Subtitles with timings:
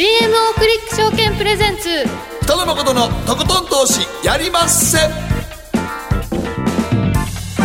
[0.00, 2.06] GMO クリック証券プレゼンツ。
[2.44, 4.96] 北野誠のとことん投資やりまっせ。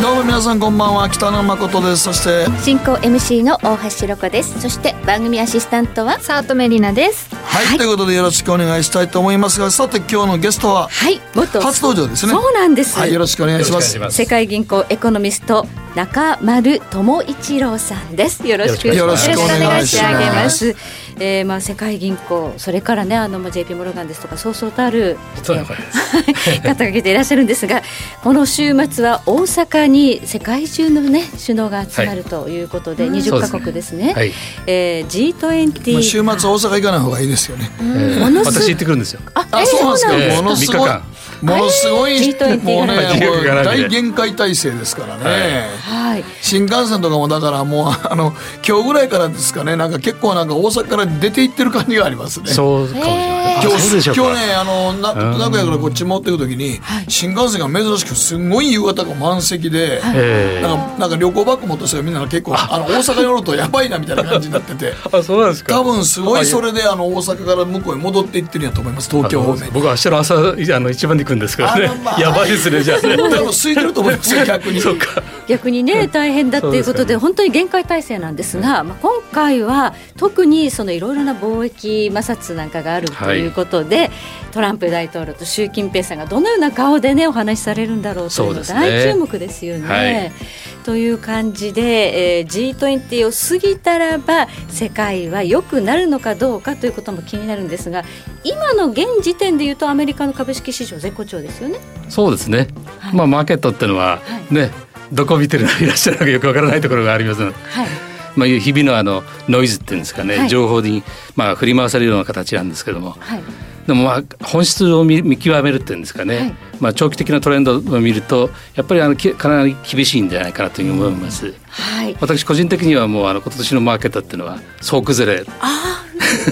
[0.02, 2.04] どうも皆さんこんばんは北野誠です。
[2.04, 4.60] そして進行 MC の大橋ろ子です。
[4.60, 7.34] そして番組アシスタントはサートメリナです。
[7.34, 12.34] はい、ということでよろしくお願いしたいと思いますがさて今日のゲストははい元初登場ですね。
[12.34, 13.98] そうなんです、はいよろしくお願いします。
[14.12, 15.66] 世界銀行エコノミスト
[15.96, 18.46] 中丸智一郎さんです。
[18.46, 20.76] よろしくよろしくお願いします
[21.20, 27.82] えー、まあ世界銀行それからねあのまあ JP モルガンですとかそうそうたるそうなんです方が来ていらっしゃるんですが
[28.24, 33.20] この週末は大阪に世界中のね首脳が集まるということで、はい。
[33.20, 34.32] 20カ国ですね、はい。
[34.68, 37.70] えー、G20 まあ週末大阪行かない方がいいですよね。
[37.80, 39.22] えーものす私行ってくるんですよ。
[39.34, 41.04] ああそうなんですか
[41.46, 42.96] ものすごい、えー G20 もうね
[43.26, 46.24] もう大限界体制ですからね、はい。
[46.42, 48.34] 新幹線とかもだからもうあの
[48.68, 49.76] 今日ぐらいからですかね。
[49.76, 52.52] なんか結構なんか大阪から出て行ってる感じがありますね。
[52.52, 53.56] そうかもしれない。
[53.58, 53.78] あ今。
[53.78, 55.40] 日今日ねあのなうん。
[55.40, 62.78] 名古屋からこっち持っていく時に、新幹線が珍しくすごい夕方が満席で、えなんかなんか旅行バッグ持った人がみんな結構あ。
[62.80, 64.94] の大阪に乗るとやばいなみたいな感じになってて。
[64.94, 65.74] ー あそうなんですか。
[65.74, 69.10] 多分すごいそれであの大阪から向こうへ戻っていってるんやと思います。
[69.10, 69.70] 東京方面に。
[69.72, 72.18] 僕は明日の朝あの一番で行くんですからねま。
[72.18, 73.18] あやばいですねじゃあね。
[73.18, 74.82] 多分空いてると思いますよ 逆に。
[74.82, 75.22] そうか。
[75.48, 84.10] 逆にね大変だっていうことでね本当に限界体制なんですが、まあ、今回は特にそのいろいろな貿易摩擦なんかがあるということで、
[84.52, 89.88] トランプ大統領と習近平さんがどのような顔でねお話しされるんだろうというのそうですね大注目ですよね。
[89.88, 98.04] はいという感じで、えー、G20 を過ぎたらば世界は良くなるのかどうかということも気になるんですが
[98.44, 101.80] 今の現時点でいうとアメリカの株式市場絶好調ですよね。
[102.10, 102.68] そうですね。
[103.00, 103.16] はい。
[103.16, 104.20] まあマーケットってのは
[104.52, 104.72] ね、
[105.12, 107.56] どこ見てるのいらっしゃるのかよくわからないところがありますので。
[107.70, 107.88] はい。
[108.36, 110.50] まあ、日々のあのノイズっていうんですかね、はい。
[110.50, 111.04] 情報に、
[111.38, 113.16] まあ、振り回されるような形なんですけども。
[113.20, 113.44] はい
[113.88, 116.56] でもまあ本質を見見極めるっていうんですかね、はい。
[116.80, 121.54] まあ、長期的なトレンドを見るとやっぱりあのきかなり厳しいんじゃないかなというふうに思います。
[121.70, 122.18] はい。
[122.20, 125.46] 私個人的にはもうあの今年のマーケットっていうのは総崩れ。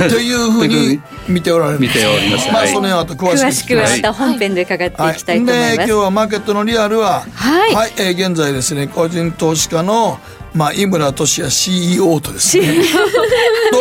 [0.10, 2.46] というふうに見ておられる見ております。
[2.46, 2.54] はい。
[2.54, 5.78] まあその辺はあと詳しく詳しくはまた本編で伺っていきたいと思います。
[5.78, 10.20] で今日はマーケットのリアルははいえー現在ですね個人投資家の
[10.54, 12.68] まあ井村俊也 CEO とですね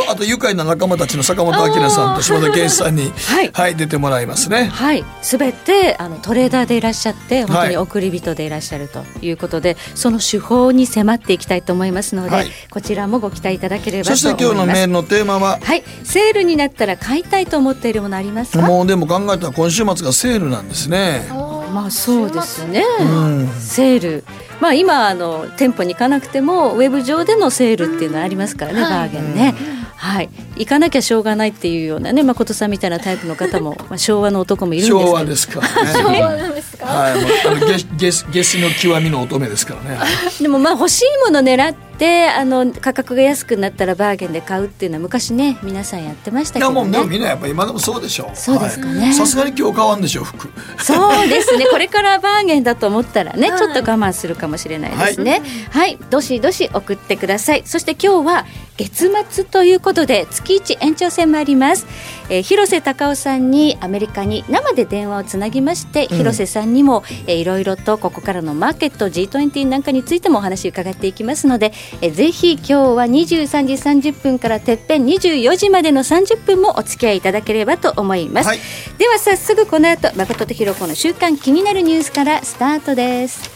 [0.07, 4.71] とあと愉快な仲間たちの坂本明さんと島田健一さんにはいはい出てもらいますね。
[4.73, 14.65] はい、すべてあのトレーダーでいらっしゃって本当に送り人でいらっしゃるということで、その手法に迫っていきたいと思いますので、はいこちらもご期待いただければとそして思います。
[14.65, 15.59] 今日のメールのテーマは？
[15.63, 18.63] はい、セールになったら買いたいと思っているものありますか？
[18.63, 21.29] もうでも考えたら今週末がセールなんですね。
[21.73, 22.83] まあそうですね。
[23.01, 24.25] うんセール。
[24.63, 29.57] まあ今あの店舗に行かなくてもウェブ上でのセールっていうのはありますからね、バーゲンね。
[29.97, 35.91] はい、行かなきゃしょうがないっていうようなね誠さんみたいなタイプの方も、まあ、昭和の男もいるんですけど昭和ですからね。
[35.93, 36.93] そうなんですか？
[36.93, 39.99] はい、もうあの下下下死の極みの乙女ですからね。
[40.41, 48.37] でもまあ欲しいもの狙ってあの価格が安くなったらバーゲンで買うっていうのは昔ね皆さんやってましたけいやもどねうでもみんなやっぱ今でもそうでしょう。
[48.37, 49.01] そうですかね。
[49.01, 49.15] はい。
[49.15, 50.49] さすがに今日買わんでしょう服。
[50.79, 51.67] そうですね。
[51.71, 55.43] これからバーゲンだと思ったらね、ちょっと我慢するかもしれないですね。
[55.71, 57.63] はい、どしどし送ってください。
[57.65, 61.87] そして今日は月末ということで月一延長戦もあります、
[62.29, 78.59] えー広瀬隆夫さんにアメリカに生で電話をつなぎまして、広瀬さんにも、えーいろいろとここからのマーケット G20 なんかについてもお話伺っていきますので、えーぜひ今日は23時30分からてっぺん24時までの30分もお付き合いいただければと思います、はい
[78.99, 83.51] では早速この後誠とひろ子の週間気になるニュースからスタートです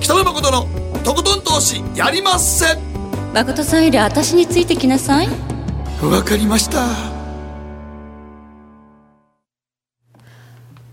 [0.00, 0.66] 北野誠の
[1.04, 2.94] とことん投資やりまっせ。
[3.32, 5.28] 誠さんより私についてきなさい
[6.02, 7.13] わかりました。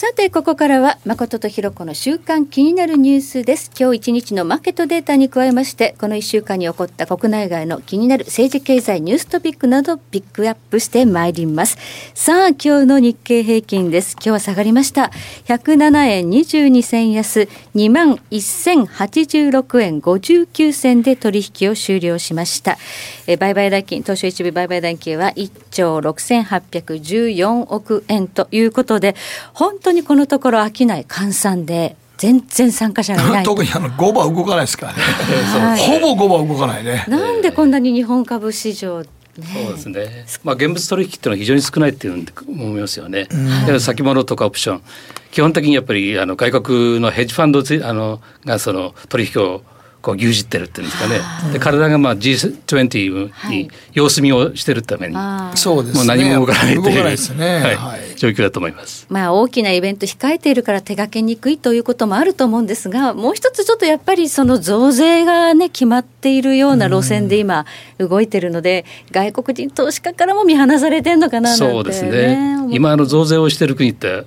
[0.00, 3.72] さてここからは誠とひろ子の週間気になるニュースです。
[3.76, 11.78] 今日一日のマーケットデータに加えましてこの1週間に起こった国内外の気になる政治経済ニューストピックなどピックアップしてまいります。
[12.14, 14.12] さあ今日の日経平均です。
[14.12, 15.10] 今日は下がりました。
[15.46, 17.48] 107円22銭安。
[17.74, 22.78] 2万1086円59銭で取引を終了しました。
[23.26, 29.14] え売買代金東証一部売買代金は1兆6814億円ということで
[29.54, 33.44] 本当にこのところ商い換算で全然参加者がいない。
[33.46, 34.98] 特にあの5番動かないですからね、
[35.54, 35.78] はい。
[36.00, 37.04] ほぼ5番動かないね。
[37.08, 39.06] なんでこんなに日本株市場ね
[39.54, 40.26] そうですね。
[40.42, 43.28] まあ現物取引っていうのは非常に少ないっていうの思いますよね。
[43.66, 44.82] で先物とかオプション、
[45.30, 49.62] 基本的にやっぱりあの外国のヘッジファンドつあのがその取引を
[50.08, 51.52] こう牛耳ってるっていうんですかね。
[51.52, 55.14] で体がまあ G20 に様子見をしてるために、
[55.54, 55.98] そうですね。
[55.98, 57.60] もう何も動かないという動かないですね。
[57.60, 57.76] はい。
[57.76, 58.16] はい。
[58.16, 59.06] 状況だと思います。
[59.10, 67.66] まあ大きなイベント控えているから手がけにくいということもあると思うんですがもう一つちょっとやっぱりその増税がね決まっているような路線で今
[67.98, 72.66] 動いてるので外国人投資家からも見放されてんのかななんて、ね、そうですね。
[72.70, 74.24] 今あの増税をしてる国って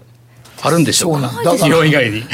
[0.64, 1.30] あるんでしょうか？
[1.58, 2.20] 日本以外に。
[2.20, 2.26] ね、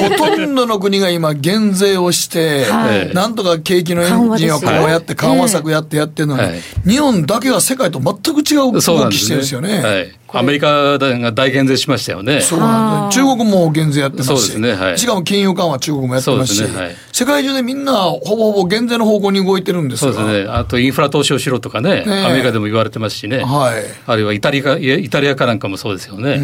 [0.00, 9.16] ほとんどの国が今減税をして、はいなんとか景気のエンジンをこうやって緩和策やってやってるのに、はい日本だけが世界と全く違う動き。
[9.16, 10.12] してるんですよね。
[10.34, 10.42] はい。
[10.42, 12.40] アメリカが大減税しましたよね。
[12.40, 20.50] そうなんだ中国も減税やってますしそうですねはいしかも金融緩和中国もやってますしそうですねはい世界中でみんなほぼほぼ減税の方向に動いてるんですがそうですね。
[20.50, 23.38] あとインフラ投資をしろとかね、アメリカでも言われてますしね。
[23.38, 26.30] はいあるいはイタリアイタリアかなんかもそうですよね。
[26.30, 26.36] は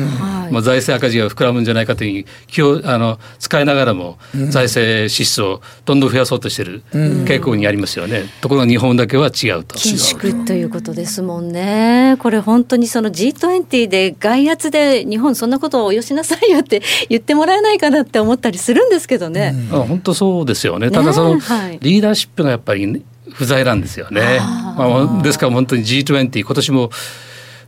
[0.48, 4.18] いまあ財政赤字が膨らむんじゃないかという気をあの使いながらも
[4.50, 8.24] 財政支出をどんどん増やそうとしている傾向にありますよね。
[8.40, 9.76] ところが日本だけは違うと。
[9.76, 12.16] 緊縮ということですもんね。
[12.18, 19.54] これ本当にその G20 で外圧で日本そんなことをよしなさいよって言ってもらえないかなって思ったりするんですけどね。
[19.72, 20.86] あ本当そうですよね。
[20.86, 24.40] ねただそのはいリーダーシップがやっぱり不在なんですよね。
[24.40, 26.90] まあ、ですから本当に G20 今年も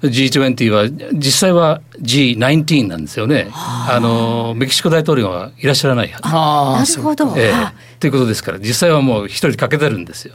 [0.02, 3.48] G20 は実際は G19 なんですよね。
[3.52, 6.10] あのメキシコ大統領はいらっしゃらない
[6.78, 7.34] なるほど。
[7.36, 10.34] ええあということですから実際はもう一人欠けてるんですよ。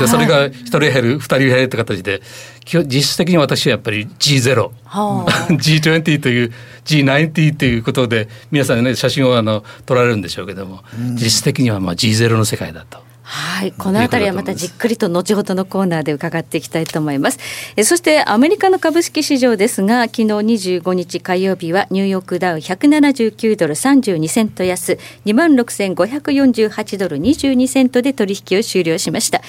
[0.00, 2.22] でそれが一人減る二人減るって形で
[2.64, 6.52] 実質的に私はやっぱり G0 はあ G20 という
[6.84, 10.82] G90 ということで皆さんね写真をあの撮られるんでしょうけども、
[11.12, 13.13] 実質的にはまあ G0 の世界だと。
[13.26, 17.38] はい、このあたりはまたじっくりと後ほどのコーナーで伺っていきたいと思います。
[17.74, 29.40] えそしてアメリカの株式市場ですが、昨日25日火曜日はニューヨークダウ179ドル32セント安、26,548ドル22セントで取引を終了しました。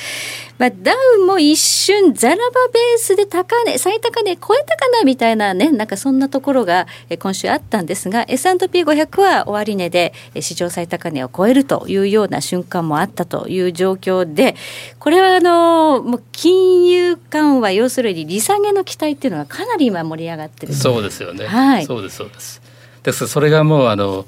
[0.57, 2.41] まあ、ダウも一瞬ザラバ
[2.73, 14.55] ベースで高値、最高値超えたかなみたいなね、なんかそんなところがえ今週あったんですが、S&P500 は終値でえ市場最高値を超えるというような瞬間もあったという状況で、
[14.99, 20.73] これはあの、もう金融緩和、要するに利下げの期待っていうのがかなり今盛り上がってる。
[20.73, 21.45] そうですよね。
[21.45, 22.61] はいそうですそうです。
[23.03, 24.25] ですそれがもうあの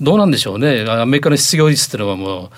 [0.00, 0.84] どうなんでしょうね。
[0.88, 2.50] アメリカの失業率っていうのはもう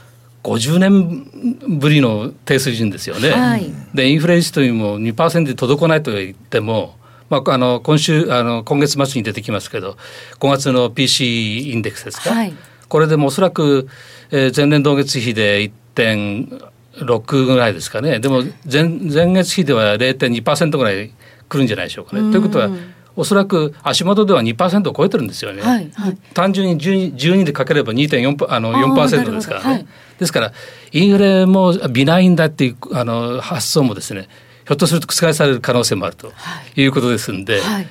[0.42, 3.30] 50年ぶりの低水準ですよね。
[3.30, 6.96] はいでインフレ率というのも2%で届かないと言っても。
[7.30, 9.98] まあ、あの今週あの今月末に出てきますけど
[10.40, 12.54] 5月の PC インデックスですか、はい
[12.88, 13.86] これでもおそらく、
[14.30, 21.12] えー前年同月比で1.6ぐらいですかねでも前前月比では0.2%ぐらい
[21.48, 22.30] 来るんじゃないでしょうかね。
[22.30, 22.70] ということは
[23.18, 25.60] おそらく足元では2%を超えてるんですよね。
[25.60, 26.16] はいはい。
[26.34, 29.32] 単純に 12, 12でかければ2.4あのあーな4%るほど。
[29.32, 29.70] ですからね。
[29.72, 29.86] はい。
[30.20, 30.52] ですから
[30.92, 34.28] インフレもビナインだっていうあの発想もですね
[34.66, 36.32] ひょっとすると覆される可能性もあると
[36.76, 36.86] い。
[36.86, 37.86] うことですんで、はい。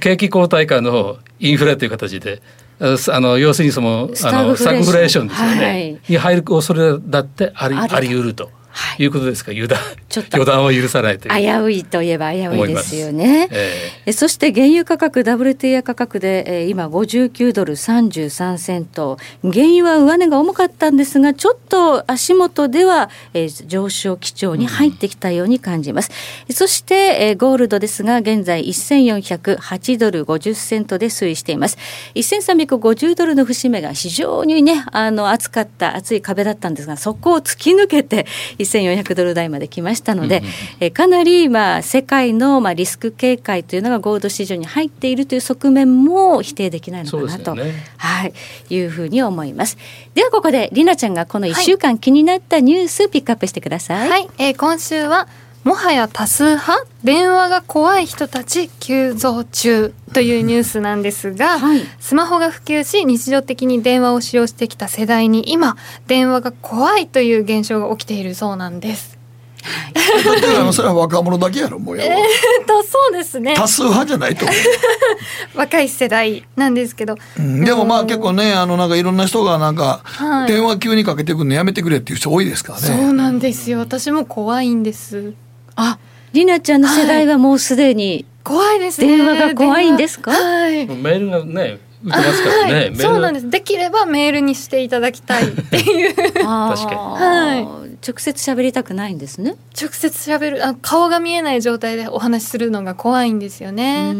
[0.00, 2.42] 景気後退化のインフレという形で。
[2.80, 5.28] ああの要するにそのスあのスタタグフレーション。
[5.28, 6.00] グフレーションですよね、はい。
[6.08, 7.96] に入る恐れだってありあると。
[7.96, 8.44] あり得ると。
[8.44, 8.50] は
[8.98, 9.02] い。
[9.04, 9.52] いうことですか？
[9.52, 9.78] ら油断。
[10.08, 10.36] ちょっと。
[10.38, 11.34] 予断を許さないという。
[11.34, 13.48] 危ういといえば危ういですよね。
[13.50, 14.12] ええ。
[14.12, 19.18] そして原油価格 WTI 価格で、えー今59ドル33セント。
[19.42, 26.10] 原油は上値が重かったんですがちょっと足元では、えー上昇基調に入ってきたように感じます、
[26.50, 31.78] そして、えーゴールドですが現在1408ドル50セントで推移しています。
[32.14, 38.26] 1350ドルの節目が非常にねあの厚かった厚い壁だったんですがそこを突き抜けて
[38.64, 40.42] 1400ドル台まで来ましたので、
[40.80, 48.32] えーかなり、まあ、世界の、まあ、リスク警戒というのがゴールド市場に入っているという側面も否定できないのかなと、ねはい、
[48.70, 49.76] いうふうに思います。
[50.14, 54.08] ではここでりなちゃんがこの1週間気になったニュースピックアップしてください。
[54.08, 55.28] はい、えー今週は
[55.64, 61.80] もはや多数派電話が怖い人たち急増中というニュースなんですが、はい。
[62.00, 69.18] スマホが普及し日常的に電話を使用してきた世代に今電話が怖いという現象が起きているそうなんです。
[69.64, 73.54] だってそれは若者だけやろもうやえっとそうですね。
[73.56, 74.54] 多数派じゃないと思
[75.56, 77.64] 若い世代なんですけど、う、うん。
[77.64, 80.48] でもまあ結構ねあのなんかいろんな人がなんかはい。
[80.48, 83.78] 電話急にかけてくるのやめてくれっていう人多いですからね、そうなんですよ。
[83.78, 85.32] 私も怖いんです
[85.76, 85.98] あ
[86.32, 90.30] りなちゃんの世代はもうすでに、怖いですね電話が怖いんですか？
[90.32, 92.74] はいメールがね受けますからね。
[92.74, 93.48] はい、そうなんです。
[93.48, 96.14] できればメールにしていただきたいっていう。
[96.46, 99.54] あー 確かには直接喋りたくないんですね？
[99.80, 104.12] 直接喋るあ顔が見えない状態でお話しするのが怖いんですよね。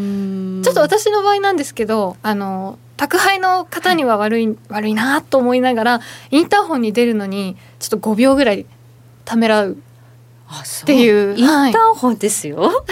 [0.65, 8.65] ちょっと私の場合なんですけど、あの宅配の方には悪い、悪いなと思いながらインターホンに出るのにちょっと5秒ぐらい
[9.27, 9.77] ためらう
[10.63, 12.85] っていうインタはいーホンですよ。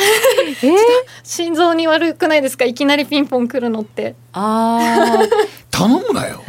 [0.62, 0.76] えー、
[1.22, 2.64] 心臓に悪くないですか？
[2.64, 4.14] いきなりピンポン来るのって。
[4.32, 4.78] あ
[5.22, 5.28] あ、
[5.72, 6.42] 頼むなよ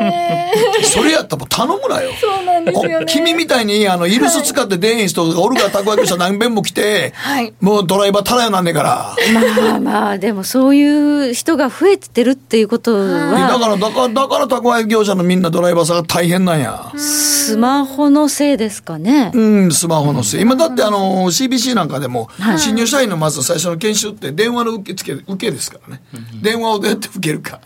[0.00, 0.50] え
[0.84, 3.06] それやったら頼むなよーそうなんですよね。
[3.06, 9.16] 君みたいにあのイルス使って出へん人がおるからたこ焼き者何遍も来て、はいもうドライバーたらやなんねんから。
[9.60, 16.90] まあまあでもそういう人が増えてるっていうことだはからだからだからたこ焼き業者のみんなドライバーさんが大変なんや。
[16.96, 19.30] スマホのせいですかね。
[19.34, 20.40] うん、スマホのせい。
[20.40, 26.02] 今だってあの CBC なんかでも、はい新入社員のまず最初の研修って電話の受付受けですからね。
[26.42, 27.60] 電話をどうやって受けるか。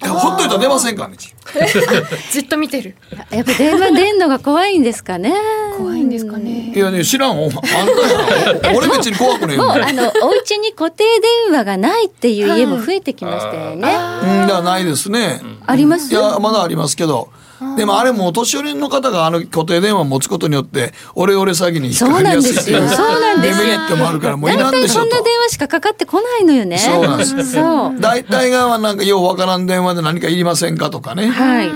[0.00, 1.16] ほっといたら出ませんからね。
[2.30, 2.96] じっと見てる。
[3.30, 5.34] やっぱ 電話出んのが怖いんですかね。
[5.76, 6.72] 怖いんですかね。
[6.74, 7.42] いやね、知らん。
[7.42, 8.74] お前あんたや。
[8.76, 9.68] 俺別に怖くねえもう。
[9.68, 11.04] あのお家に固定
[11.48, 13.96] 電話がないっていう家も増えてきましたよね。
[14.22, 15.40] うん、ではないですね。
[15.66, 17.28] ありますいや、まだありますけど。
[17.76, 25.22] でもあれもお年寄りの方があの固定電話を持つことによって、オレオレ詐欺に引っかかりやすいっていうそうなんですよデメリットもあるから、もういらんでしょとそんな。
[25.22, 26.78] 電話しかかかってこないのよね。
[26.78, 28.00] そうなんですそう。
[28.00, 31.28] 大体がはなんかようわからん電話で何かいりませんかとかね。
[31.28, 31.70] はい。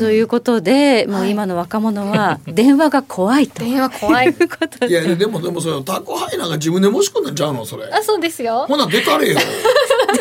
[0.00, 3.62] ということで、もう今の若者は電話が怖いと。
[3.62, 4.28] 電話怖い。
[4.28, 4.88] いうことで。
[4.88, 7.84] いや、でも、でもそれ、宅配なんか自分で申し込んだんちゃうのそれ。
[7.84, 8.64] あ、そうですよ。
[8.66, 9.38] ほな、出たれよ。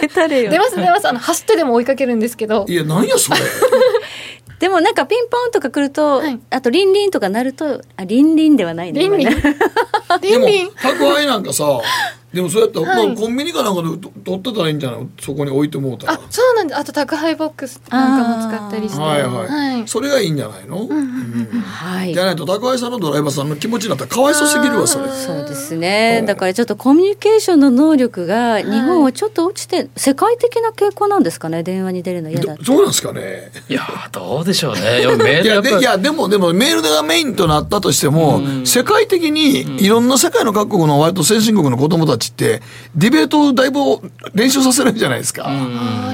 [0.02, 1.08] 出たれよ出ます出ます。
[1.08, 2.76] あの走ってでも追いかけるんですけどい。
[2.76, 3.40] や、なんやそれ。
[4.60, 9.00] でもなんかピンポンとか来ると、はいあとリンリンとかなると、あ、リンリンではないね。
[9.02, 9.30] リンリン。
[10.22, 10.72] リンリンでも。
[10.82, 11.82] 宅配なんかさ、
[12.34, 15.08] でもそうやったら、はいまあコンビニかなんかでと取ってたらいいんじゃない？
[15.20, 16.14] そこに置いてもうたら。
[16.14, 16.80] あ、そうなんです。
[16.80, 19.02] あと宅配ボックスなんかも使ったりして。
[19.02, 20.88] はいはい、はいそれがいいんじゃないの、
[21.64, 22.26] はいじゃ。
[22.26, 25.10] ないと宅配さんのドライバーさんの気持ちになったらかわいそうすぎるわそれ。
[25.10, 26.24] そうですね。
[26.28, 31.64] だからちょっとコミュニケーションの能力が日本はちょっと落ちて、世界的な傾向なんですかね？
[31.64, 32.64] 電話に出るの嫌だって。
[32.64, 33.52] どそうなんですかね？
[33.70, 35.02] いやーどうでしょうね。
[35.44, 42.62] いやでいやでもでもメールがメインとなったとしても、世界的にいろんな世界の各国の割と先進国の子供たちって
[42.96, 43.80] ディベートをだいぶ
[44.34, 45.50] 練習させるんじゃないですか。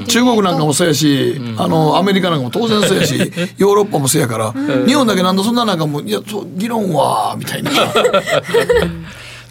[0.06, 3.16] 中国なんかもそうやし、あのアメリカなんかも当然そうやし、
[3.58, 4.54] ヨーロッパもそうやから、
[4.86, 7.70] 日本だけなんだそんななんかもういやそう議論はみたいな。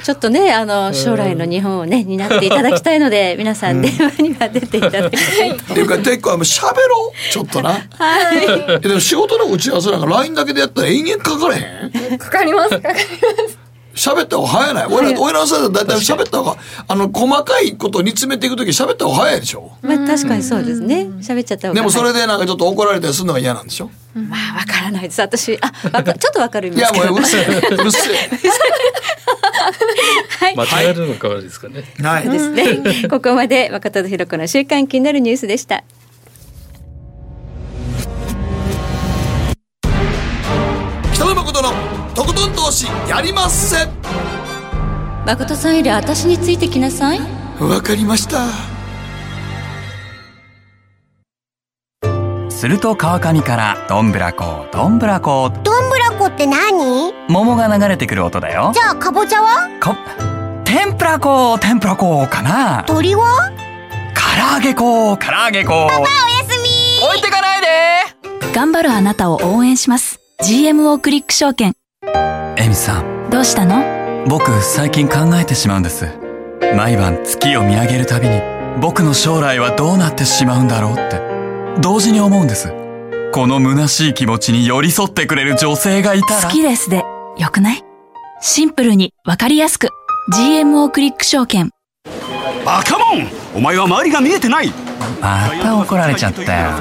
[0.03, 7.71] ちょっとね、あの、将来の日本をね、担っていただきたいので、皆さん電話には出ていただきたいと っていうか結構あの喋ろうちょっとな。
[7.71, 7.79] は
[8.77, 8.81] い。
[8.81, 12.17] でも仕事の打ち合わせなんか LINE だけでやったら延々かかれへん？
[12.19, 12.69] かかります。
[12.69, 12.99] かかりま
[13.49, 13.64] す。
[13.95, 14.85] 喋った方が早ない？
[14.87, 19.71] 俺ら、俺らの世代だいたい喋った方が、あの、細かいこと煮詰めていくとき喋った方が早いでしょ？
[19.81, 21.07] まあ確かにそうですね。
[21.21, 21.79] 喋っちゃった方が。
[21.79, 23.89] でもそれでなんかちょっと怒られたりするのが嫌なんでしょ？
[24.13, 25.21] まあわからないです。
[25.21, 26.79] 私、あ、わか ちょっとわかるんい。
[26.79, 27.45] やもううるせえ。
[27.45, 27.99] うるせ
[30.39, 30.55] はい。
[30.55, 31.83] 間違えるのかですかね。
[31.99, 32.03] え。
[32.03, 32.29] はい。
[32.29, 33.07] ですね。
[33.09, 35.83] ここまで若田とひろ子の週刊気になるニュースでした。
[41.15, 41.71] 北野誠の
[42.13, 43.87] とことん投資やりまっせ。
[45.25, 47.21] 誠さんより私についてきなさい。
[47.57, 48.49] わかりました。
[52.51, 55.49] すると川上からどんぶらこどんぶらこ。
[55.63, 57.13] どんぶらこって何？
[57.29, 58.73] 桃が流れてくる音だよ。
[58.73, 59.69] じゃあかぼちゃは？
[59.81, 59.95] こ
[60.65, 62.83] 天ぷらこ天ぷらこかな。
[62.83, 63.53] 鳥は？
[64.13, 65.85] 唐揚げこ唐揚げこ。
[65.85, 66.07] おや
[66.45, 67.07] すみ。
[67.07, 67.67] 置いてかないで。
[68.53, 71.73] 頑張るあなたを応援します GMO クリック証券
[72.57, 73.29] エミさん。
[73.29, 74.27] どうしたの？
[74.27, 76.07] 僕最近考えてしまうんです。
[76.75, 78.41] 毎晩月を見上げるたびに
[78.81, 81.21] 僕の将来はどうなってしまうんだろうって。
[81.81, 82.73] 同時に思うんです。
[83.33, 86.41] この虚しい気持ちに寄り添ってくれる女性がいたら。
[86.43, 87.03] 好きですで。
[87.37, 87.83] よくない？
[88.41, 89.89] シンプルにわかりやすく。
[90.33, 91.71] GMO クリック証券
[92.65, 93.27] バカモン。
[93.53, 94.73] お前は周りが見えてない。
[95.21, 96.71] また怒られちゃったよ。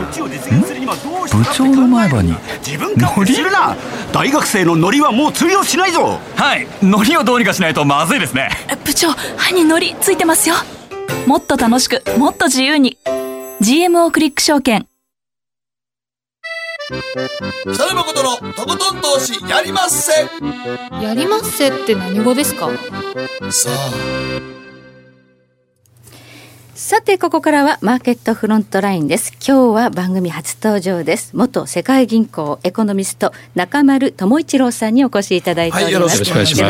[1.28, 2.34] 部部長の前歯に。
[2.66, 3.76] 自分勝手にするな。
[4.12, 6.18] 大学生のノリはもう通用しないぞ。
[6.36, 6.66] はい。
[6.80, 8.48] 海苔をどうにかしないとまずいですね。
[8.84, 10.54] 部長歯にのりついてますよ。
[11.26, 12.96] もっと楽しくもっと自由に。
[13.60, 14.86] GMO クリック証券。
[17.62, 20.12] 北野誠のとことん投資やりまっせ。
[21.02, 22.70] やりますせって何語ですか？
[23.50, 24.63] さあ。
[26.74, 29.32] さてここからはマーケットフロントラインです。
[29.34, 31.30] 今日は番組初登場です。
[31.36, 36.60] 元世界銀行エコノミスト中丸智一郎さんにお越しいただいております、はい、よろしくお願いし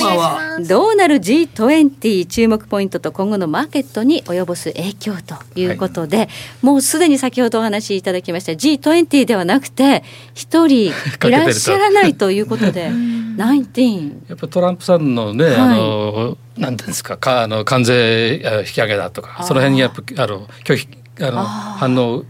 [0.00, 0.68] ます。
[0.68, 6.28] どうなる G20 注目ポイントと今後のマーケットに及ぼす影響ということで、はい、
[6.62, 10.02] もうすでに先ほどお話しいただきました G20 ではなくて
[10.34, 10.92] 一人い
[11.30, 12.90] らっしゃらないということで
[13.38, 20.88] 19やっぱトランプさんのね、はい、あのなんていうんですかかあの関税引き上げだとかその辺にやっぱあの拒否
[21.20, 22.24] あの反応を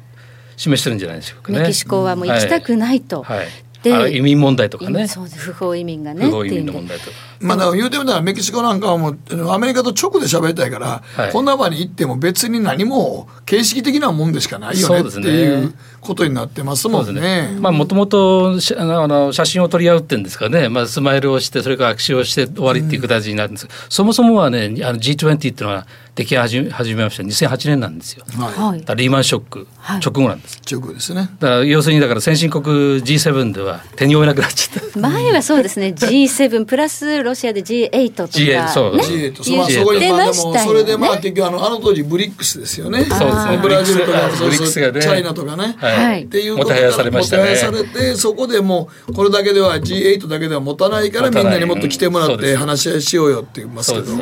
[0.56, 1.60] 示してるんじゃないでしょうかね。
[1.60, 3.38] メキシコはもう行きたくないと、はい。
[3.38, 3.48] はい。
[3.82, 5.06] で移民問題とかね。
[5.06, 7.16] そう不法移民がね不法移民の問題とか。
[7.40, 17.20] まあだから言うてみたらメキシコなんかはもうアメリカと直で喋りたいから、はい、こんな場に行っても別に何も形式的なもんでしかないよねっていうことになってますもんね。
[17.20, 17.56] ね。
[17.60, 25.86] まあもともとあの写真を撮り合うってんですかね、まあ、スマイルをしてそれから握手をして終わりっていう形になるんです、うん、そもそもはねあの G20 っていうのは
[26.18, 27.22] 出来始め始めました。
[27.22, 29.68] 2008年なんですよ、はい、リーマンショック
[30.04, 31.30] 直後なんです、はい、直後ですね。
[31.38, 32.64] だから要するにだから先進国
[33.02, 34.98] G7 では手に負えなくなっちゃった。
[34.98, 35.94] 前はそうですね。
[35.96, 43.04] G7 プラスロシアで G8 とか、G8 そう、ね、G8 そ,、まあ、そこにまあでもそれでまあ結局あのあの当時ブリックスですよね。
[43.04, 43.58] そうですね。
[43.62, 45.00] ブラジルとかブリックスがね。
[45.00, 47.56] チャイナとかね、はい、っていうことがされましたね。
[47.56, 54.12] されてそこでもうこれだけでは G8 だけでは持たないからみんなにもっと来てもらって話し合いしようよって言いますけど。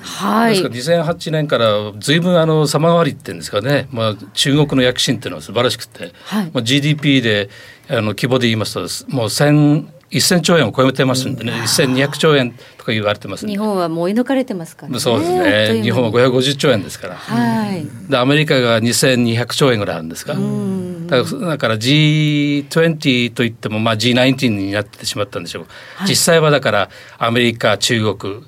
[0.00, 0.96] はい、ですか。
[0.96, 6.50] ら2008年からずいぶんあの様変わりっていうんですかね、まあ、中国の躍進っていうのは素晴らしくて、はい。
[6.52, 7.50] まあ、GDP で
[7.88, 8.80] あの規模で言いますと
[9.14, 15.00] もう1000 1000兆円を超えてますんでね、うん、1200兆円とか言われてます日本はもう追い抜かれてますからね。
[15.00, 15.82] そうですね。
[15.82, 28.44] 日本は550兆円ですから、はい、でアメリカが2200兆円ぐらいあるんですか、だからだから G20 といってもまあ G19 になってしまったんでしょう、はい、実際はだからアメリカ中国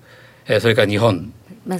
[0.60, 1.32] それから日本。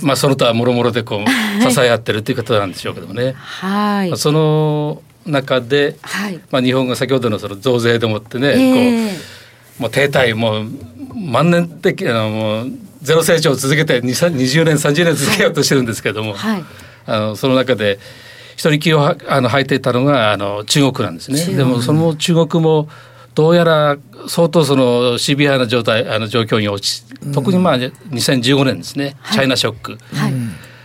[0.03, 3.33] まあ、その他もろもろでこう支え合ってるっていうことなんでしょうけどもね。
[3.33, 9.40] はい、その中で、はい、まあ、日本が先ほどのその増税でもってね、えー、こう
[9.81, 10.71] もう停滞もう
[11.15, 12.71] 万年的あのもう
[13.03, 16.65] ゼロ成長を続けて20年30年続けようとしてるんですけども、はい、
[17.07, 17.99] あのその中で
[18.57, 21.57] 一人気をあの吐いていたのがあの中国なんですね。
[21.57, 22.89] でもその中国も
[23.35, 23.97] どうやら
[24.29, 29.99] 相当そのシビアな状態あの状況に落ち特にまあ2015年ですね、チャイナショック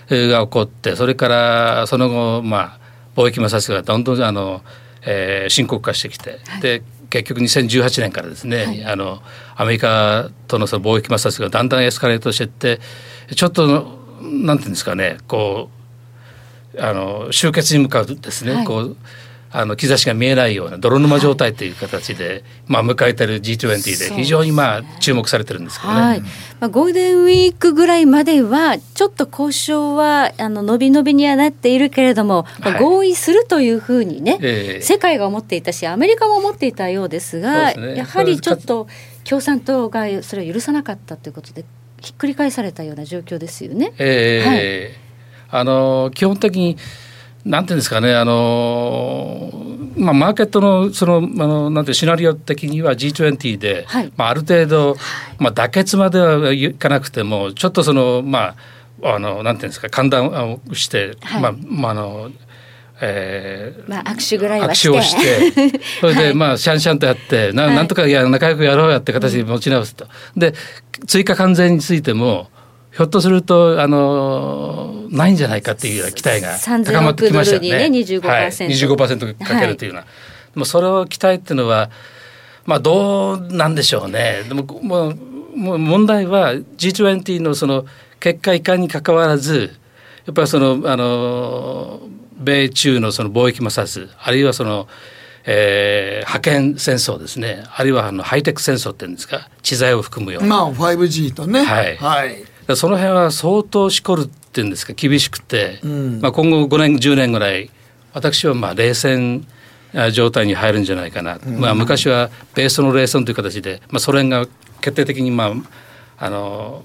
[0.09, 2.79] が起こってそれからその後まあ
[3.15, 4.61] 貿易摩擦がどんどんあの、
[5.05, 9.21] えー、深刻化してきて、で結局2018年からですね、はい、あの
[9.55, 12.79] アメリカとのその貿易摩擦がだんだんエスカレートしていって
[13.35, 15.69] ちょっとなんていうんですかねこ
[16.73, 18.97] うあの終結に向かうですね、はい、こう
[19.57, 26.27] あの兆しが見えないような泥沼状態という形で、はい、まあ、迎えてる G20 で非常にまあ注目されてるんですけどね、はい、ま
[26.61, 38.87] あ、ゴールデンウィークぐらいまではちょっと交渉はあの伸び伸びにはなっているけれども、まあ、合意するというふうにね、えー、世界が思っていたしアメリカも思っていたようですが、ね、やはりちょっと
[39.23, 41.63] 共産党がそれを許さなかったということで
[42.01, 43.93] ひっくり返されたような状況ですよね。
[43.97, 44.91] えー、はい、
[45.49, 46.77] あの基本的に
[47.45, 49.51] なんていうんですかね、あの
[49.97, 54.95] まあ、マーケットのそのあのなんてシナリオ的には G20 で、はい、まあ、ある程度、
[55.37, 58.55] まあ、妥結まではいかなくてもちょっとそのま
[59.03, 62.31] ああのなんていうんですか歓談をして、はい、まあまああの
[63.01, 64.89] えーまあ、握手ぐらいはして。
[64.89, 70.07] 握手をして それでまあシャンシャンとやってななんとかや仲良くやろうやって形に持ち直すと。
[70.35, 70.53] で
[71.05, 72.49] 追加関税についても
[72.95, 77.89] ひょっとするとあのないんじゃないかっていうような期待が高まってきましたね。
[77.89, 81.89] ね25%、はい、25%かけるというような、はい、でもそれを期待っていうのは
[82.65, 84.43] まあどうなんでしょうね。
[84.47, 85.17] でももう
[85.57, 87.85] もう問題は G20 のその
[88.21, 89.73] 結果いかにかかわらず
[90.25, 91.99] やっぱりそのあの
[92.37, 94.87] 米中のその貿易摩擦あるいはその
[95.47, 100.47] えー、覇権戦争ですねあるいはあのハイテク戦争っていうんですか知財を含むような。
[100.47, 101.63] まあ 5G とね。
[101.63, 101.97] はい。
[101.97, 107.69] はい、その辺は相当しこるっていうんですか厳しくて、うん、まあ、今後5年10年ぐらい
[108.13, 109.45] 私はまあ冷戦
[110.11, 114.47] 状態に入るんじゃないかな、うん、まあ、昔はベースの冷戦という形で、まあ、ソ連が
[114.81, 115.53] 決定的に、まあ、
[116.17, 116.83] あの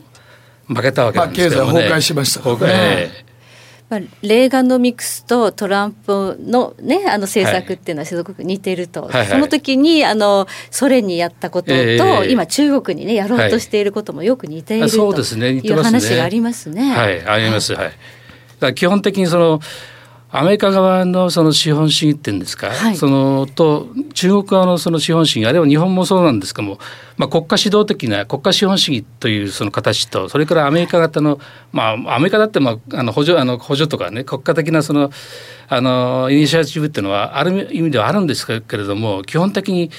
[0.66, 1.81] 負けたわけなんですけどもね。
[1.81, 3.12] まあ、経済崩壊しましたからね。
[3.25, 3.30] えー
[3.90, 9.11] まあ、レーガノミクスとトランプの,、ね、あの政策っていうのはすごく似てると、はい。
[9.11, 16.92] はいはい、その時にあのソ連にやったことと、えー、今中国にねやろうとしていることもよく似ている、はい、という話がありますね。
[16.92, 17.92] はい、あります、はい、
[18.61, 19.61] だ基本的にその
[20.33, 26.79] アメリカ側のその資本主義っていうんですか、はい、そのと中国側のその資本主義あるいは日本もそうなんですけども、
[27.16, 31.40] まあ、国家指導的な国家資本主義というその形とそれからアメリカ型の、
[31.73, 35.11] まあ、アメリカだってまああの補助あの補助とかね国家的なその
[35.69, 39.90] あのイニシアチブっていうのはある意味ではあるんですけれども基本的に、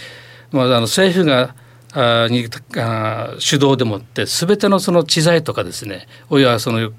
[0.51, 1.55] まあ、あの政府が
[1.93, 6.91] あにあ主導でもって全てのその知財とかですねおいはその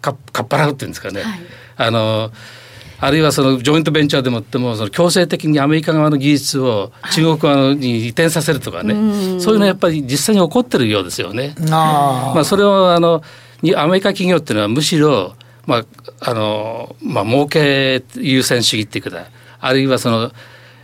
[0.00, 1.40] かかっぱらうっていうんですかね、はい、
[1.76, 2.32] あの
[3.00, 11.54] あるいはそのジョイントベンチャーでもってもその強制的にアメリカ側の技術を中国側に移転させるとかね、はい、そういうのはやっぱり実際に起こってるようですよね。
[11.70, 13.22] あまあそれをあの
[13.76, 15.34] アメリカ企業っていうのはむしろ
[15.66, 15.84] まあ
[16.20, 19.26] あのまあ儲け優先主義っていうか
[19.60, 20.32] あるいはその、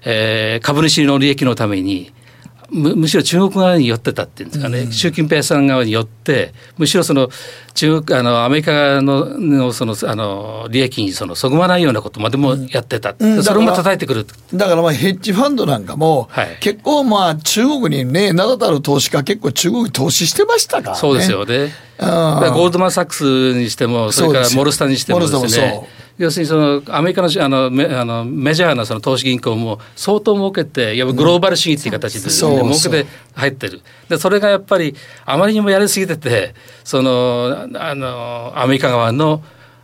[0.05, 2.13] えー、株主の利益のために
[2.71, 7.29] むむしろ中国側に寄ってたっていうんですかね、うん、習近平さん側によってむしろその
[7.75, 14.27] 中国あのアメリカののそのあの利益にそのそぐわないようなことまでもやってた、うん、それも叩いてくる。
[14.55, 21.73] だからまあヘッジファンドなんかも、はい、結構まあ中国にね名だたる投資家結構中国に投資してましたから、ね、そうですよね。
[21.99, 34.95] ゴールドマン・サックスにしてもそれからモルスタにしてもですね要するにそのアメリカのあのメあのメジャーなその投資銀行も相当儲けてやっぱグローバル主義っていう形で、ね、うん、儲けて入ってるでそれがやっぱり
[35.27, 39.43] あまりにもやりすぎててそのあのアメリカ側の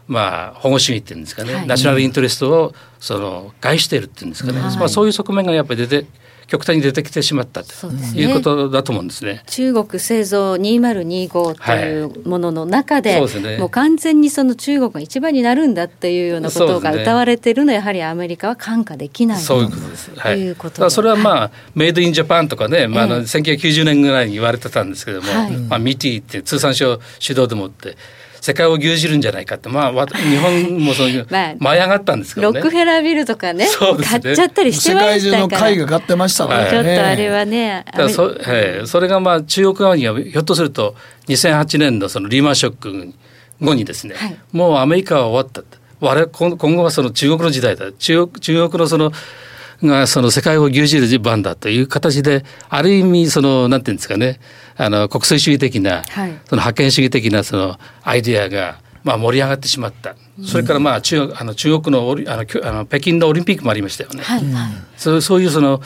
[0.08, 6.06] まあ、保護主義っていうんですかね、はい、ナショナルイントレストをその害しているっていうんですかね、はい、まあ、そういう側面がやっぱり出て
[6.52, 7.72] 極端に出てきてしまったと
[8.14, 9.42] いうことだと思うんですね。
[9.46, 20.10] 中国製造2025というものの中で、はい、ね、もう完全にその中国が一番になるんだっていうようなことが歌われているのは、やはりアメリカは看過できないそういうことです。
[20.14, 27.96] はい、いうことそれはまあ、メイドインジャパンとかね、まあ、あの1990年ぐらいに言われてたんですけども、はい、まあ、ミティって通産省主導でもって
[28.42, 32.58] 世界を牛耳るんじゃないかって、まあ、日本もそういう、 まあ、舞い上がったんですけどね。
[32.58, 33.70] ロックフェラービルとかね、ね
[34.04, 35.14] 買っちゃったりしてましたから。
[35.14, 36.70] 世界中の会が買ってましたからね。
[36.70, 37.84] ちょっとあれはね。
[37.96, 40.96] だそ,、はい、それがまあ中国側にはひょっとすると
[41.28, 43.14] 2008年のそのリーマンショック
[43.60, 45.62] 後にですね、はい、もうアメリカは終わった
[46.00, 49.12] 我々今後はその中国の時代だ中国中国のその
[49.82, 54.40] がその世界を牛耳る番だという形である意味そのなんていうんですかね
[54.76, 60.14] あの国際主義的な、はい、その覇権主義的なそのアイデアがまあ盛り上がってしまった。
[60.44, 64.22] それからまあ中国あの中国のオリあのあの北京のオリンピックもありましたよね。
[64.22, 64.42] はい、
[64.96, 65.80] そうそういうその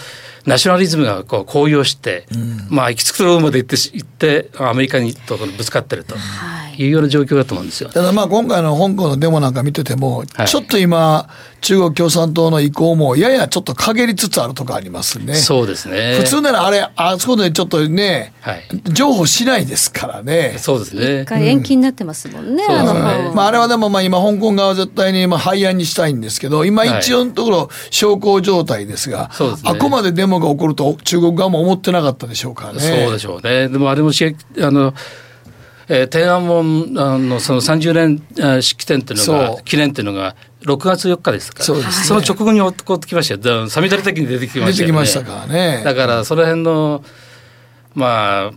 [0.44, 6.14] ナショナリズムがこう高揚して、うん、まあ行き着くところまで行って行ってアメリカにとぶつかってると。
[6.14, 7.90] はいいうような状況だと思うんですよ。
[7.90, 11.28] ただまあ今回の香港のデモなんか見てても、はい、ちょっと今、
[11.62, 15.34] 中国共産党の意向もややちょっと陰りつつあるとかありますね。
[15.34, 16.18] そうですね。
[16.18, 18.62] 普通ならあれ、あそこでちょっとね、はい、
[18.92, 20.56] 譲歩しないですからね。
[20.58, 21.22] そうですね。
[21.22, 22.64] 一回延期になってますもんね。
[22.68, 32.80] うん、あねまああれはでもまあ今香港側は絶対にまあ廃案にしたいんですけど、今一応のところ小康状態ですが、はい、あくまでデモが起こると中国側も思ってなかったでしょうからね。
[32.80, 33.68] そうでしょうね。
[33.68, 34.94] でもあれもしあの
[35.88, 44.72] えー、天安門のその30年式典っていうのが記念っていうのが6月4日ですからそうです、ね、その直後に起こってきましたよサミダル的に出てきましたよね。
[44.72, 45.82] 出てきましたからね。
[45.84, 47.04] だからその辺の
[47.94, 48.52] まあ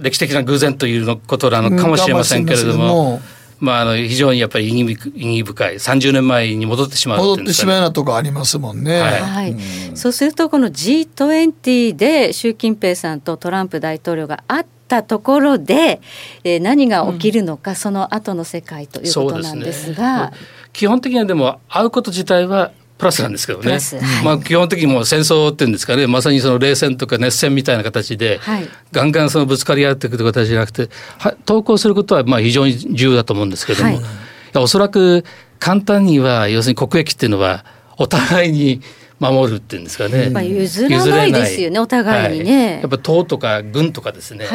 [0.00, 3.20] 歴史的な偶然ということなのかもしれませんけれども。
[3.60, 9.00] まあ、あの非常にやっぱり意義意義深い30年前に戻ってしまう戻ってしまうようなとこありますもんね。
[9.00, 9.56] はい、はい、
[9.94, 16.02] そうするとこの G20 で習近平さんとトランプ大統領が会ったところで、
[16.44, 20.36] えー、何が起きるのか、うん、その後の世界ということなんですが、ね、
[20.74, 26.06] 基本的にはでも会うこと自体はプラスなんですけどね、はい、まあ、基本的にもう戦争っていうんですかね。
[26.06, 30.88] まさにその冷戦とか熱戦みたいな形で、はい、ガンガンそのぶつかり合っていくという形じゃなくて
[31.46, 34.02] 投稿することはまあ非常に重要だと思うんですけども、はい、
[34.58, 35.24] おそらく
[35.58, 37.64] 簡単には要するに国益っていうのは
[37.96, 38.82] お互いに
[39.30, 41.78] 守るっていうんですかね、まあ、譲らないですよね。
[41.78, 44.46] お互いにね、やっぱ党とか軍とかですね、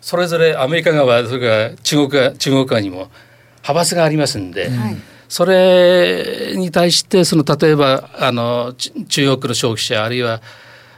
[0.00, 3.10] それぞれアメリカ側それから中国側中国側にも
[3.58, 4.96] 派閥がありますんで、はい、
[5.28, 10.40] それに対してその例えばあの中国の消費者あるいは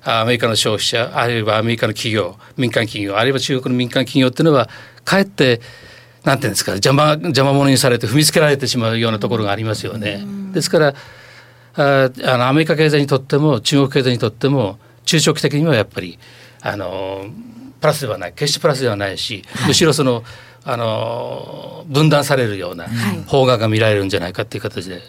[0.04, 4.68] アメリカの消費者あるいはアメリカの企業民間企業あるいは中国の民間企業っていうのは
[5.04, 5.60] かえって
[6.24, 10.24] なんていうんですか邪魔邪魔者にされて踏みつけられてしまうようなところがありますよね。
[10.52, 10.94] ですから
[11.74, 16.18] ああのアメリカ経済にとっても中国経済にとっても中長期的にはやっぱり
[16.60, 17.26] あの
[17.83, 20.23] プラスではない決してプラスではないし、はい、むしろその
[20.64, 22.87] あの分断されるような
[23.27, 25.01] 方がが見られるんじゃないかっていう形で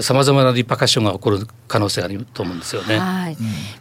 [0.00, 2.98] さまざまなリパカッションが起こる可能性があると思うんですよね。
[2.98, 3.36] はい。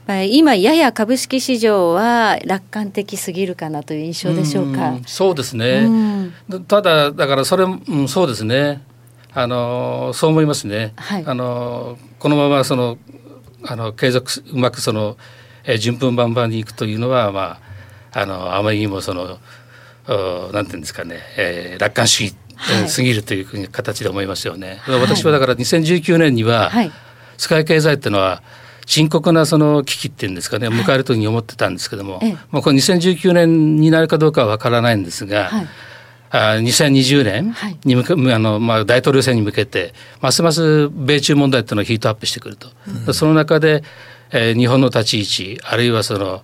[0.09, 4.91] うん、今やや株式市場は楽観的すぎるかなという印象でしょうか？
[4.93, 6.31] うそうですね、
[6.69, 8.81] ただだからそれ、うん、そうですね。
[9.33, 10.93] あのそう思いますね。
[10.95, 11.23] はい。
[11.25, 12.97] あのこのままその
[13.65, 15.17] あの継続うまくその、
[15.65, 17.70] えー順風満帆にいくというのはまあ
[18.13, 19.39] あのあまりにもその
[20.07, 22.89] おなんていうんですかね、えー楽観主義はい。
[22.89, 24.81] すぎるという形で思いますよね。
[24.87, 26.91] 私はだから2019年には、はい。
[27.37, 28.43] 世界経済っていうのは
[28.85, 32.37] 深刻なその危機っていうんですかね迎えるとに思ってたんですけども、ええ。
[32.51, 35.67] まあこれ2019年になるかどうかはわからないんですが、はい。
[36.29, 37.77] あ2020年はい。
[37.83, 42.69] に向け、あのまあ、大統領選に向けてますます米中問題っていうのがヒートアップしてくると、
[43.13, 43.83] その中で、
[44.31, 46.41] えー日本の立ち位置あるいはそのえー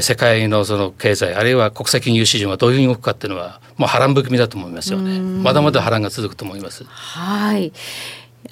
[0.00, 6.84] 世界のその経済あるいは国際金融市場がどういうふうに動くかっていうのはもう波乱含みだと思いますよねまだまだ波乱が続くと思います。
[6.84, 7.72] はい。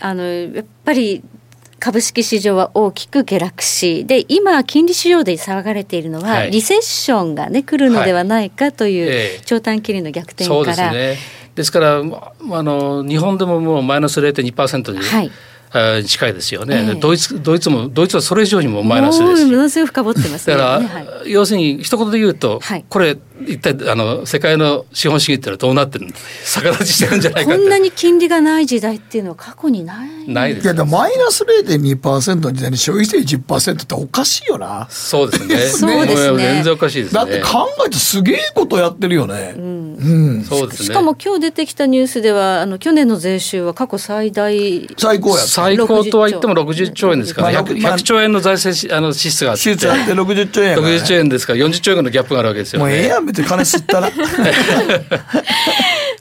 [0.01, 1.23] あのやっぱり
[1.79, 11.39] 株式市場は大きく下落し、で今金利市場で騒がれているのは、はいリセッションがね来るのではないかという、ええ長短金利の逆転そうから、ですね。
[11.55, 15.31] ですからまあの日本でももうマイナス0.2%に、はい
[16.05, 17.01] 近いですよね、ええ。
[17.01, 19.47] ドイツドイツもドイツはそれ以上にもマイナスです。
[19.47, 20.57] しものすごい深掘ってますね。
[20.57, 21.33] だから、ねはい。
[21.33, 22.85] 要するに一言で言うと、はい。
[22.89, 26.07] これ一体あの世界の資本主義ってのはどうなってる
[26.45, 30.09] 逆立ちしてるんじゃないかってこんなに金利がない時代っていうのは過去にない。
[30.09, 34.87] いやないですよでもマイナス0.2%の時代に消費税10%っておかしいよな。
[34.91, 39.55] そうですね そうですねも全然おかしいですねだって考えてすげえことやってるよね。
[39.57, 40.45] うん。
[40.49, 45.37] そうですねしかも今日出てきたニュースではあの去年の税収は過去最大最高や。
[45.39, 50.97] 最高とは言っても60兆円ですから、まあ 100, まあ100兆円の財政しあの支出があって手術やって60兆円やから、ね。
[50.97, 52.85] 60兆円ですから40兆円のギャップがあるわけですよね。
[52.85, 54.11] もうええやん、別に金吸ったら。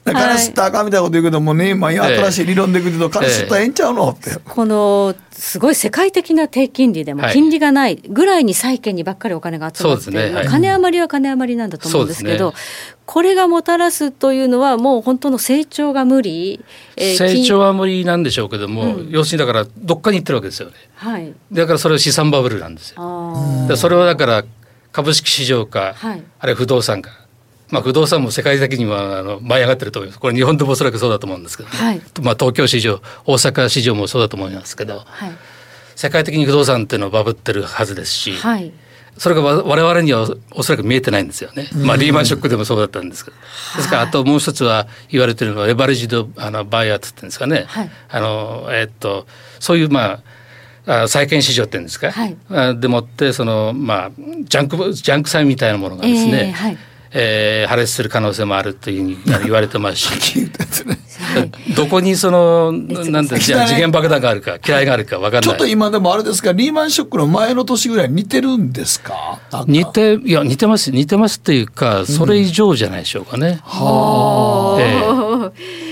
[0.06, 4.32] 金吸ったらあかんみたいなこと言うけどもね、まあ、新しい理論でいくと、金吸ったらええんちゃうのって。
[4.46, 7.34] このすごい世界的な低金利でもはい。
[7.34, 10.36] 金利がないぐらいに債券にばっかりお金が集まってそうですね。
[10.36, 10.48] はい。
[10.48, 12.58] 金余りは金余りなんだと思うんですけどそうで
[13.06, 16.64] これがもたらすというのはもう本当の成長が無理、
[16.98, 20.74] えー成長金は無理なんでしょうけども、要するにだからどっかに行ってるわけですよね。
[20.96, 21.34] はい。
[21.54, 22.96] だからそれは資産バブルなんですよ。
[23.00, 24.44] あでそれはだから
[24.98, 26.24] 株式市場か、はい。
[26.40, 27.12] あるいは不動産か、
[27.70, 30.20] まあ、不動産も世界的にはあの舞い上がってると思います。
[30.20, 31.78] これ日本でもおそらくそうだと思うんですけど、ね。
[31.78, 32.02] はい。
[32.24, 35.02] まあ、東京市場大阪市場もそうだと思いますけど。
[35.02, 35.32] ーはい。
[35.96, 38.74] 世界的に不動産っていうのはバブってるはずですし、はい。
[39.20, 41.70] それがわ我々にはおそらく見えてないんですよね。
[41.76, 43.38] まあリーマンショックでもそうだったんですけど。
[43.78, 47.66] ですからあともう一つは言われてるのはレバレッジドあのバイアーって言ってるんですかね。
[47.68, 47.90] はい。
[48.10, 49.28] あのえっと
[49.60, 50.24] そういうまあ
[50.88, 52.36] あ債券市場っていうんですか、はい。
[52.50, 54.12] あでもってそのまあ
[54.46, 56.78] ジャンクジャンク債みたいなものがですね、えーはい。
[57.12, 60.52] えー破裂する可能性もあるというふうに言われてますし。
[61.76, 64.86] どこにその熱なんて次元爆弾があるか嫌い。
[64.86, 65.42] があるか分かんない。
[65.42, 69.40] ちょっと今でもあれですか、リーマンショックの前の年ぐらいに似てるんですか？
[69.68, 73.60] 似ていや似てます似てますっていうかそれ以上じゃないでしょうかね。
[74.80, 75.87] ええ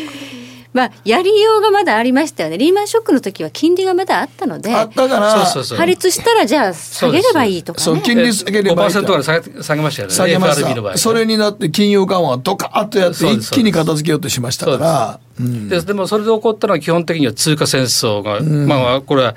[0.76, 2.58] まあやりようがまだありましたよね。
[2.58, 5.78] リーマンショックの時は金利がまだあったのであったから、そうそうそう。
[5.78, 7.84] 破裂したらじゃあ下げればいいとかね。
[7.86, 10.14] そう金利下げればいいと5%から下げ下げましたよね。
[10.14, 10.98] 下げました。
[10.98, 15.70] それになって金融緩和ドカーッとやって一気に片付けようとしましたから、うん。
[15.70, 19.36] ででもそれで起こったのは基本的には通貨戦争が、まあこれは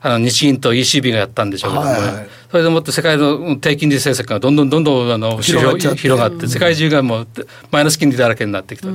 [0.00, 2.28] あの日銀と ECB がやったんでしょうけども、はいはい。
[2.50, 5.96] それでもって世界の低金利政策がどんどんどんどんあの広がって。
[5.96, 7.28] 広がって世界中がもう
[7.70, 8.88] マイナス金利だらけになってきた、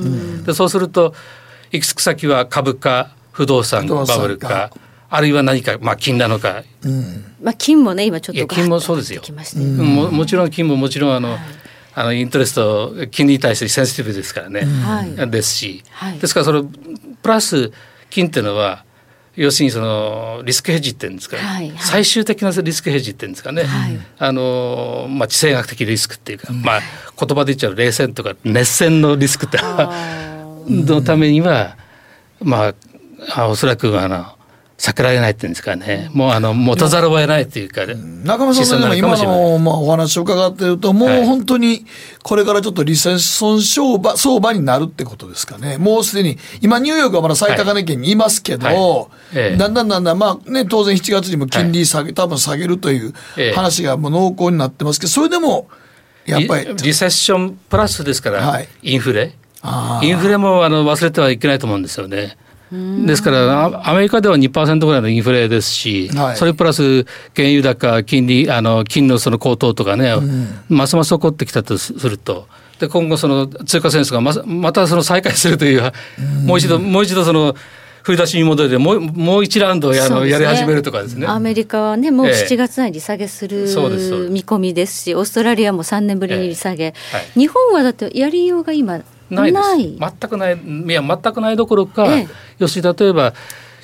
[0.45, 1.13] でそうすると
[1.73, 4.71] 行き着く先は株価不動産バブルかか
[5.09, 6.63] あるいは何か、まあ、金なのか、
[7.41, 9.21] まあ金もね今ちょっと金もそうですよ。
[9.21, 9.65] ね。
[9.83, 11.37] ももちろん金ももちろんあの、
[11.95, 15.29] あのイントレスト金利に対してセンシティブですからね、はい。
[15.29, 16.19] ですし、はい。
[16.19, 17.71] ですからそのプラス
[18.09, 18.85] 金っていうのは
[19.35, 21.77] 要するにそのリスクヘッジっていうんですか、はいはい。
[21.77, 23.99] 最終的なリスクヘッジっていうんですかね、はい。
[24.17, 26.79] あのまあ地政学的リスクっていうか、まあ
[27.19, 29.59] 言葉で言っちゃう冷戦とか熱戦のリスクって
[30.67, 31.77] のためには
[32.41, 32.73] まあ
[33.35, 34.25] あおそらくあの
[34.77, 36.09] 避けられないっていうんですかね。
[36.13, 41.25] もうあの持たざるを得ないっていうか、中村さんのでも今のまあお話を伺ってると、もうはい。
[41.25, 41.85] 本当に
[42.21, 45.77] これからちょっとリセッション相場相場になるってことですかね。
[45.77, 48.77] もうすでに、今ニューヨークはまだ最高値圏にいますけど、はい。
[49.35, 49.57] ええ。
[49.57, 53.53] だんだんだんだん、まあね、当然7月にも金利下げ、多分下げるというええ。
[53.53, 55.69] 話がもう濃厚になってますけど、それでも、
[56.25, 58.67] やっぱりリ、リセッションプラスですから、はい。
[58.81, 59.33] インフレ
[60.01, 62.37] インフレもあの忘れてはいけないと思うんですよね。
[63.05, 66.37] ですからあアメリカでは2%ぐらいのインフレですし、はい。
[66.37, 67.03] それプラス
[67.35, 70.13] 原油高金利あの金のその高騰とかね、
[70.69, 72.47] ますます起こってきたとすると。
[72.79, 75.91] で今後その通貨戦争がまさまたその再開するという、
[76.45, 77.55] もう一度もう一度その
[78.01, 80.29] 振り出しに戻りでもうもう一ラウンドや,、ね。
[80.29, 81.27] やり始めるとかですね。
[81.27, 82.33] アメリカはねもうええ。
[82.33, 84.31] 7月内に利下げするそうですそうです。
[84.31, 87.39] 見込みですしオーストラリアも3年ぶりに利下げ、はい。
[87.39, 89.01] 日本はだってやりようが今
[89.33, 89.63] ないです。
[89.63, 89.97] ない。
[89.99, 90.57] 全くない。
[90.57, 92.27] いや全くないどころか、ええ。
[92.59, 93.33] 要するに例えば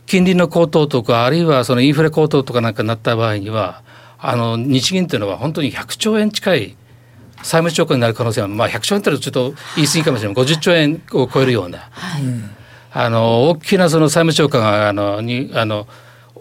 [0.06, 3.84] 金利の高騰とかあるいはそのインフレ高騰とかなんかになった場合には
[4.18, 6.76] あの日銀っていうのは本当に100兆円近い
[7.44, 11.90] 債務超過になる可能性は、まあ、100兆円ってちょっと言い過ぎかもしれない50兆円を超えるような、
[12.92, 15.88] あの大きなその債務超過があのにあの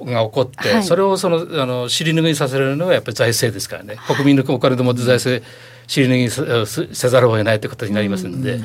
[0.05, 0.83] が起こって、はい。
[0.83, 3.97] それをそのあの尻拭いさせるのはやっぱり財政ですからね。
[4.07, 5.45] 国民のお金でもって財政尻拭
[5.89, 8.61] いさせせざるを得ないということになりますので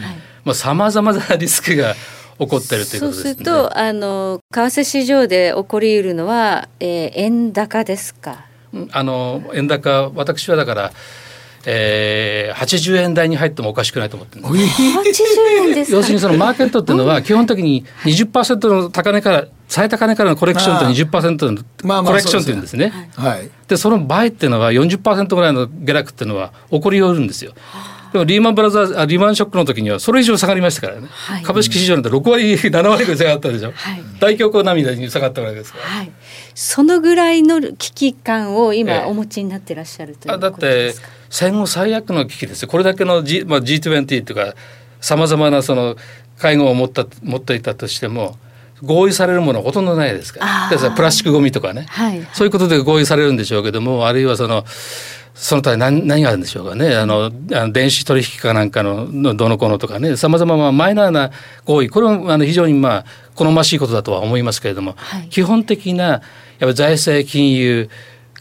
[0.53, 1.95] さまざ、まな リスクが
[2.39, 3.33] 起こってるというこそうとですね。
[3.33, 8.45] するとあの為替市場で起こり得るのは、えー円高ですか？
[8.73, 10.91] うんあの円高私はだから、
[11.65, 15.97] えー、80円台に入ってもおかしくないと思ってるんです80円ですか？
[15.97, 23.09] 要するにそのマーケットっていうのは基本的に20%の高値から最高値からのコレクションとああ20%のまあまあコレクションっていうんですね。
[23.15, 23.49] はい。
[23.67, 27.53] でその倍っていうのは40%ぐらいの下落っていうのは起こりうるんですよ。
[28.11, 35.85] でもリーマンブラザーズあリーマンショックの時にはそれ以上下がりましたからね、はい株式市場なんて6割7割ぐらい下がったでしょ、はい大恐慌並みに下がったわけですから。
[35.85, 36.11] はい。
[36.53, 41.07] そのぐらいの危機感をええ今お持ちになってらっしゃるというあだってことですか？
[41.31, 44.53] 戦後最悪の危機ですよこれだけの、G まあ、G20 というか
[45.01, 45.95] さまざまなその
[46.37, 48.37] 会合を持った持っていたとしても
[48.83, 50.91] 合意されるものはほとんどないですから。
[50.91, 52.27] プラスチックごみとかね、はい。
[52.33, 54.65] そういうことで合意されるんでしょうけどもあるいはその
[55.33, 56.95] その他に何何があるんでしょうかね。
[56.95, 60.17] あのあの電子取引かなんかののどのこのとかね。
[60.17, 61.31] さまざまなマイナーな
[61.65, 61.89] 合意。
[61.89, 65.29] これもあの非常にまあ好ましいことだとは思いますけれども、はい。
[65.29, 66.21] 基本的なやっ
[66.59, 67.89] ぱり財政金融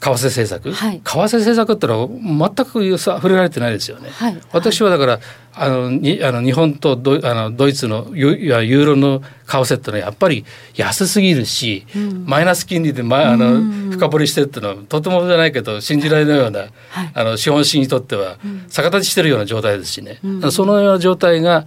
[0.03, 1.01] 為替政策、はい。
[1.01, 2.09] 為替政策ってのは
[2.57, 4.11] 全くさ触れられてないですよね。
[4.11, 4.41] はい。
[4.53, 5.21] 私はだから
[5.55, 11.87] あのにあの日本とドイあのドイツのユーロの為替ってのはやっぱり安すぎるし、
[12.27, 13.61] マイナス金利で、ま、あの
[13.93, 16.67] 深掘りしてるっていうのはとてもじゃないけど信じられないような、
[17.15, 18.39] あの資本主義にとっては
[18.71, 20.19] 逆立ちしてるような状態ですしね、
[20.51, 21.67] そのような状態が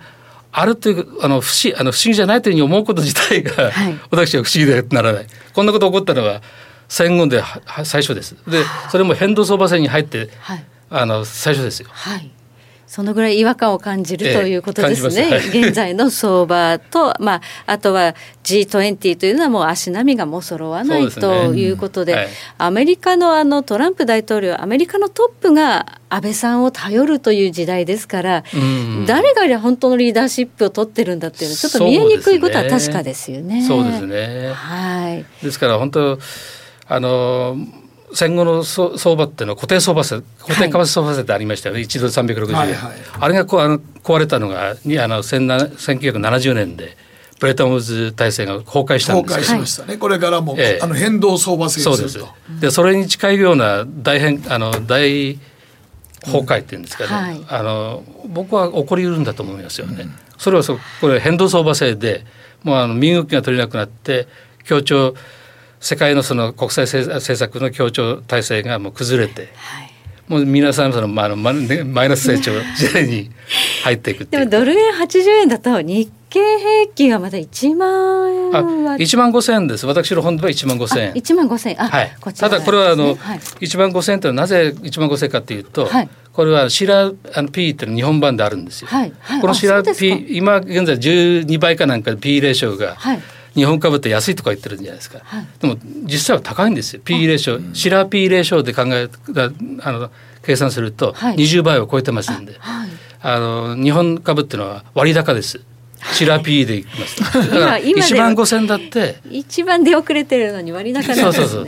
[0.52, 4.00] あるというあの不思あの不思議じゃないというふうに思うこと自体が、はい。
[4.12, 5.28] 私は不思議でならない。
[5.54, 6.42] こんなこと起こったのは
[6.88, 7.44] 戦後で
[7.84, 10.66] 最初ですでそれも変動相場制に入ってはい。
[10.90, 11.90] あの最初ですよ。
[11.92, 12.32] はい。
[12.88, 15.10] そのぐらい違和感を感じるええということですね。
[15.10, 33.64] 感じますはい現在の相場と、まあ、あとは G20 というのはもう足並みがもう揃わない、ねということで、はいアメリカのあのトランプ大統領、アメリカのトップが安倍さんを頼るという時代ですから、うん誰が本当のリーダーシップを取ってるんだっていうのはちょっと見えにくいことは確かですよね。
[33.64, 34.52] そうですね。
[34.54, 35.26] はい。
[35.44, 36.20] ですから本当
[36.88, 37.58] あの
[38.14, 42.94] 戦後の相相場っていうのは固定相場制固定為替相場制ってありましたよね、一度360円、はいはい。
[43.20, 46.96] あれがこうあの壊れたのがにあの17 1970年で
[47.40, 49.52] ブレトンウッズ体制が崩壊したん崩です。
[49.52, 49.98] けど壊しましたね。
[49.98, 50.80] これからも、ええ。
[50.82, 52.20] あの変動相場制そうです。
[52.62, 55.38] でそれに近いような大変あの大
[56.24, 57.46] 崩壊っていうんですかね、はい。
[57.50, 60.08] あの僕は起こりうるんだと思いますよね。
[60.38, 62.26] それはそこれ変動相場制で
[62.64, 64.28] もうあの身動きが取れなくなって
[64.64, 65.16] 協調
[65.86, 69.50] 世界のその国際政政策の協調体制がもう崩れて、
[70.28, 73.30] もう皆さんその、まあ、あのマイナス成長時代に
[73.84, 74.50] 入っていくっていう。
[74.50, 79.86] でもドル円80円だと日経平均はまだ1万円あは1万5千円です。
[79.86, 81.14] 私の本部は1万5千円。
[81.14, 81.82] 1万5千円。
[81.84, 82.18] あ、はい。
[82.20, 83.38] こちらただこれはあの、はい。
[83.38, 86.10] 1万5千円というのはなぜ1万5千円かというと、はい。
[86.34, 88.88] これはシラーあの P っていうの日本版であるんですよ。
[88.88, 89.14] はい。
[89.20, 89.42] はい。
[89.42, 93.20] このシラ P 今現在12倍かなんかで P レーションがはい
[93.56, 95.20] 日本株って安いとか言ってるんじゃないですか。
[95.24, 95.48] はい。
[95.60, 97.02] でも実際は高いんですよ。
[97.04, 99.10] P レーションシラー P レーションで考え
[99.82, 100.12] あの
[100.44, 101.36] 計算するとはい。
[101.38, 102.90] 20倍を超えてますんで、はい。
[103.22, 105.62] あの日本株っていうのは割高です。
[106.14, 107.18] シラー P でいきます。
[107.50, 109.20] だから今今で1万5千だって。
[109.30, 111.32] 一番出遅れてるのに割高なんですね。
[111.32, 111.68] そうそうそう。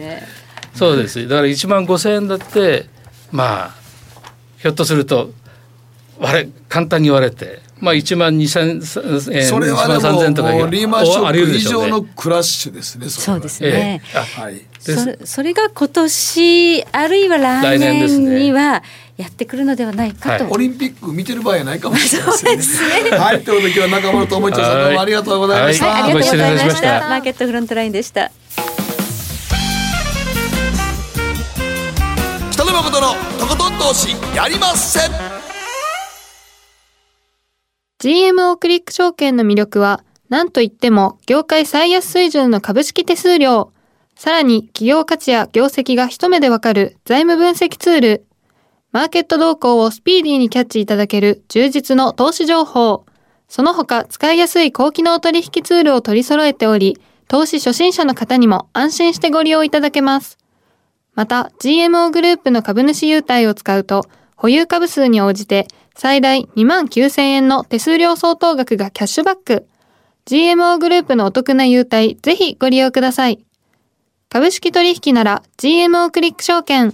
[0.74, 1.28] そうです。
[1.28, 2.86] だから1万5千円だって
[3.32, 3.76] まあ
[4.60, 5.32] ひょっとすると
[6.20, 13.10] 割れ簡単に割れてまあ1万2千円それは1万3でも千とかもうリーマンショック以上のクラッシュですね。
[13.10, 14.18] そうですね、ええ。
[14.18, 14.62] あはい。
[14.80, 18.84] それそれが今年あるいは来来年ですね年には
[19.18, 20.54] やってくるのではないかと、はい。
[20.54, 22.66] オリンピック見てる場合はないかもしれませんね。
[23.18, 25.88] はい、ということで今日は中村智一さんどうもありがとうございました。
[25.88, 26.04] はい。
[26.04, 27.00] ありがとうございました。
[27.10, 28.32] マーケットフロントラインでした。
[32.52, 35.00] 北野誠のとことん投資やりませ。
[35.00, 35.47] ん。
[38.00, 43.72] GMO クリック証券の魅力は、なんといっても業界最安水準の株式手数料。
[44.16, 48.26] さらに企業価値や業績が一目でわかる財務分析ツール。
[48.92, 53.06] マーケット動向をスピーディーにキャッチいただける充実の投資情報。
[53.48, 60.38] その他使いやすい高機能取引ツールを取り揃えており、投資初心者の方にも安心してご利用いただけます。
[61.16, 64.06] また、GMO グループの株主優待を使うと、
[64.36, 65.68] 保有株数に応じて
[65.98, 69.68] 最大2万9000円の手数料相当額がキャッシュバック。
[70.28, 73.44] GMO グループのお得な優待、ぜひご利用ください。
[74.30, 76.94] 株式取引なら GMO クリック証券。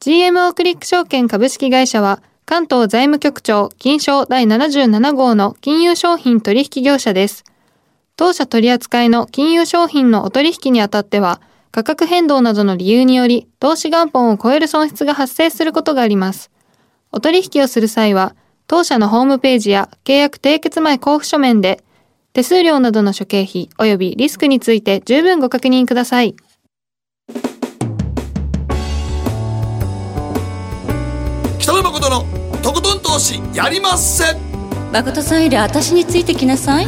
[0.00, 7.44] GMO クリック証券株式会社は関東財務局長金賞第77号の金融商品取引業者です。
[8.16, 11.40] 当社取扱いの金融商品のお取引にあたっては、
[11.70, 16.50] 価格変動などの理由により、投資元本を超える損失が発生することがあります。
[17.12, 18.34] お取引をする際は、
[18.66, 21.84] 当社のホームページや契約締結前交付書面で、
[22.32, 26.34] 手数料などの諸経費及びリスクについて十分ご確認ください。
[31.58, 32.24] 北野誠の
[32.62, 34.34] とことん投資やりまっせ。
[34.92, 36.86] 誠さんより私についてきなさい。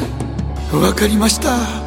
[0.72, 1.83] わかりました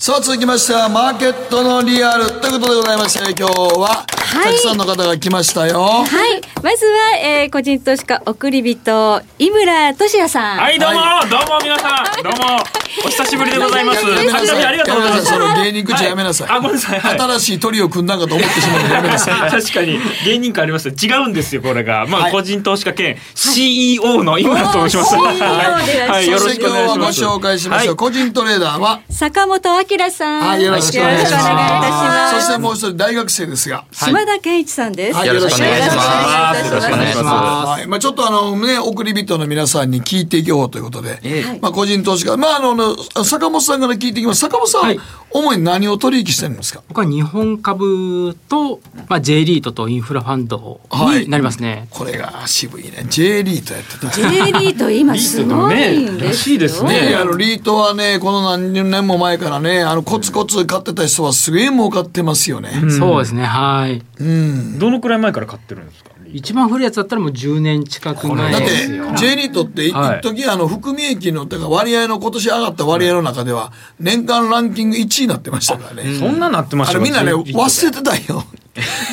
[0.00, 6.40] さあ続きましてはマーケットのリアルということでございまして今日はたくさんの方が来ましたよ、はい。
[6.62, 10.58] まずは、えー、個人投資家送り人井村俊也さん。
[10.58, 12.22] はいどうも、どうも皆さん。
[12.22, 12.62] どうも。
[13.04, 14.06] お久しぶりでございます。
[14.06, 15.24] やめなさいありがとうございます。
[15.26, 16.48] その芸人口やめなさい。
[16.48, 17.18] はあごめんなさい、はい。
[17.18, 19.50] 新しいトリを組んだんかと思ってしまうのでやめなさい。
[19.50, 19.98] 確かに。
[20.24, 20.88] 芸人感あります。
[20.88, 22.06] 違うんですよこれが。
[22.06, 22.32] まあ、はい。
[22.32, 27.96] 個人投資家兼 CEO の井村と申します、はい、よろそしくお今日はご願いします紹介しましょう、はい。
[27.96, 29.00] 個人トレーダーは？
[29.10, 30.40] 坂本明さん。
[30.40, 32.34] はいよろしくお願いします。
[32.36, 33.84] そしてもう一人大学生ですが。
[33.92, 35.28] 島田健一さんです、はい。
[35.28, 36.66] よろしくお願いします。
[36.66, 37.86] よろしくお願いしまはい。
[37.86, 44.40] まあちょっとあのね、送り人の皆さんに聞いていこうということで、えまあ個人投資家、まああの、坂本さんから聞いていきます。
[44.40, 45.00] 坂本さん、はい
[45.32, 46.82] 主に何を取引してるんですか？
[46.88, 50.80] 僕は日本株と、まあ、J リートとインフラファンド
[51.20, 51.86] になりますね。
[51.90, 53.06] これが渋いね。
[53.08, 54.10] J リートやってた。
[54.10, 54.22] J
[54.52, 62.70] リート今すごいんですよらしいですねねあのリートはね、この何十年も前からね、あのコツコツ買ってた人はすげえ儲かってますよね。
[62.98, 63.44] そうですね。
[63.44, 64.02] はい。
[64.18, 64.78] うん。
[64.78, 66.10] どのくらい前から買ってるんですか？
[66.32, 69.12] 一番古いやつだったらもう10年近く前だってですよ。
[69.14, 76.18] J リートって一はい時あの含み益のてか割合の今年上がった割合の中では年間ランキング1位になってましたからね。
[76.18, 78.44] そんななってましたあれみんなね、忘忘れてたよ。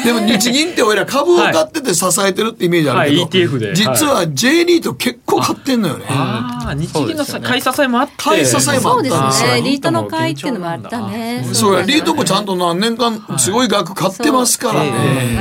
[0.05, 3.73] でも日銀って俺ら株を買ってて支えてるってイメージあるけど、はい ETF で。
[3.73, 6.05] 実は J リート結構買ってんのよね。
[6.09, 8.13] ああ日銀のさ買い支えもあって。
[8.17, 11.43] 買い支えもあそうですったんですよねリートの会っていうのもあったね。
[11.53, 11.75] そう。
[11.75, 14.91] や、リートもちゃんと何年間すごい額買ってますからね。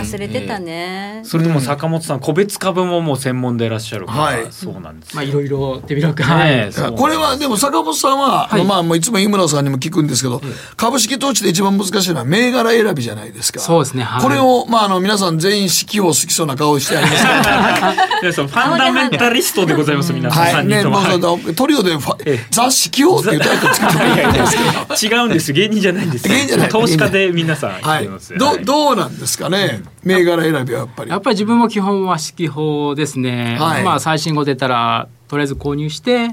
[0.01, 4.47] 忘れてたね、それでも坂本さん個別株ももう専門でいらっしゃるから、はい。
[4.51, 5.17] そうなんですよ。
[5.17, 6.21] まあいろいろ手広く。
[6.21, 6.73] ねはい。
[6.73, 6.93] そう。
[6.93, 10.41] これはでも坂本さんは、あのまあもういつも井村さんにも聞くんですけど、
[10.77, 13.61] 株式投資で一番難しいのは銘柄選びじゃないですか。
[13.61, 14.23] そうですねはい。
[14.23, 17.27] これをまああの皆さん全員指揮を好きそうな顔してあります
[18.43, 20.43] ファンダメンタリストでございます皆さん。
[20.43, 21.43] はい、3ね、もう人とも、はい。
[21.43, 22.47] そうトリオでファええ。
[22.51, 24.57] 雑誌起用っていうタイトルつけてもらいです
[24.99, 25.17] けど。
[25.17, 25.53] 違うんです。
[25.53, 26.29] 芸人じゃないんです。
[26.29, 26.69] 芸人じゃない。
[26.69, 28.09] 投資家で皆さんはい。
[28.39, 29.83] どどうなんですかね？
[30.03, 31.11] 銘柄選びはやっぱり。
[31.11, 31.17] や。
[31.17, 33.57] っぱり自分も基本は指揮法ですね。
[33.61, 33.83] はい。
[33.83, 36.31] まあ最新号出たらとりあえず購入して、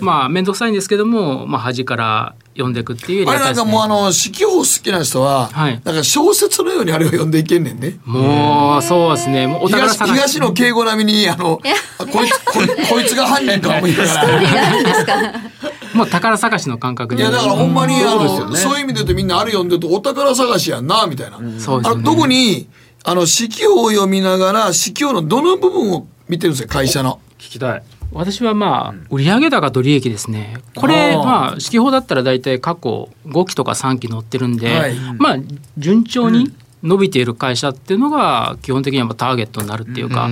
[0.00, 3.64] まあ面倒くさいんですけども、まあ端から読んでいくっていうやりあれなんか。
[3.64, 7.98] もうあの、指揮法好きな人は、はいなんか小説のようにあれを読んでいけんねんね。
[8.04, 9.46] もうそうですね。
[9.46, 10.14] もうお宝東探し。
[10.14, 11.60] 東野敬吾並みに、あの、
[11.98, 15.40] あこいつ、こいこいつが犯人か思いながら。
[15.94, 17.22] もう宝探しの感覚で。
[17.22, 21.38] いやだからほんまにあそうですよねのそういう意味で言うとみんなあれ読んでるとお宝探しやんなみたいな。
[21.38, 22.68] そうですよねあの特に
[23.04, 27.20] あの四季を読みながら四季のどの部分を見てるんですよ会社の？
[27.38, 27.82] 聞きたい
[28.14, 35.36] 私はまあ売上高と利益ですねこれまあ指揮法だったら大体過去5期とか3期載ってるんで、はいまあ
[35.76, 36.54] 順調に
[36.84, 40.28] 伸びている会社っていうのが基本的にはターゲットになるっていうか。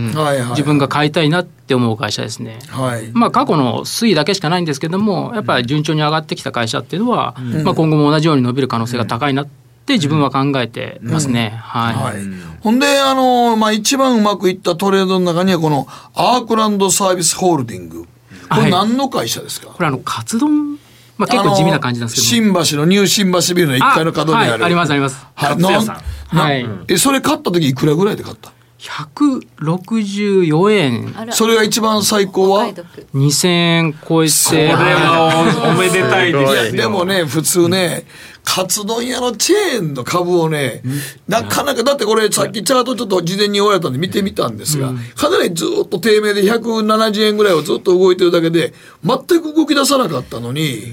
[0.51, 2.59] 自分が買いたいなって思う会社ですね。
[2.69, 3.11] はい。
[3.15, 11.55] まあ過去の推移だけしかないんですけどもやっぱり順調に上がってきた会社っていうのは、まあ、今後も同じように伸びる可能性が高いなって自分は考えてますね。
[11.63, 12.23] はい、はい。
[12.61, 18.07] ほんで、あの、まあ、一番うまくいったトレードの中には、このアークランドサービスホールディング。
[18.49, 20.75] これはい何の会社ですか、これあのカツ丼、
[21.17, 24.51] まあ、結構地味な感じなんですけど新橋のニュー新橋ビルの1階の角にある。
[24.53, 25.27] はい、ありますあります。
[25.35, 28.53] はいえ、それ買った時いくらぐらいで買った？
[28.83, 31.15] 164円。
[31.31, 32.59] それが一番最高は？
[32.59, 34.33] お買い得2000円超えて。
[34.43, 36.73] これはおおめでたいですよ。
[36.73, 38.05] でもね、普通ね、
[38.43, 40.83] カツ丼屋のチェーンの株をね、
[41.29, 48.75] なかなか、だってこれさっきチャートちょっと事前に言われたんで見てみたんですが、かなりずっと低迷で170円ぐらいをずっと動いてるだけで、
[49.05, 50.93] 全く動き出さなかったのに、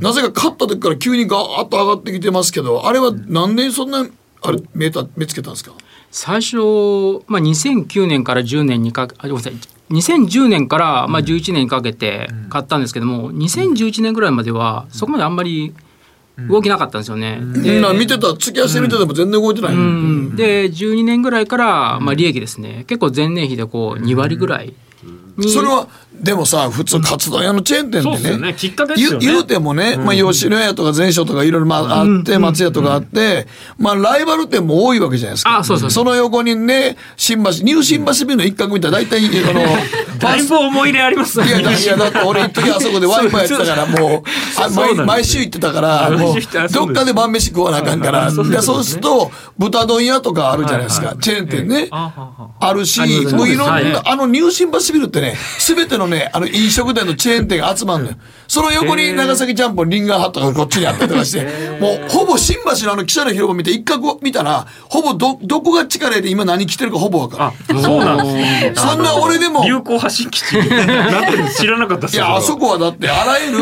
[0.00, 4.06] なぜか勝った時から急にガーッと上がってきてますけど、あれはなんでそんな、
[4.42, 5.72] あれ、目た目つけたんですか？
[6.10, 6.56] 最初、
[7.28, 9.54] まあ、2009年から10年にかけあごめんなさい。
[9.90, 15.74] 2010年からまあ11年にかけて買ったんですけども、2011年ぐらいまではそこまであんまり
[16.48, 17.40] 動きなかったんですよね。
[17.62, 18.32] で見てた。
[18.34, 22.84] 付き合わせて見てても全然動いてない、うん、で12年ぐらいから、まあ、利益ですね。
[22.86, 24.74] 結構前年比でこう2割ぐらいに、
[25.48, 25.86] それは
[26.20, 28.54] でもさ普通カツ丼屋のチェーン店ってねそうでね。
[28.54, 29.26] きっかけですよね。
[29.26, 33.46] 言うてもね、まあ、吉野家とかゼンショーとかいろいろまああって、松屋とかあって、
[33.78, 35.58] まあライバル店も多いわけじゃないですか。
[35.58, 36.04] あそうそうそう。
[36.04, 39.62] の横にね新橋ニュー新橋ビルの一角見たら大体 あの
[40.18, 41.46] だいぶ思い入れありますね。
[41.46, 46.36] いやだいやだって俺 一時あそこでワイファイやってたからもうあ毎毎週行ってたからもう
[46.70, 48.30] どっかで晩飯食わなあかんから。
[48.30, 51.14] そうですでそうすると豚丼屋とかあるじゃないですか。
[51.18, 51.88] チェーン店ね。
[51.90, 53.00] あるし
[53.32, 58.16] もういろんはいなあのニュー新橋ビルってね全てのねあの飲食店のチェーン店が集まるのよ。
[58.50, 61.44] その横に長崎ちゃんぽんリンガーハットがこっちにあったりとかして
[61.78, 68.72] もうほぼ新橋のあの記者の広場見て一角見たらほぼどどこが力で今何着てるかほぼ分かるそうなんですね。
[68.74, 70.52] そんな俺でも流行発信基地。
[70.54, 73.58] に なって知らなかったですいや、あそこはだって、あらゆる、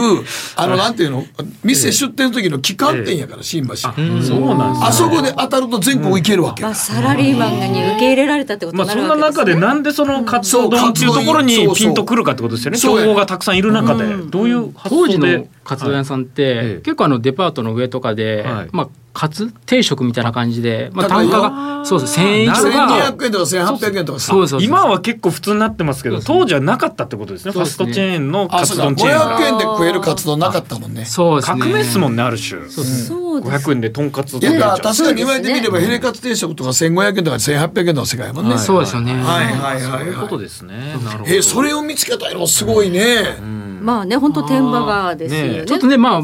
[0.57, 1.25] あの、なんていうの、
[1.63, 3.77] 店出店の時の旗艦店やから、新橋。
[3.77, 4.87] そうなんですね。
[4.87, 6.63] あそこで当たると全国行けるわけ。
[6.63, 9.45] まあ、サラリーマンに受け入れられたってことそんなわけですね。
[9.45, 12.79] 中でなんでその活動丼っていうところにピンとくるかってことですよね。
[12.79, 14.05] そうそう競合がたくさんいる中で。
[14.29, 16.81] どういう発当時のカツ丼屋さんって、ええ。
[16.83, 18.69] 結構あのデパートの上とかで、はい。
[18.73, 24.27] まあカツ定食みたいな感じで、まあ、単価がそうです1000円以上が1200円とか1800円とかさ。
[24.27, 27.51] そうですそう今は結構普通になってますけど当時はなかったってことですね。
[27.51, 28.65] ファストチェーンのカ。
[28.65, 31.05] ツ丼チェーン500が円で食えるカツ丼なかったもんね。
[31.05, 31.59] そうですね。
[31.61, 32.69] 革命っすもんねある種。
[32.69, 38.55] そうです500円でとんかつ確かに言われてみれば、ヘレカツ定食とか1500円とか1800円の世界やもんね。
[38.55, 39.47] はいそうですよね、はい。
[39.47, 40.45] はいはいそういうことはい。
[40.45, 40.97] ですね。
[41.05, 41.31] なるほど。
[41.33, 42.47] え、それを見つけたの？
[42.47, 43.37] すごいね。
[43.81, 45.65] まあね、本当天馬川ですよね。
[45.67, 46.23] ちょっとねまあ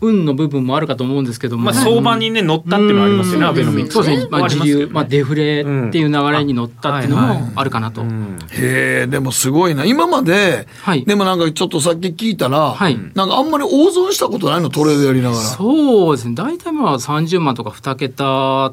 [0.00, 9.84] 運の部分もあるかと思うんですけども、まあ相場にね乗ったっていうのはありますよねアベノミクスそうですね、まあ、時流、まあ、デフレうんっていう流れに乗ったっていうのもあるかなと、へえ、でもすごいな。
[9.86, 11.04] 今まで、はい。
[11.04, 12.98] でもなんかちょっとさっき聞いたら、はい。
[13.14, 15.40] なんかあんまり大損したことないのトレードやりながら。
[15.40, 16.34] そうですね。
[16.34, 18.24] 大体まあ30万とか2桁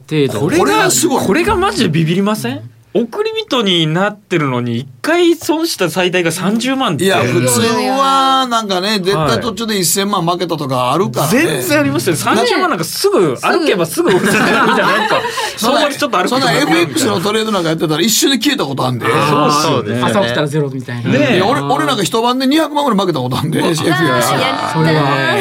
[0.10, 0.40] 程度。
[0.42, 1.26] これこれががすごい。
[1.26, 2.71] これがマジでビビりません？
[2.94, 7.06] 送り人になってるのに一回損した最大が30万って。
[7.06, 11.32] いや、普通は、なんかね、絶対途中で1000万負けたとかあるからね。
[11.32, 12.16] 全然ありますよ。
[12.18, 15.22] 30万なんかすぐ歩けばすぐ折れちゃうみたいななんか
[15.56, 19.06] そんな相場でちょっと歩くそんな FX のトレードなんかやってたら一瞬で消えたことあんで。
[19.06, 23.78] そうですね朝起きたらゼロみたいな、ねいや俺俺なんか一晩で200万ぐらい負けたことあんで、FX。
[23.78, 25.38] それは。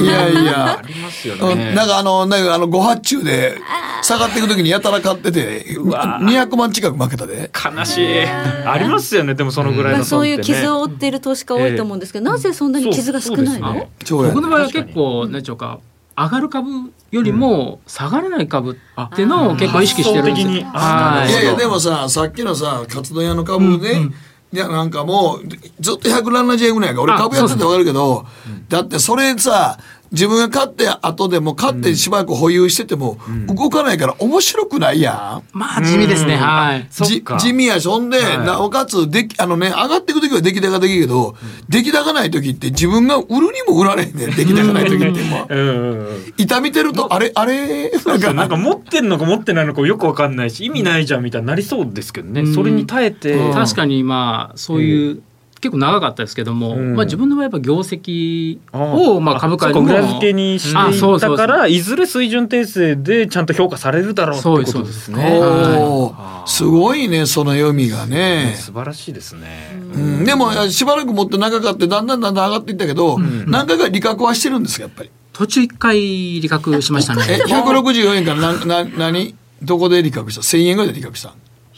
[0.00, 0.78] いやいや。
[0.78, 1.74] ありますようんね。
[1.74, 3.58] なんかあの、なんかあの、ご発注で
[4.02, 7.50] 下がっていくときにやたら買ってて、200万近く負けたで。
[7.52, 8.24] 悲しい。
[8.26, 10.42] ありますよねでもそのぐらいまあ、の損ってね。
[10.44, 15.80] そういう傷を負っている投資家多いと思うんですけど、なぜそんなに傷が少ないの、そうや僕の場合は結構何でしょうか
[16.16, 16.70] 上がる株
[17.10, 20.48] よりも下がらない株っていうのを結構意識してるんですよ。
[20.48, 20.64] 発想的に。
[20.64, 24.10] はいいやいやでもささっきのさカツ丼屋の株ね、
[24.52, 25.48] いやなんかもう
[25.80, 28.24] ずっと170円ぐらいやから俺あ株やってて分かるけど
[28.68, 29.78] だってそれさ
[30.14, 35.56] 自分が買って後でも買ってしばらく保有してても動かないから面白くないやん。
[35.56, 36.88] まあ地味ですね、はい。
[36.90, 38.38] 地味やしほんで、はい。
[38.38, 41.36] なおかつできあのね上がっていく時は出来高できるけど、
[41.68, 44.30] 出来高ない時って自分が売るにも売られへんねん。
[44.30, 45.46] 出来高ない時っても。
[45.50, 46.32] ううん。
[46.38, 48.32] 痛みてるとあれあれなんか。
[48.32, 52.54] なんか持ってんのか持ってないのかよくわかんないし意味ないじゃんみたいになりそうですけどね、うん。
[52.54, 55.22] それに耐えて、確かにまあそういう、
[55.64, 56.94] 結構長かったですけども、うん。
[56.94, 65.10] まあ、自分の場合やっぱ業績あをまあ株価にも裏付けにしていうたからいずれ水準訂正でちゃんと評価されるだろうってことそうですです。
[65.10, 65.38] ね。
[65.40, 66.46] おー。
[66.46, 68.54] すごいねその読みがね。
[68.58, 69.70] 素晴らしいですね。
[69.94, 75.10] うん、でもしばらく持って長かってだんだんだんだん上がっていったけど、何回か利確はしてるんですかやっぱり？
[75.32, 75.98] 途中一回
[76.40, 77.22] 利確しましたね。
[77.28, 79.34] え164円からなな何？
[79.62, 81.30] どこで利確した？1000円ぐらいで利確した？
[81.30, 81.32] ん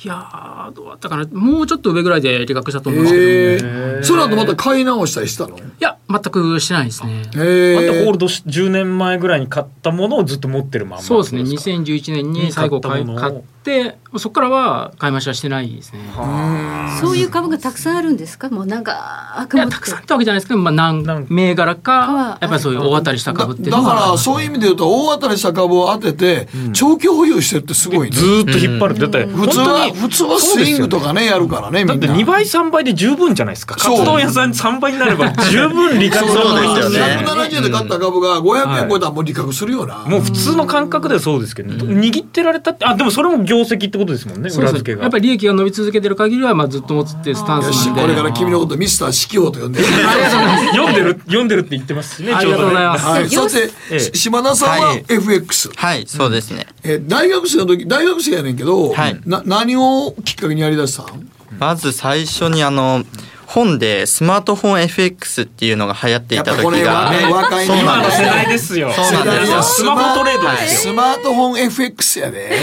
[0.04, 1.26] いやーどうだったかな。
[1.32, 5.56] もうちょっと上ぐらいで利確したと思うんですけど、えー、その後また買い直したりしたの？
[5.56, 7.22] いや全くしてないですね。
[7.34, 11.42] えあとホーールドし10年前ぐらいに買ったものをずっと持ってるまんまそうですね。
[11.42, 13.42] か2011年に最後買い買ったものを。
[13.42, 15.98] 買ってそこからは買い増しはしてないですね。
[17.00, 18.48] そういう株がたくさんあるんですか？
[18.48, 28.16] もうなんかい悪夢やたくさんってわけじゃないですけど、まあ、何銘柄かやっぱりそういう大当たりしただ株っていうだのはからそういう意味で言うと大当たりした株を当てて長期保有してるってすごいね。
[28.16, 32.06] ずーっと引っ張るだって普通は普通はスイングとかねやるからねみんな。
[32.06, 33.74] だって2倍3倍で十分じゃないですか。
[33.74, 37.26] カツ丼屋さん3倍になれば十分利確そうなんですよね。
[37.26, 41.94] 170円で買った株が500円超えたらもう利確するよな、もう普通の感覚ではそうですけど、ね。
[42.06, 45.02] 握ってられたってあでもそれも業績ってことですもんね裏付けが。
[45.02, 49.86] やっぱり利益が伸び続けてる限りはまあずっと持つっていうスタンスなんでこれから君のことミスター四季王と呼んでる。
[50.72, 53.06] 読んでる読んでるって言ってますしねありがとうございます。
[53.06, 54.00] はい、そして、ええ。
[54.00, 55.04] し島田さんははい。
[55.08, 56.66] FX、はい、そうですね。
[56.82, 59.20] え大学生の時大学生やねんけど、はい。
[59.26, 61.28] な何をきっかけにやりだしたん？
[61.58, 63.04] まず最初にあの、
[63.46, 68.92] 本でスマートフォン FX っていうのが流行っていた時やっぱこれがはね若いそうなんです今の世代ですよ。
[68.92, 69.52] そうなんです。
[69.52, 69.62] よ。
[69.62, 70.92] スマホトレードですよ。
[70.92, 72.58] スマートフォン FX やで。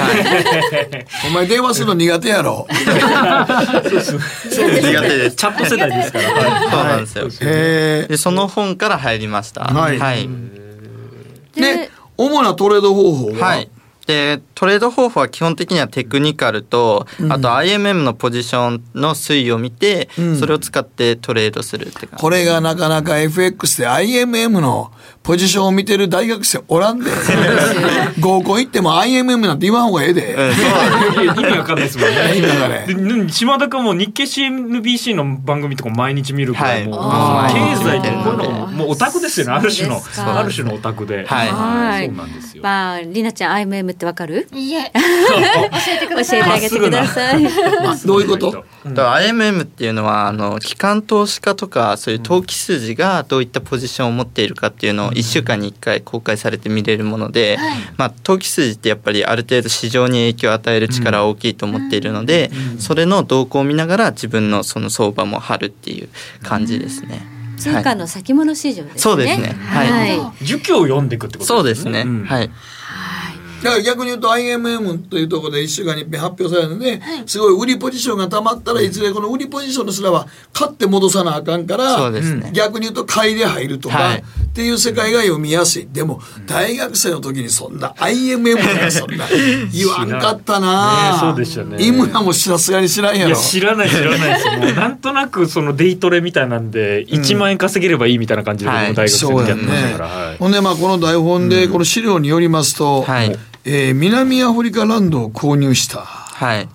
[1.28, 2.68] お前電話するの苦手やろ。
[2.70, 5.36] 苦手です。
[5.36, 6.62] チャット世代ですから。
[6.70, 7.30] そうなんですよ。
[7.42, 9.64] へでその本から入りました。
[9.64, 9.98] はい。
[9.98, 10.30] はい。
[11.56, 11.62] え。
[11.62, 13.70] で、主なトレード方法は、はい。
[14.06, 20.38] でトレード方法は基本的にはテクニカルと、あと IMM のポジションの推移を見て、ん。
[20.38, 22.16] それを使ってトレードするって感じ。
[22.18, 24.92] これがなかなか FX で IMM の
[25.24, 27.10] ポジションを見てる大学生おらんで。
[28.20, 30.36] 合コン行っても IMM なんて言わん方がええで。
[31.24, 32.38] 意味わかんないですもんね。
[32.38, 36.88] 意味わかんない島田君も日経 CNBC の番組とか毎日見るから、はい。
[36.88, 37.54] もう。
[37.54, 39.54] 経済ってこういうのもうオタクですよね。
[39.54, 41.50] ある種のある種のオタクで、はい。
[41.50, 42.06] はい。
[42.08, 44.43] そうなんですよ、まありなちゃん IMM ってわかる？
[44.54, 44.92] いえ。
[44.94, 45.00] 教
[46.38, 47.44] えてあげてください。
[48.06, 48.52] どういうこと？
[48.52, 57.58] と IMM っていうのはあの機関投資家とかそういう投機筋がどういったポジションを持っているかっていうのを1週間に1回公開されて見れるもので、
[57.98, 66.10] まあ、投機筋ってやっぱりある程度市場に影響を与える力は大きいと思っているので、それの動向を見ながら自分のその相場も張るっていう
[66.42, 67.26] 感じですね。
[67.58, 69.00] 通貨の先物市場ですね。
[69.00, 69.54] そうですね。
[69.54, 70.46] はい。
[70.46, 72.26] 儒教を読んでいくってことそうですね、ん。
[72.26, 72.52] はい
[73.64, 82.52] だから逆に言うと IMM というところで1週間に発表されるので、すごい売りポジションがたまったらいずれこの売りポジションのすらは買って戻さなあかんからそうですね。
[82.54, 84.20] 逆に言うと買いで入るとか、はい。
[84.20, 85.88] っていう世界が読みやすい。
[85.88, 89.26] でも大学生の時にそんな IMM とかそんな
[89.74, 91.84] 言わんかったな、ねそうでしたね。
[91.84, 93.30] 井村もさすがに知らんやろ。
[93.30, 94.46] いや知らない知らないです。
[94.60, 100.38] もうなんとなくそのデイトレみたいなんで1万円稼げればいいみたいな感じで僕も大学生の時やってましたから、はい。
[100.38, 106.00] ほんでまあこの台本でこの資料によりますと、はいえー南アフリカランドを購入した。
[106.00, 106.68] はい。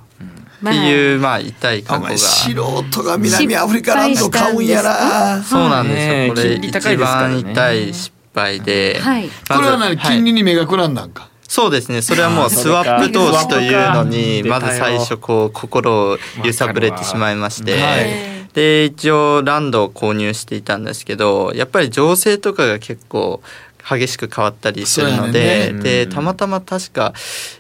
[0.62, 0.74] まあ。
[0.74, 2.18] っていうまあ痛い過去が。
[2.18, 5.42] 素人が南アフリカランド買うんやな。
[5.42, 9.28] そうなんですねよこれ一番痛い失敗で、はい。
[9.28, 11.28] これは何、金利に目がくらんだんか？
[11.46, 12.02] そうですね。
[12.02, 18.08] それはもうスワップ投資というのにまず最初こう心を揺さぶれてしまいまして、はい。
[18.54, 23.40] で一応ランドを購入していたんですけどやっぱり情勢とかが結構
[23.88, 25.80] 激しく変わったりするので、ね。
[25.80, 27.14] でたまたま確か、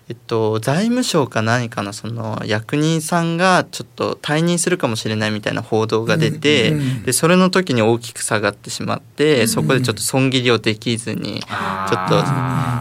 [0.08, 6.80] えっと、財務省か何かのその役人さんがちょっと退任するかもしれないみたいな報道が出て、うん。
[6.80, 7.02] うん。
[7.04, 12.22] でそれの時に大きく下がってしまって、そこでちょっと損切りをできずにちょっと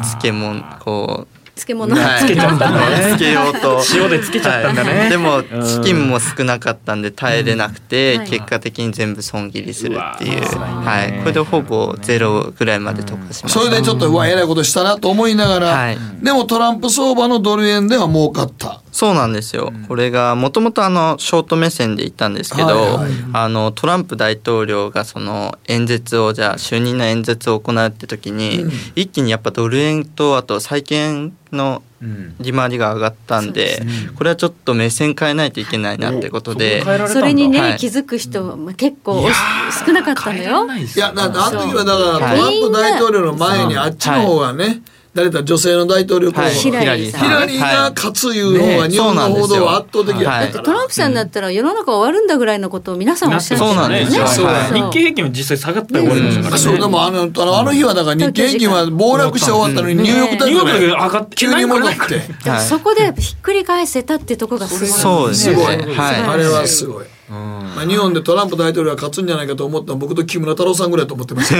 [0.03, 1.95] 漬物こう漬物。
[1.95, 2.21] はい。
[2.21, 3.15] つけちゃったんだね。
[3.15, 3.81] つけようと。
[3.93, 4.99] 塩でつけちゃったんだね。
[4.99, 5.09] はい。
[5.09, 5.65] でもうん。
[5.65, 8.29] 資金も少なかったんで耐えれなくて、はい。
[8.29, 10.41] 結果的に全部損切りするっていう。
[10.41, 11.19] はい。
[11.19, 15.97] これでほぼゼロぐらいまで溶かしましたそれでちょっと、うわ、えらいことしたなと思いながら、はい。
[16.21, 18.81] でもトランプ相場のドル円では儲かった。
[18.97, 19.71] そうなんですよ。
[19.87, 32.35] これがもともとあのショート目線で言ったんですけど、はいはいあのトランプ大統領がその演説をじゃあ就任の演説を行うって時に、一気にやっぱドル円とあと債券のうん。
[32.39, 33.81] 利回りが上がったんで、
[34.15, 37.77] これはちょっと目線変えないといけないなってことで、それにね、はい。
[37.77, 39.27] 気づく人も結構
[39.85, 40.67] 少なかったのよ。
[40.75, 42.37] いや、だってあの時はだから、はい。
[42.37, 44.81] トランプ大統領の前にあっちの方がね、
[45.17, 46.53] 誰だ女性の大統領候補、はい。
[46.53, 47.21] ヒラリーさん。
[47.21, 50.63] ヒラリーが勝ついう方が日本の報道は圧倒的やはいったから。
[50.63, 54.27] トランプさんだったら世の中終わるんだぐらいのことを皆さんおっしゃってそうなんですよ。
[54.27, 56.77] そうはい日経平均も実際下がったり終わりましたからねそう。
[56.77, 62.49] でもあのあのあの日はだから日経平均は暴落して終わったのにニューヨークタイムがが上がって急に戻って。
[62.49, 64.87] はいそこでひっくり返せたってとこがすごい。
[64.87, 65.55] そうですね。
[65.55, 65.95] すごい。
[65.95, 67.05] はあれはすごい。
[67.29, 71.57] まあ、日本でトランプ大統領が勝つんじゃないかと思ったのは僕と木村太郎さんぐらいと思ってました。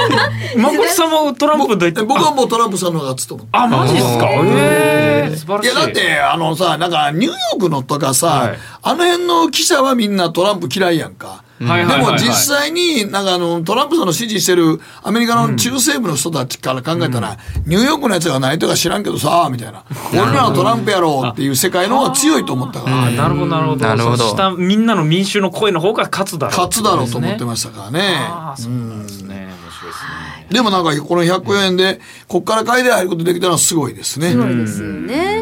[0.58, 3.58] 誠さんもトランプ大統領僕はもうトランプさんの方が勝つと思って。
[3.58, 5.72] あマジですかええ素晴らしい。
[5.72, 8.58] いやだってあのさなんかニューヨークのとかさ、はい。
[8.82, 11.42] あの辺の記者はみんなトランプ嫌いやんか。
[11.60, 12.18] はいはいはいはい。
[12.18, 17.36] でも実際になんかあのトランプさんの支持してるアメリカの中西部の人たちから考えたら、
[17.66, 19.84] ニューヨークのやつが何とか知らんけどさみたいな。
[20.12, 23.84] 俺らのトランプやろうっていう世界の方が強いと思ったから、あなるほどなるほど。
[23.84, 24.16] なるほど。
[24.16, 26.56] そうしたみんなの民衆の声の方が勝つだろう。
[26.56, 28.30] 勝つだろうと思ってましたからね。
[28.56, 29.30] そうなんですね。
[29.36, 29.59] 面白い
[30.50, 34.30] でもなんかこの104円でこっから買いで入ることできたのはすごいですね。
[34.30, 35.40] すごいですよね。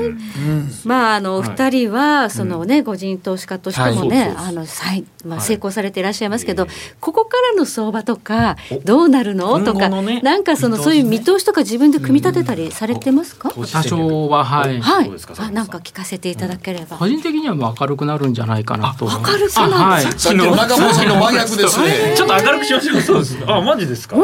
[0.85, 6.67] まああのお二人はそのね個人投資家としてもねあの最まあ成功されていらっしゃいますけど
[7.01, 9.59] ここからの相場とかどうなるの？
[9.65, 13.51] とかなんかそのそういう見通しとか自分で組み立てたりされてますか？
[13.51, 14.81] 多少ははい。
[14.81, 15.11] はい。
[15.39, 16.97] あなんか聞かせていただければ。
[16.99, 20.03] 個人的にはもう明るくなるんじゃないかなと明るくなるあはい。
[20.03, 22.15] さっきの中本さんの真逆ですね。
[22.17, 23.01] ちょっと明るくしましょう。
[23.01, 23.39] そうです。
[23.47, 24.17] あマジですか？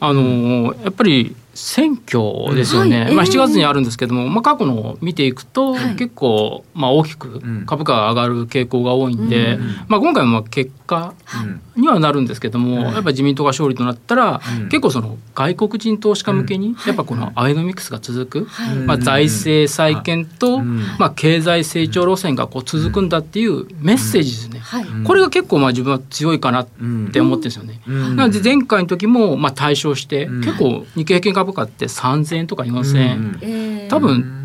[0.00, 3.14] あのーやっぱり選挙ですよね、はい。
[3.14, 11.14] まあ、7月にあるんですけども、まあ、過去のを見ていくと、結構、まあ、大きく株価が上がる傾向が多いんで、まあ、今回もまあ結果
[11.76, 14.40] にはなるんですけども、やっぱり自民党が勝利となったら、
[14.70, 18.48] 結構その外国人投資家向けにやっぱこのアベノミクスが続く、
[18.86, 24.62] まあ、財政再建と、まあ、経済成長路線がこう続くんだっていうメッセージですね、
[25.04, 26.66] これが結構まあ自分は強いかなっ
[27.12, 27.80] て思ってるんですよね。
[27.86, 32.98] なので前回の時もまあ対象して、結構日経平均株価って3,000円とか4,000
[33.82, 34.37] 円、多分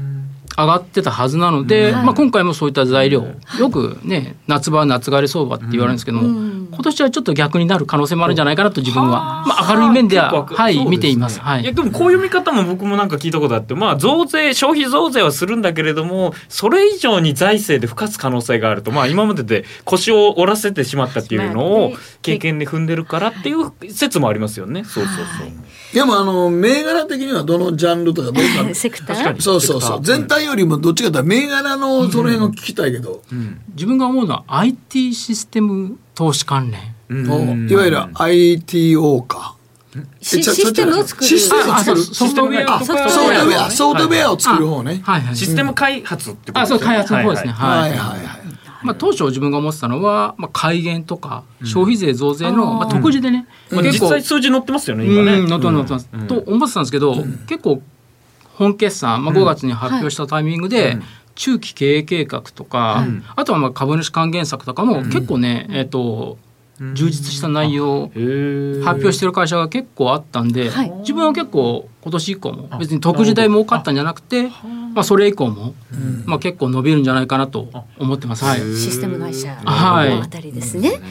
[0.58, 3.26] 上がってたはずなので、まあ、今回もそういった材料、
[3.60, 11.39] よくね夏場は夏枯れ相場って言われるんですけども、今年はちょっと逆になる可能性もあるんじゃないかなと自分は、まあ、明るい面では、はい見ています。
[11.39, 11.62] はい。
[11.62, 24.84] いやでもこういう見方も僕もなんか聞いたことあってまあ増税消費増税はするんだけれどもそれ以上に財政で付加す可能性があるとまあ今までで腰を折らせてしまったっていうのを経験で踏んでるからっていう説もありますよね。
[24.84, 25.47] そうそうそう。
[25.93, 28.74] でもあの銘柄的にはどのジャンルとかどうか。
[28.76, 29.16] セクター？
[29.16, 29.41] 確かに。
[29.41, 29.99] そうそうそう。
[30.01, 33.22] 全体よりもどっちかというと銘柄のその辺を聞きたいけど、
[33.74, 36.94] 自分が思うのは IT システム投資関連。
[37.30, 39.56] おいわゆる ITO か。
[40.22, 41.28] システムを作る。
[41.28, 42.02] システムを作る。
[42.02, 42.76] あソフトウェア。
[42.76, 43.70] あソフトウェア。
[43.70, 45.02] ソフトウェアを作る方ね。
[45.04, 45.22] はい。
[45.22, 47.52] はいシステム開発ってことあそう開発の方ですね。
[47.52, 47.91] はいはい。
[47.91, 48.00] はい。
[48.26, 48.44] はい。
[48.84, 55.39] まあ、当初自分が思ってたのは、まあ、改元とか消費税増税の、まあ、特需でね、まあ、実際数字載ってますよね今ね。
[55.39, 57.16] うん載ってます載ってます、と思ってたんですけど、
[57.48, 57.82] 結構
[58.56, 60.97] 本決算、まあ、5月に発表したタイミングで、
[61.36, 66.38] 中期経営計画とか、あとはまあ株主還元策とかも結構ね、えっ、と
[66.80, 70.92] 充実した内容を発表してる会社が結構あったんで、はい。
[71.00, 74.50] 自分は結構今年以降も別に特需代も多かったんじゃなくて
[74.94, 75.74] まあ、それ以降も、
[76.26, 77.68] まあ、結構伸びるんじゃないかなと
[77.98, 78.46] 思ってます。
[78.46, 80.10] はい、システム会社はい。
[80.16, 81.02] のあたりですね。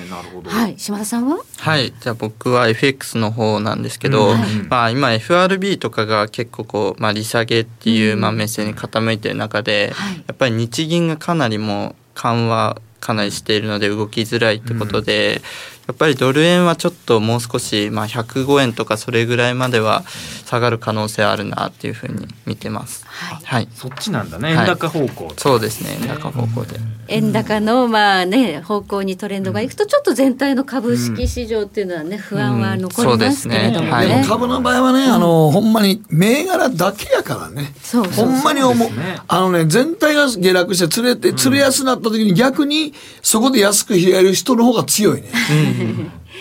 [0.44, 1.38] はい、島田さんは？
[1.58, 1.92] はい。
[2.00, 4.68] じゃあ僕は FX の方なんですけど、うん。
[4.68, 9.92] まあ、今 FRB とかが結構こう、まあ、利下げっていう、まあ、目線に傾いてる中で、
[10.28, 15.42] やっぱり日銀がかなりもう緩和かなりしているので動きづらいってことで、
[15.88, 20.04] やっぱりドル円はちょっともう少し、まあ、105円とかそれぐらいまでは
[20.46, 23.04] 下がる可能性あるなっていうふうに見てます。
[23.06, 24.52] はい、そっちなんだね。
[24.52, 25.98] 円高方向、そうですね。
[26.00, 26.78] 円高方向で。
[27.12, 34.08] 円高のまあね方向にトレンドがいくとちょっと全体の株式市場っていうのはね不安は残りますけれどもね。
[34.08, 37.72] でも株の場合はね、あのほんまに銘柄だけやからね。
[37.82, 38.88] そうそうほんまに思う。
[39.28, 45.30] あのね、全体が下落して釣れて、釣れやすくなった時に逆にそこで安く開える人の方が強いね。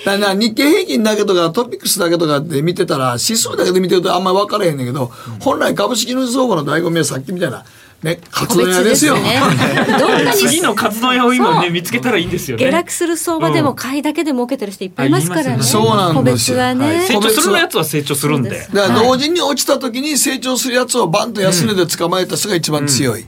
[0.06, 7.66] だから日経平均だけとかトピックスだけとかって見てたら指数だけで見てるとあんまり分からへんねんけど、本来株式の相場の醍醐味はさっきみたいな
[8.04, 9.16] ね活動屋ですよ。
[9.16, 12.66] どんなに次の活動屋を今ね見つけたらいいんですよね。
[12.66, 15.64] 下落する相場でも買いだけで儲けてる人いっぱいいますからね。
[15.64, 17.06] そうなん個別ですよはね。
[17.08, 18.68] 成長するやつは成長するんで。
[18.74, 23.26] だから同時に落ちた時に成長するやつをバンと安値で捕まえた人が一番強いっ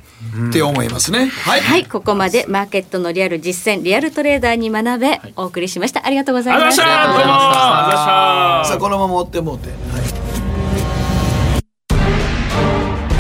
[0.52, 1.28] て思いますね。
[1.28, 1.62] はい。
[1.62, 6.06] はい、ここまでマーケットのリアル実践リアルトレーダーに学べお送りしました。
[6.06, 6.84] ありがとうございました。
[6.84, 8.70] ありがとうございました。
[8.70, 10.23] さあこのまま追ってもうて。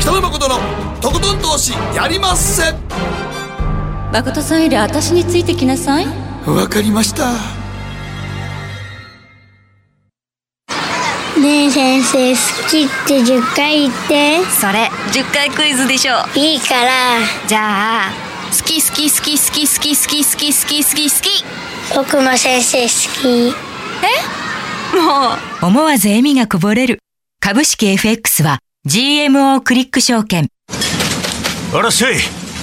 [0.04, 0.60] 北野誠の
[0.99, 2.74] とことん投資やりまっせ。
[4.12, 6.06] 誠さんより私についてきなさい。
[6.45, 7.32] わかりました。
[11.39, 14.43] ねえ先生好きって10回言って。
[14.43, 16.16] それ10回クイズでしょ。
[16.36, 16.91] いいから。
[17.47, 18.12] じゃあ
[18.51, 21.95] 好き好き好き好き好き好き好き好き好き好き。
[21.95, 22.89] 僕も先生好
[23.22, 23.56] き。
[24.91, 24.99] え？
[24.99, 25.30] も
[25.62, 25.66] う。
[25.66, 26.99] 思わず笑みがこぼれる。
[27.39, 30.50] 株式 FX は GMO クリック証券。
[31.74, 32.16] あらっしゃい。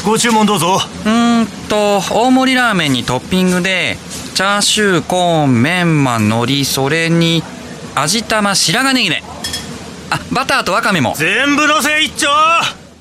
[0.04, 0.78] ご注文どうぞ。
[1.06, 3.96] うーんと大盛りラーメンにトッピングで
[4.34, 7.42] チャーシューコーンメンマ海苔それに
[7.94, 9.22] 味玉白髪ネギね
[10.10, 11.14] あバターとワカメも。
[11.16, 12.28] 全部のせ一丁。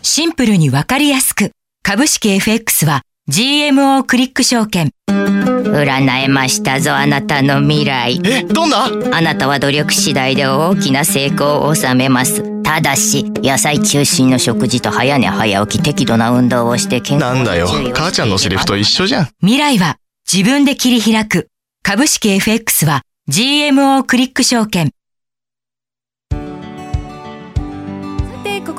[0.02, 1.52] シンプルにわかりやすく。
[1.84, 4.92] 株式 FX は GMO クリック証券。
[5.10, 8.22] 占えましたぞあなたの未来。
[8.24, 8.86] えどんな？
[9.12, 17.68] あなたは努力次第で大きな成功を収めますただし野菜中心の食事と早寝早起き適度な運動をして健康なんだよ。
[17.96, 19.26] 母ちゃんのセリフと一緒じゃん。
[19.40, 19.98] 未来は
[20.32, 21.48] 自分で切り開く。
[21.82, 24.92] 株式 FX は GMO クリック証券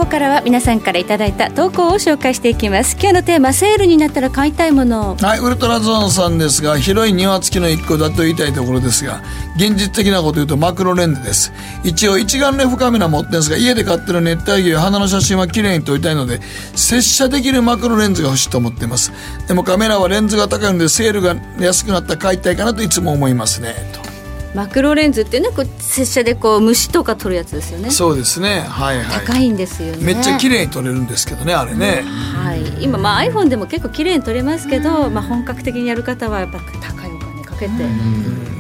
[0.01, 2.97] ここからは皆さんからいただいた投稿を紹介していきます。
[2.99, 5.15] 今日のテーマセールになったら買いたいもの。
[5.21, 9.23] はい、ウルトラゾーンさんですが広い庭付きの一戸建てと言いたいところですが
[9.57, 11.53] 現実的なこと言うとマクロレンズです。
[11.85, 16.41] 一応一眼レフカメラ持ってるんですが家で買ってる熱帯魚や花の写真は綺麗に撮りたいので
[16.75, 19.13] 接写できるマクロレンズが欲しいと思ってます。
[19.49, 24.20] でもカメラはレンズが高いのでセールが安くなったら買いたいかなといつも思いますねと。
[24.55, 27.91] マクロレンズっていうのはこう拙者でこう虫とか撮るやつですよね。
[27.91, 28.61] そうですね。
[28.61, 29.27] はいはい。
[29.27, 30.05] 高いんですよね。
[30.05, 37.73] めっちゃ綺麗に撮れるんですけどねあれね、はい、今まあ iPhone でも結構綺麗に撮れますけど、まあ本格的にやる方はやっぱ高いお金かけて、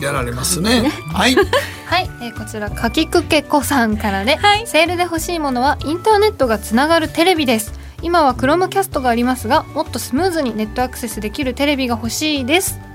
[0.04, 0.90] やられますね。
[1.12, 1.34] はい。
[1.86, 7.72] はい、えーこちらかきくけこさんからで、セールで欲しいものはインターネットがつながるテレビです。
[8.02, 12.78] 今はクロームキャストがありますがもっとスムーズにネットアクセスできるテレビが欲しいです。
[12.78, 12.89] ん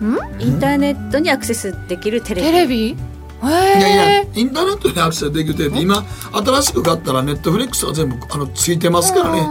[0.00, 0.04] イ
[0.50, 2.46] ンターネットにアクセスできるテレビ。
[2.46, 2.96] テレビ？
[3.42, 5.82] いやいやインターネットにアクセスできるテレビ。
[5.82, 9.42] 今新しく買ったらネットフリックスは全部あのついてますからね。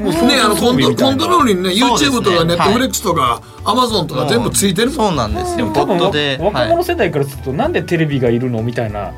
[0.00, 5.58] もうねあのコントコントロールにね YouTube とかネットフリックスとか Amazon とか全部ついてるそうなんです。
[5.58, 9.12] よ多分若者世代からするとなんでテレビがいるのみたいな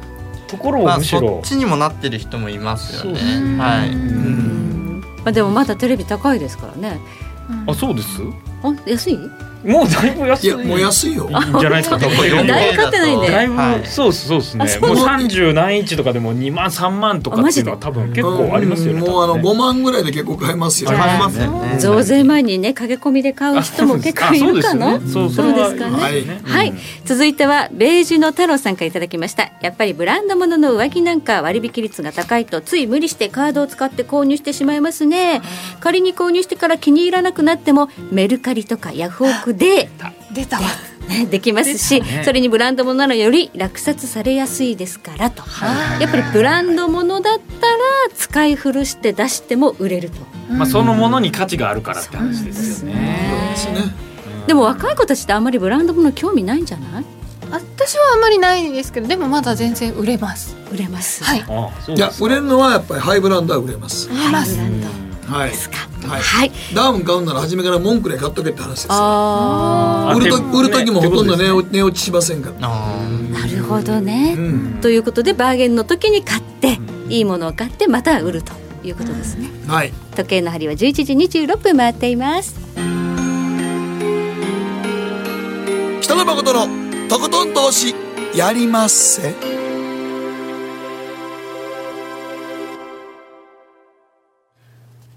[0.46, 1.20] ところをまあ、むしろ。
[1.20, 3.18] そっちにもなってる人もいますよね。
[3.58, 3.94] はい。
[3.94, 7.00] まあでもまだテレビ高いですからね。
[7.66, 8.20] あそうです？
[8.62, 9.18] あ安い？
[9.64, 10.46] もうだいぶ安い。
[10.46, 11.28] いやもう安いよ。
[11.28, 13.28] じゃないですかだいぶ買ってないんで。
[13.28, 14.64] だいぶ、はいそうそうですね。
[14.64, 20.90] あそうもう三十何インチとかでも2万3万とかっていうのは多分結構ありますよねもうあの5万ぐらいで結構買えますよ。
[20.90, 24.94] 買えますよね増税前にね駆け込みで買う人も結構いるかな？
[24.96, 26.40] あそうですよねそうそうですかね？
[26.44, 26.68] ははい。
[26.68, 26.72] い、
[27.04, 29.50] 続いてはベージュの太郎さんからいただきました。
[29.60, 35.42] やっぱりブランド物の上着なんか割引率が高いとつい無理してカードを使って購入してしまいますね。
[35.80, 39.88] 仮に購入してから気に入らなくなってもメルカリとかヤフオクで
[40.32, 40.56] 出た。
[40.56, 40.62] わ
[41.08, 42.22] ねできますし、ね。
[42.24, 45.42] それにブランド物ならより落札されやすいですからと、
[46.00, 47.76] やっぱりブランド物だったら
[48.16, 50.16] 使い古して出しても売れると。
[50.50, 53.52] まあそのものに価値があるからって話ですよね。
[54.46, 57.04] でも若い子たちってあんまりブランド物興味ないんじゃない？
[57.50, 60.56] 私はあんまりないですけどでもまだ全然売れます。
[60.72, 61.22] 売れます。
[61.22, 61.38] はい
[61.94, 64.08] いや売れるのはやっぱりハイブランドは売れます。
[64.08, 64.58] 売れます。
[64.58, 65.03] はい。
[65.26, 65.52] はい。
[66.06, 66.52] はい。
[66.74, 68.92] ダウン買うなら初めから文句で買っとけって話ですよ。
[68.92, 72.68] あ売ると売る時もほとんどね値落値落ちしませんから。
[72.68, 74.36] なるほどね、
[74.82, 78.52] ということでバーゲンの時に買って、いいものを買ってまた売ると
[78.82, 79.92] いうことですねはい。
[80.16, 82.54] 時計の針は11時26分回っています
[86.02, 87.94] 北野誠のとことん投資
[88.34, 89.53] やりまっせ。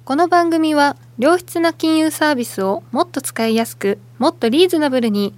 [0.07, 5.33] この番組は良質な金融サービスをもっと使いやすくもっとリーズナブルに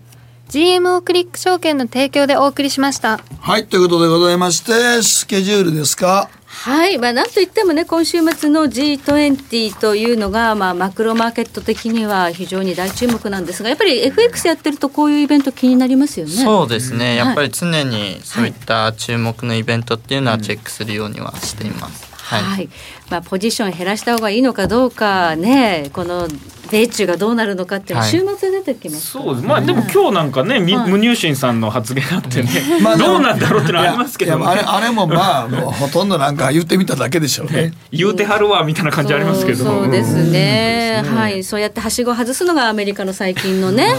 [0.50, 6.30] GMO クリック証券の提供でお送りしましたはいということでございましてスケジュールですか？
[6.46, 16.32] はい、まあ、なんといってもね今週末の G20 というのが、まあ、マクロマーケット的には非常に大注目なんですがやっぱり FX やってるとこういうイベント気になりますよね。
[16.32, 17.16] そうですね。
[17.16, 22.08] やっぱりり常にそういった注目のイベントっていうのはチェックするようにはしています。
[22.30, 22.44] はい。
[22.44, 22.70] はい、
[23.10, 26.28] まあ、ポジション減らした方がいいのかどうかねこの
[26.72, 28.12] 米中がどうなるのかっていうのははい。
[28.12, 29.26] 週末出てきますから。
[29.26, 29.48] そうです。
[29.48, 30.92] まあでも今日なんかね、みはい。
[30.92, 32.50] 無入信さんの発言あってね、
[32.82, 37.74] まあどうなんだろうってのはありますけど、いやあれあれもまあもうほとんどなんか言ってみただけでしょうね。
[37.92, 39.64] 言うてはるわみたいな感じありますけど。
[39.64, 41.44] そうそうですね、はい。
[41.44, 43.96] そうやってはしごを外すのがアメリカの最近のね、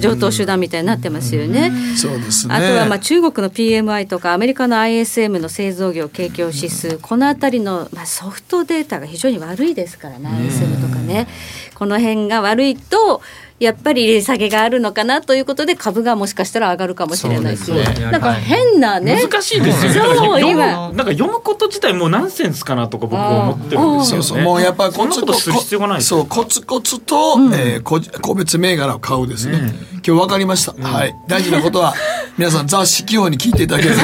[0.00, 1.72] 上等手段みたいになってますよね。
[1.96, 2.54] そうですね。
[2.54, 11.26] あとはまあ中国の PMI とかアメリカの ISM の製造業景況指数この辺りのまあソフトデータが非常に悪いですからね ISM とかね
[11.74, 13.20] この辺が悪いと
[13.60, 18.10] やっぱり利下げがあるのかなということで株がもしかしたら上がるかもしれないですそうですね。
[18.10, 19.22] なんか変なね。
[19.22, 19.98] 難しいですよね。
[20.00, 24.22] そう読む今なんか読むこと自体もうナンセンスかなとか僕は思ってるんですよね。
[24.24, 24.42] そうそう。
[24.42, 29.58] もうやっぱりそんなことする必要がないですよそうコツコツと、えーこ個別銘柄を買うですね、
[29.92, 31.14] 今日分かりました、はい。
[31.28, 31.94] 大事なことは
[32.36, 34.02] 皆さん雑誌記号に聞いていただければ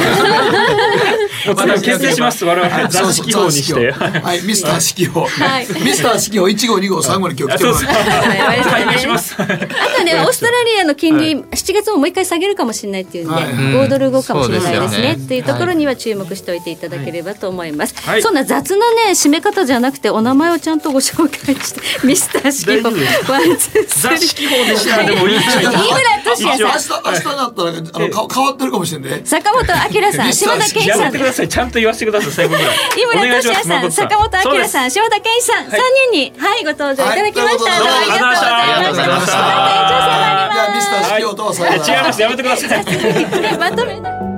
[1.47, 2.45] もうそれを決定します。
[2.45, 3.91] 我々雑誌記号にして。
[3.91, 4.41] はい。
[4.41, 5.67] ミスター四季報、はい。
[5.83, 7.65] ミスター四季報1号2号3号に今日来て
[9.07, 9.35] ます。
[9.37, 9.45] あ
[9.97, 13.45] とね、オーストラリアの金利、7月ももう一回下げるかもしれないっていうんで、はい。
[13.45, 15.13] 5ドル後かもしれないですね。
[15.13, 17.95] っていうところには注目しておいていただければと思います。
[18.01, 18.21] はい。
[18.21, 23.31] そんな雑なね、締め方じゃなくて、お名前をちゃんとご紹介して、ミスター式大丈夫です。
[23.31, 25.61] ワンツースリー雑誌記号でしたでもいいです。
[25.61, 27.01] よ飯村俊明日也さん。
[27.03, 31.49] 明日になったらあのか変わってるかもしれんね坂本明さん、島田健やさんください。
[31.49, 32.31] ちゃんと言わせてください。
[32.31, 32.75] 最後ぐらい。
[32.97, 35.79] 井村俊さん、坂本明さん、島田健さん、三
[36.11, 37.71] 人に、はい、ご登場いただきました。
[37.71, 38.47] はいどうもありがとうございました。
[38.51, 40.53] ありがとうございました延長戦もあります。
[40.53, 42.21] じゃあミスター四季報とはさよう違います。
[42.21, 42.85] やめてください。
[43.41, 44.30] ねまとめ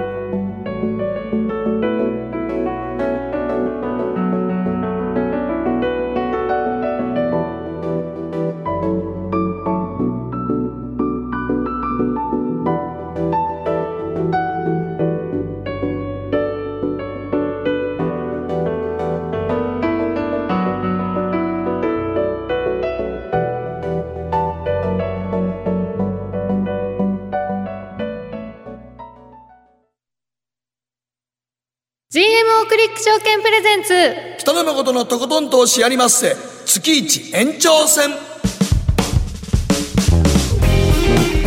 [32.67, 33.93] クリック証券プレゼンツ。
[34.39, 36.35] 北野誠のとことん投資やりまっせ。
[36.65, 38.11] 月一延長戦。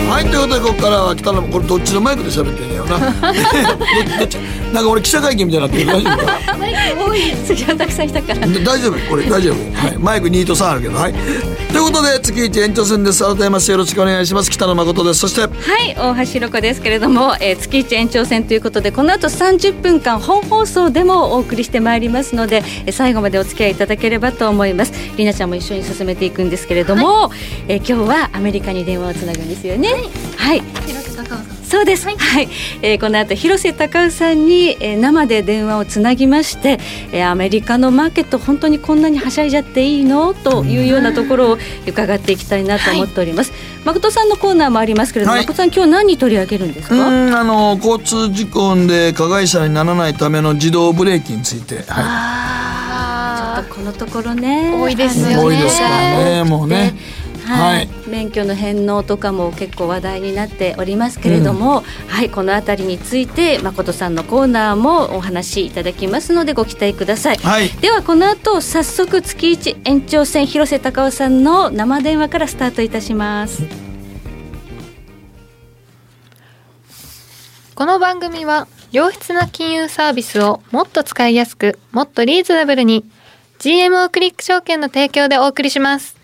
[0.09, 2.99] はいということでここからは北野これどっちのマイクで喋ってんねやろな。
[2.99, 3.05] ど
[4.21, 4.39] どっち？
[4.73, 8.47] なんか俺記者会見みたいになってる大丈夫かマイク多い次はたくさん来たから。
[8.47, 9.09] 大丈夫？
[9.09, 11.13] これ大丈夫、はい、マイク2と3あるけどはい。
[11.13, 13.23] ということで月一延長戦です。
[13.25, 14.51] 改めましてよろしくお願いします。
[14.51, 15.21] 北野誠です。
[15.21, 24.93] そしてはい大橋ろ子ですけれども、えー、月一延長戦ということでこの後30分間本放送でもお送りしてまいりますので、えー、最後までお付き合いいただければと思います。
[25.17, 27.39] りなちゃんも一緒に進めていくんですけれども、はい、
[27.69, 29.89] えー、今日はアメリカに電話をつなぐんですよね。
[30.37, 30.65] はい、は
[31.03, 31.06] い
[31.69, 32.07] そうです。
[32.07, 32.49] はい、はい、
[32.81, 36.79] えー、この後広瀬隆さんに、えー、生で電話をつなぎまして、
[37.11, 40.33] えー、アメリカのマーケット本当にこんなにはしゃいじゃっていいの？
[40.33, 43.51] というようなところを伺っていきたいなと思っております。
[43.51, 46.95] はい、誠さんのコーナーもありますけれども、はい、誠さん今日何取り上げるんですか？
[46.95, 51.83] あの交通事故で加害者にならないための自動ブレーキについて。
[51.89, 55.37] はい、ちょっとこのところね多いですよね。
[55.37, 56.95] 多いですからねもうね。
[57.47, 73.87] はい、免許の返納とかも結構話題になっておりますけれども、うん、はいこの辺りについて誠さんのコーナーもお話しいただきますのでご期待ください、はい、ではこの後早速月一延長戦広瀬隆夫さんの生電話からスタートいたします。
[77.77, 83.05] この番組は良質な金融サービスをもっと使いやすくもっとリーズナブルに
[83.59, 86.17] GMO クリック証券の提供でお送りします。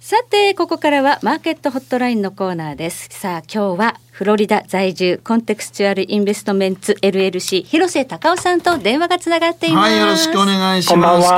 [0.00, 3.08] さてここからはマーケットホットラインのコーナーです。
[3.10, 9.90] さあ今日はフロリダ在住コンテクスチュアルインベストメンツ LLC 広瀬隆夫さんと電話がつながっています。
[9.90, 11.30] はいよろしくお願いします。
[11.30, 11.36] よ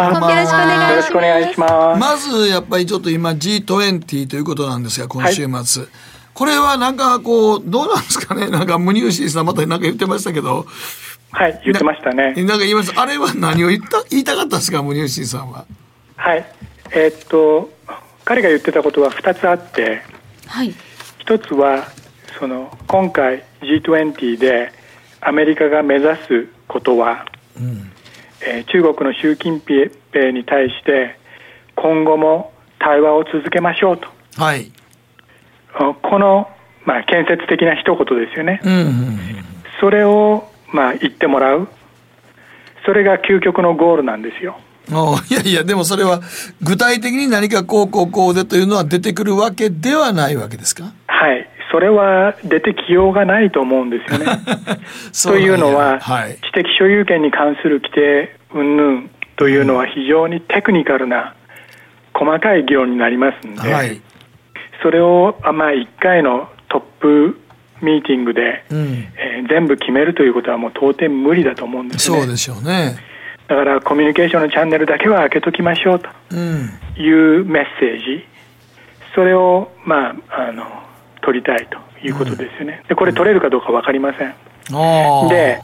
[0.95, 2.01] ろしくお願いします。
[2.01, 5.91] まずやっぱりちょっと今 G20 ということなんですが今週末、はい
[6.35, 10.67] これはなんかこう、どうなんですかね、なんか、ムニューシーさん、またなんか言ってましたけど、
[11.37, 12.33] はい、言ってましたね。
[12.35, 12.93] なんか言います。
[12.97, 14.05] あれは何を言った？
[14.09, 15.67] 言いたかったんですか、ムニューシーさんは。
[16.17, 16.45] はい、
[16.93, 17.71] えー、っと、
[18.25, 20.03] 彼が言ってたことは2つあって、
[20.47, 20.73] はい、
[21.27, 21.89] 1つは
[22.39, 24.73] その今回 G20 で
[25.21, 27.27] アメリカが目指すことは、
[27.59, 27.91] うん、
[28.47, 31.19] えー、中国の習近平に対して
[31.75, 34.71] 今後も対話を続けましょうと、はい、
[35.75, 36.49] この、
[36.85, 39.19] まあ、建設的な一言ですよね、うんうんうん、
[39.81, 41.69] それを、まあ、言ってもらう
[42.85, 44.59] それが究極のゴールなんですよ。
[45.31, 46.21] いやいや、でもそれは
[46.61, 50.93] 具体的に何かこうこうこうでというのは出てくるわけではないわけですか？
[51.07, 51.49] はい。
[51.71, 54.27] それは出てきようがないと思うんですよね。
[55.25, 61.35] というのは、はい、知的所有権に関する規定云々というのは非常にテクニカルな
[62.13, 64.01] 細かい議論になりますので、はい、
[64.83, 67.41] それを、まあ、1回のトップ
[67.85, 68.79] ミーティングで、うん、
[69.17, 72.19] えー、全部決めるということはもう到底無理だと思うんですね。
[72.19, 72.97] そうでしょうね。
[73.47, 76.09] だからコミュニケーションのチャンネルだけは開けときましょうと
[76.99, 78.27] いうメッセージ、
[79.15, 80.65] それを、まあ、あの
[81.21, 84.35] 取りたいということですよね、でこれ取れるかどうか分かりません、
[85.29, 85.61] で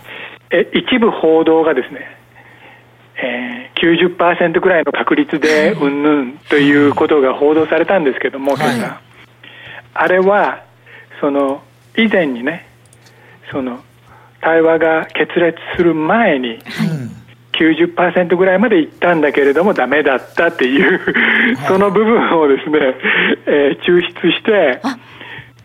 [0.51, 2.01] え一部報道がですね、
[3.17, 6.03] えー、90%ぐらいの確率でうん。
[6.03, 8.99] ぬんということが報道されたんですけども、今朝、はい、
[9.95, 10.65] あれは
[11.21, 11.63] その
[11.97, 12.67] 以前にね
[13.51, 13.81] その
[14.41, 16.59] 対話が決裂する前に、はい
[17.61, 20.99] 90%ぐらいまでいったんだけれどもダメだったっていう
[21.69, 22.79] その部分をですね、
[23.47, 24.81] えー、抽出して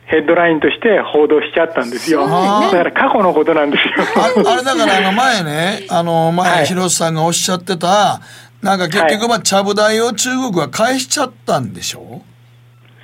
[0.07, 2.27] ヘッドラインとして報道しちゃったんですよ。
[2.27, 3.93] だから過去のことなんですよ。
[4.19, 8.19] あれだからあの前ね、あの前広瀬さんがおっしゃってた、
[8.61, 12.01] なんか結局まあちゃぶ台を中国は返しちゃったんでしょ？
[12.01, 12.21] う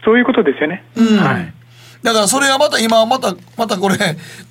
[0.04, 0.84] そういうことですよね。
[0.98, 1.18] うん。
[1.18, 1.54] はい
[2.04, 3.96] だからそれがまた今また、またこれ、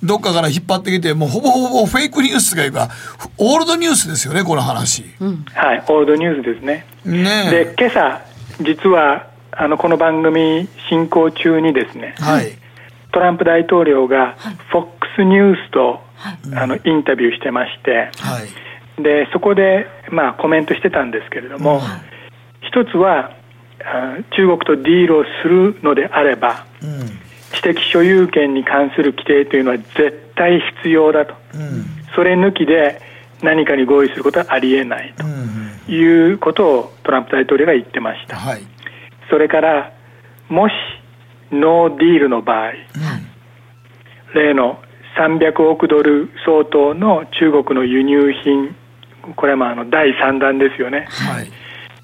[0.01, 2.89] どっかから引っ張ってきて、もうほぼほぼフェイクニュースがいうか、
[3.37, 5.03] オールドニュースですよね、この話。
[5.19, 6.85] うん、はい、オールドニュースですね。
[7.05, 8.21] ねで、今朝、
[8.61, 12.53] 実は、あの、この番組進行中にですね、はい、
[13.11, 14.37] トランプ大統領が、
[14.71, 18.39] FOX ニュースと、はい、あの、インタビューしてまして、は
[18.97, 21.81] い、で、そこで、まあ、コメントしてたんですけれども、
[22.61, 23.31] 一つは、
[24.37, 31.85] 中国とディールをするのであれば、うん知的所有権に関する規定というのは絶対必要だと、うん、
[32.15, 33.01] それ抜きで
[33.41, 35.13] 何かに合意することはありえない
[35.87, 38.61] ということをトランプ大統領が言ってました、はい、
[39.29, 39.93] それから
[40.49, 40.73] もし
[41.51, 42.75] ノーディールの場合、うん、
[44.33, 44.79] 例の
[45.17, 48.75] 300億ドル相当の中国の輸入品
[49.35, 51.51] これはまああの第3弾ですよね、はい、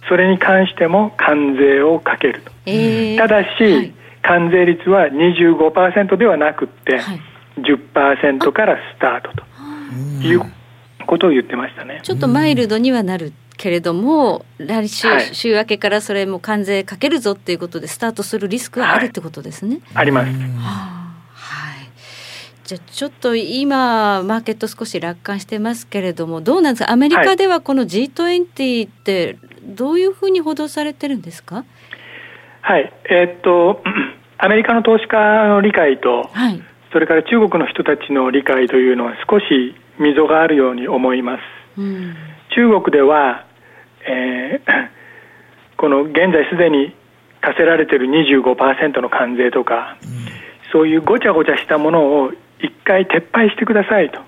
[0.07, 2.51] それに関しても関税をかけると、
[3.17, 3.93] ただし、
[4.23, 6.99] 関税率は25%ではなくって、
[7.57, 9.31] 10%からスタート
[10.21, 10.41] という
[11.05, 12.01] ことを言ってましたね。
[12.03, 15.33] ちょっとマイルドにはなるけれども、来週、はい。
[15.33, 19.79] 週明けからそれも関税かけるぞっていうことでスタートするリスクはあるってことですね。
[19.93, 20.31] あります。
[22.65, 26.91] じゃあちょっと今マーケット少し楽観してますけれどもどうなんですか？
[26.91, 31.55] アメリカではこの G20 ってどういうふうに報道されてるんですか？
[31.55, 31.65] はい、
[33.09, 33.81] えーっと、
[34.37, 36.61] アメリカの投資家の理解と、はい。
[36.91, 41.79] それから中国の人たちの理解というのは少し溝があるように思います。
[41.79, 42.15] うん。
[42.55, 43.45] 中国では、
[44.05, 44.89] えー
[45.77, 46.95] この現在すでに
[47.39, 49.95] 課せられている25%の関税とか、
[50.71, 54.19] そういうごちゃごちゃしたものを一回撤廃してくださいと、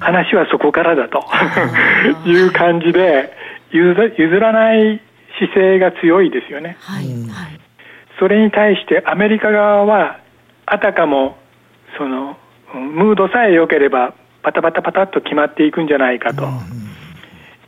[0.00, 1.22] 話はそこからだと。
[2.24, 3.32] いう感じで
[3.70, 5.00] 譲らない
[5.38, 6.76] 姿勢が強いですよね。
[8.18, 10.20] それに対してアメリカ側は
[10.66, 11.36] あたかも
[11.98, 12.36] その
[12.74, 16.48] うんムードさえ良ければパタパタパタっと決まっていくんじゃないかと。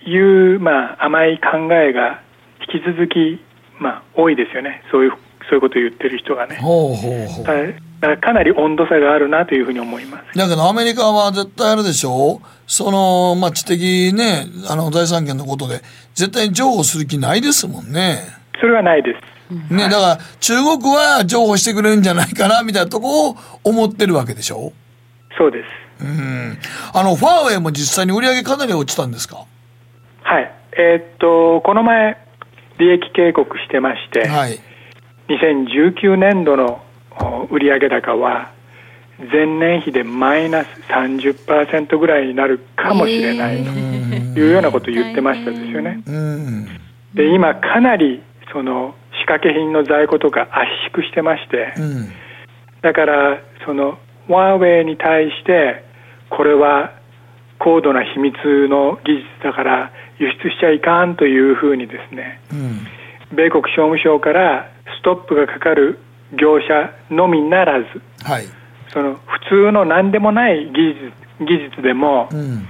[0.06, 2.22] いう、まあ、甘い考えが
[2.60, 3.40] 引き続き、
[3.78, 4.82] まあ、多いですよね。
[4.90, 5.12] そういう
[5.48, 6.56] そういうことを言ってる人がね。
[6.56, 7.74] ほうほうほう
[8.08, 10.38] だかなり温度差があるなというふうに思います。
[10.38, 15.80] だけどアメリカは絶対あるでしょその、まあ、知的ね、あの、財産権のことで、
[16.14, 18.18] 絶対に譲歩する気ないですもんね。
[18.60, 19.74] それはないです。
[19.74, 24.72] ね、だから中国は譲歩してくれるんじゃないかな、みたいなとこを思ってるわけでしょ？
[25.36, 25.62] そうで
[26.00, 26.04] す。
[26.04, 26.58] うん。
[26.94, 29.44] あの、ファーウェイも実際に売り上げかなり落ちたんですか？
[30.22, 30.50] はい。
[30.76, 32.16] えーっとこの前
[32.78, 34.58] 利益警告してまして、はい。
[35.28, 36.83] 2019年度のお
[37.50, 38.52] 売上高は
[39.18, 46.02] 前年比でマイナス30%ぐらいになるかもしれないというようなことを言ってましたですよね。
[46.06, 46.66] うん。
[47.14, 52.12] で今かなりその仕掛け品の在庫とか圧縮してましてうん。
[52.82, 53.98] だからその
[54.28, 55.84] ワーウェイに対して
[56.30, 56.92] これは
[57.60, 58.34] 高度な秘密
[58.68, 63.36] の技術だから輸出しちゃいかんというふうにですねうん。
[63.36, 66.00] 米国商務省からストップがかかる
[66.36, 67.86] 業者のみならず
[68.22, 68.46] はい。
[68.92, 72.66] その普通の何でもない技術技術でも、うん。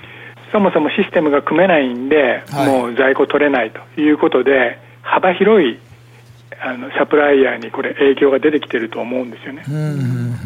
[0.52, 5.78] そもそもシステムが組めないんで、はいもう在庫取れないということで幅広い
[6.62, 9.64] あのサプライヤーにこれ影響が出てきてると思うんですよね。
[9.68, 9.76] うん。
[9.76, 10.36] うん。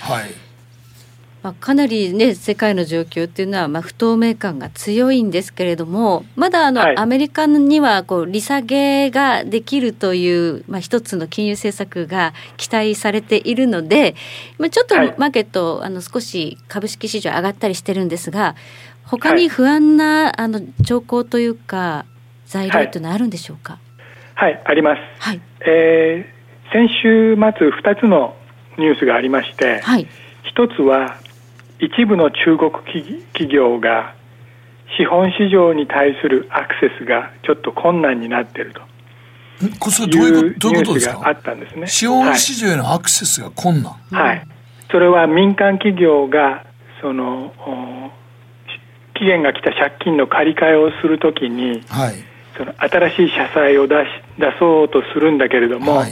[0.00, 0.45] はい。
[1.46, 6.96] まあ、かなりね世界の状況っていうのはまあ不透明感が強いんですけれどもまだあの、はい。
[6.96, 14.16] アメリカにはこう利下げができるという、まあ、一つの金融政策が期待されているので、
[14.58, 15.14] まあ、ちょっとはい。
[15.18, 18.56] マーケット、あの少し株式市場上がったりしてるんですが
[19.04, 22.06] 他に不安な、あの兆候というか
[22.46, 23.78] 材料というのはあるんでしょうか、
[24.34, 25.00] はい、あります。
[25.20, 25.40] はい。
[25.60, 26.36] えー
[26.72, 28.34] 先週末2つの
[28.76, 30.08] ニュースがありまして、はい。
[30.42, 31.16] 一つは
[31.78, 34.14] 一部の中国企企業が
[34.96, 38.80] 資本市場に対するアクセスがちょっと困難になっていると
[39.78, 41.86] これどういうどういうことですニュースがあかったんですね。
[41.86, 43.92] 資本市場へのアクセスが困難。
[44.10, 44.46] はい、
[44.90, 46.66] それは民間企業が
[47.00, 48.10] そのお
[49.14, 52.14] 期限が来た借金の借り換えをするときにはい。
[52.56, 54.08] その新しい社債を出し
[54.38, 56.02] 出そうとするんだけれども、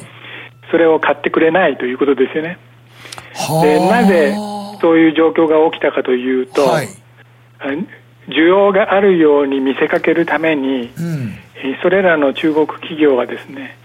[0.71, 2.59] それを買ってくれないということですよね。
[3.63, 4.35] でなぜ
[4.85, 6.83] そういう状況が起きたかというと、あ
[8.29, 11.39] 需要があるように見せかけるために、うん。
[11.57, 13.79] えーそれらの中国企業はですね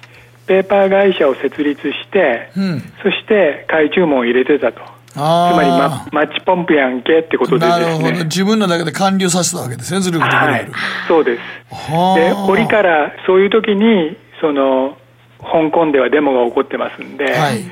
[0.46, 2.82] ペーパー会社を設立して、うん。
[3.02, 4.82] そして買い注文を入れてたと。
[5.14, 5.56] つああ。
[5.56, 8.12] まりママッチポンプやんけってことでですなるほど。
[8.12, 8.24] ね。
[8.26, 10.54] 自分らだけで完了させたわけですね、ずるぐるぐるぐる。
[10.54, 10.72] はい、
[11.08, 11.42] そうです。
[11.74, 14.98] はあで、折からそういう時に、その、
[15.40, 17.64] 香港ではデモが起こってますんで、はい。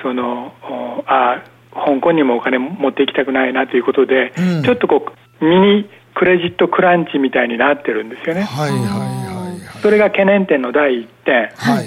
[0.00, 1.42] その、おあ
[1.72, 5.06] 香港にもお金持って行きたくないなということで、うんちょっとこ
[5.40, 8.42] う、ミニクレジットクランチみたいになってるんですよね。
[8.42, 9.80] はいはいはい。
[9.80, 11.34] それが懸念点の第1点。
[11.56, 11.86] はい。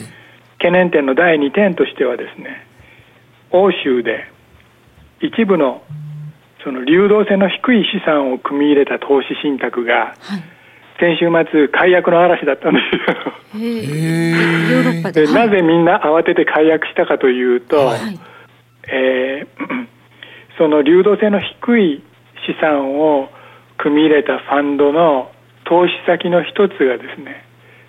[0.57, 2.65] 懸念点の第2点としてはですね、
[3.51, 4.25] 欧州で
[5.19, 5.83] 一部の
[6.63, 10.15] その流動性の低い資産を組み入れた投資信託が、
[10.99, 13.59] 先週末解約の嵐だったんですよ。
[13.59, 17.91] ヨーロッパででなぜみんな慌てて解約したかというと、
[18.87, 19.47] えー
[20.57, 22.03] その流動性の低い
[22.45, 23.29] 資産を
[23.79, 25.31] 組み入れたファンドの
[25.65, 27.43] 投資先の一つがですね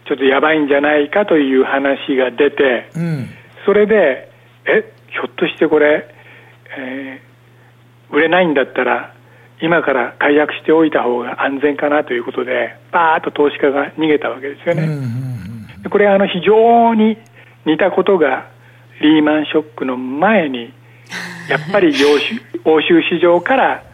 [0.07, 3.29] ちょっとやばいんじゃないかという話が出てうん。
[3.67, 4.31] それで
[4.65, 6.09] えひょっとしてこれ、
[6.79, 7.35] えー
[8.11, 9.15] 売れないんだったら
[9.61, 14.87] 今から解約しておいた方が安全かなということでバーッと投資家が逃げたわけですよね。
[15.83, 17.17] でこれはあの非常に
[17.67, 18.51] 似たことが
[19.01, 20.73] リーマンショックの前に
[21.49, 23.85] やっぱり欧州欧州市場から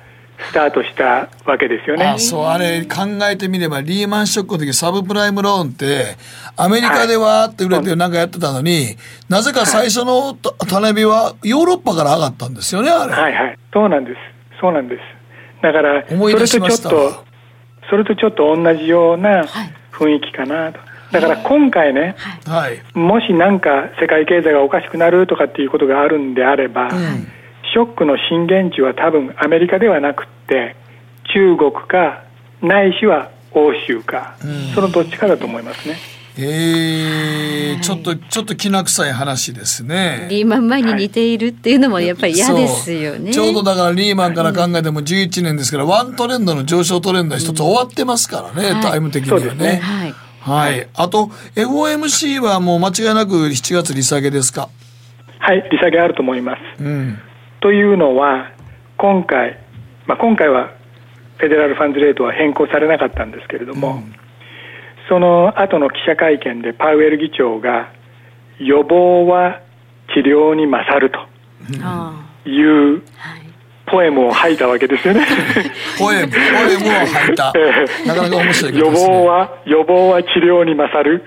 [0.49, 2.07] スタートしたわけですよね。
[2.07, 6.17] あそうあれ考えてみればリーマンショックの時サブプライムローンって
[6.57, 8.97] アメリカでわーって売れてなんかやってたのに、はい、
[9.29, 13.13] なぜか最初の種火はヨーロッパから上がったんですよねあれ。
[13.13, 14.17] はいはいそうなんです
[14.61, 15.01] そうなんです。
[15.63, 17.25] だからそれとちょっと
[17.91, 19.45] それとちょっと同じような
[19.93, 20.81] 雰囲気かなと。
[21.13, 22.15] だから今回ね、
[22.47, 27.27] はい、もし何か世界経済がおかしくなるとかっていうことがあるんであれば、うん
[27.73, 30.77] ショックの震源地は多分アメリカではなくて
[31.33, 32.25] 中国か
[32.63, 34.37] ないしは欧州か、
[34.75, 35.97] そのどっちかだと思いますね。
[36.39, 40.29] えー、ちょっとちょっときな臭い話ですね。
[40.31, 43.33] リーマン前に似ているっていうのもやっぱり嫌ですよね。
[43.33, 49.55] ちょうどだからリーマンから考えても11年ですから、ワントレンドの上昇トレンドは一つ終わってますからね、タイム的にはね。
[49.55, 50.15] ねはい。
[50.41, 50.89] はい。
[50.95, 51.27] あと
[51.57, 54.69] FOMC はもう間違いなく7月利下げですか？
[55.41, 56.83] はい、利下げあると思います。
[56.83, 57.19] うん。
[57.61, 58.53] というのは
[58.97, 59.59] 今回、
[60.07, 60.71] まあ、今回は
[61.39, 64.15] フェデラルファンズレートは変更されなかったんですけれども、うん、
[65.09, 67.93] その後の記者会見でパウエル議長が
[68.59, 69.61] 予防は
[70.15, 73.03] 治療に勝るという
[73.87, 75.27] ポエムを吐いたわけですよね。
[75.99, 77.53] ポエム、ポエムを吐いた。
[78.07, 81.25] なかなか面白い、ね、予防は、予防は治療に勝る。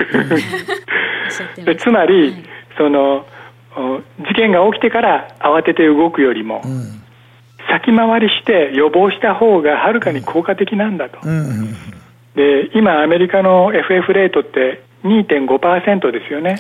[1.65, 2.35] でつまり、
[2.77, 3.26] その、
[3.76, 7.04] 事件が起きてから慌てて動くよりも、うん、
[7.70, 11.40] 先回りして予防した方がはるかに効果的なんだと、うん。
[11.40, 11.74] うん、
[12.36, 16.60] で今アメリカの FF レートって2.5%ですよね、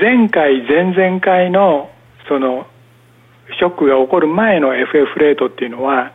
[0.00, 1.90] 前回前々回の
[2.28, 2.66] その
[3.58, 6.12] ショックが起こる前の FF レートっていうのは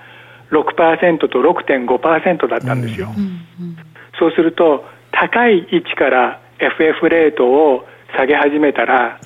[0.52, 3.08] 6%と6.5%だったんですよ、
[4.20, 7.86] そうすると高い位置から FF レートを
[8.16, 9.20] 下げ始めたら、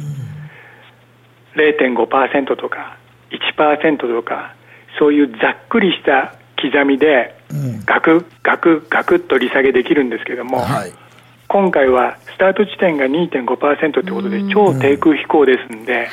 [1.56, 2.98] 0.5%とか
[3.32, 4.56] 1%とか
[4.98, 7.36] そういうざっくりした刻みで
[7.86, 10.94] ガクガクガクっと利下げできるんですけども、はい、
[11.48, 16.10] 今回はスタート地点が2.5%ということで超低空飛行ですんで、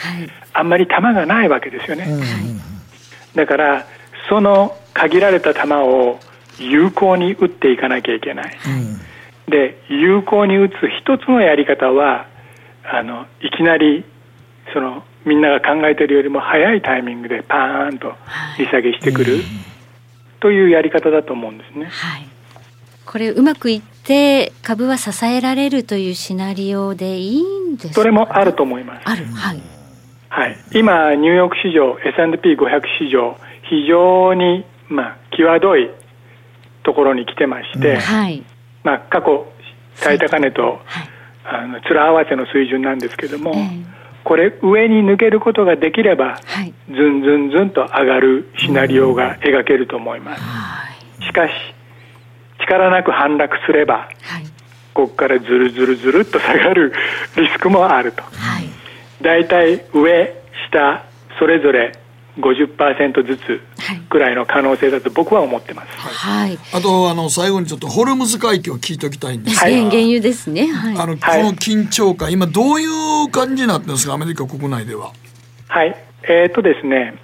[0.53, 2.07] あんまり球がないわけですよね、
[3.35, 3.87] だから
[4.29, 6.19] その限られた球を
[6.59, 8.59] 有効に打っていかなきゃいけない、
[9.49, 12.27] で有効に打つ一つのやり方は
[12.91, 14.05] あのいきなり
[14.73, 18.15] そのみんなが考えているよりも早いタイミングでパーンと
[18.59, 19.43] 利下げしてくる、
[20.39, 21.87] というやり方だと思うんですね。
[21.87, 22.27] はい、
[23.05, 29.03] これうまくいって株は支えられるというシナリオでいいんですか、それもあると思います。
[29.05, 29.61] ある、はい。
[30.29, 33.37] はい、今ニューヨーク市場 S&P500 市場
[33.69, 35.91] 非常にまあ際どい
[36.85, 38.45] ところに来てまして、はい、
[38.85, 39.47] まあ過去
[39.95, 41.09] 最高値と、はい、
[41.49, 43.85] あの面合わせの水準なんですけども、えー、
[44.25, 50.43] これ上に抜けることができれば、はい、ずんずんずんと上がるシナリオが描けると思います、
[51.25, 51.53] しかし
[52.61, 54.47] 力なく反落すれば、はい、
[54.93, 56.93] ここからずるずるずるっと下がる
[57.37, 58.69] リスクもあると、はい、
[59.23, 60.35] だいたい上
[60.71, 61.05] 下
[61.39, 61.93] それぞれ
[62.39, 63.61] 50%ずつ
[64.11, 65.89] ぐらいの可能性だと僕は思ってます。
[65.99, 66.59] はい。
[66.73, 70.67] あとあの最後にちょっとホルムズ海峡を聞いておきたいんですが、はい、原油ですね。
[70.67, 70.99] はい。
[70.99, 75.13] あのこの緊張感、今どういう感じになってるんですかアメリカ国内では？
[75.69, 75.97] はい。
[76.29, 77.15] えー、っとですね、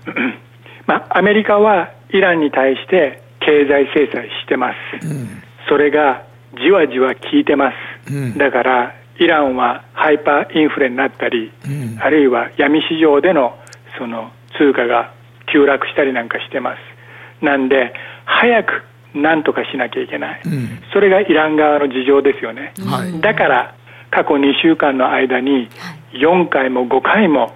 [0.87, 5.07] まあアメリカはイランに対して経済制裁してます。
[5.07, 6.25] うん、それが
[6.63, 7.73] じわじわ効いてま
[8.07, 8.13] す。
[8.13, 13.59] うん、だからイランはハイパーインフレになったり、うん、あるいは闇市場での
[13.99, 15.13] その通貨が
[15.53, 17.45] 急落したりなんかしてます。
[17.45, 17.93] なんで
[18.25, 18.83] 早く
[19.15, 23.75] 何とかしなきゃいけない、うん、それがイラン側の事情ですよね、はい、だから
[24.11, 25.69] 過去2週間の間に
[26.13, 27.55] 4回も5回も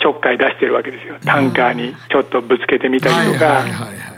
[0.00, 1.16] ちょっかい出してるわけですよ。
[1.24, 3.64] タンカーにちょっとぶつけてみたりとか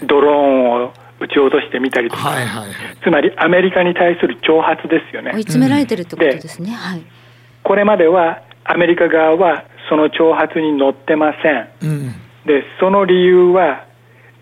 [0.05, 5.33] ドローンを撃ち落としてみたりとか、はいはいはい、つまりアメリカに対する挑発ですよね。
[5.35, 7.03] 追い詰められてるってことですね、はい、
[7.65, 12.13] これまではアメリカ側はその挑発に乗ってません、うん、
[12.47, 13.85] でその理由は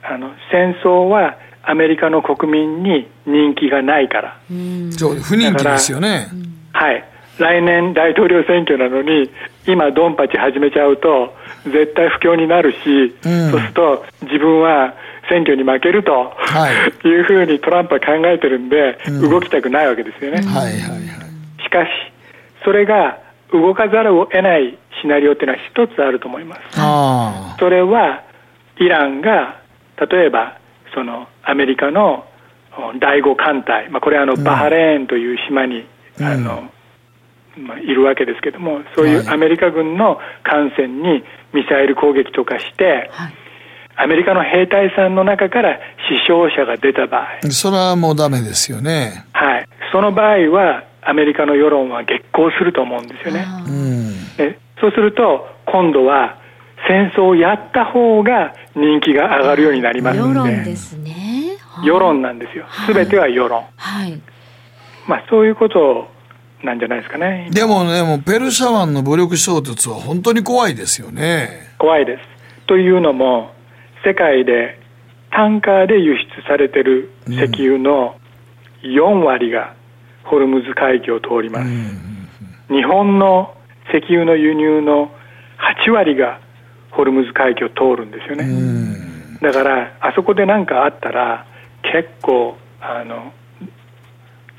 [0.00, 6.28] あの戦争はアメリカの国民に人気がないから、うん、そう不人気ですよね。
[6.72, 7.04] はい。
[7.38, 9.28] 来年大統領選挙なのに
[9.66, 14.94] 今ドンパチ始めちゃうと絶対不況になるし、うん、そうすると自分は
[15.28, 16.70] 選挙に負けると、は
[17.04, 21.88] い、いうふうにトランプは考えてるんで、動きたくないわけですよね、はいはいはい、しかし
[22.64, 23.18] それが
[23.52, 26.60] 動かざるを得ないシナリオっていうのは一つあると思います。
[27.58, 28.22] それは
[28.78, 29.60] イランが
[30.10, 30.58] 例えば
[30.94, 32.24] そのアメリカの
[32.98, 35.86] 第五艦隊、まあ、これはあのバハレーンという島に
[36.20, 36.70] あの、
[37.58, 41.22] まあ、いるわけですけどもそういうアメリカ軍の艦船に
[41.52, 43.10] ミサイル攻撃とかして、
[44.02, 45.78] アメリカの兵隊さんの中から
[46.08, 49.26] 死傷者が出た場合、それはもうダメですよね。
[49.32, 53.46] はい、その場合はアメリカの世論は激高すると思うんですよね。
[54.38, 56.38] でそうすると今度は
[56.88, 61.58] 戦争をやった方が人気が上がるようになります世ので論ですね。
[61.84, 62.64] 世論なんですよ。
[62.92, 64.18] 全ては世論、はい。
[65.06, 66.08] まあそういうこと
[66.62, 67.50] なんじゃないですかね。
[67.52, 71.74] でもね、もうペルシャ湾の武力衝突は本当に怖いですよね。
[71.78, 72.22] 怖いです。
[72.66, 73.50] というのも
[74.04, 74.78] 世界で
[75.30, 78.16] タンカーで輸出されてる石油の
[78.82, 79.74] 4割が
[80.24, 81.70] ホルムズ海峡を通ります、
[82.72, 83.54] 日本の
[83.88, 85.10] 石油の輸入の
[85.86, 86.40] 8割が
[86.90, 91.46] ホルムズ海峡を通るんですよね、だからあそこで何かあったら
[91.82, 93.32] 結構あの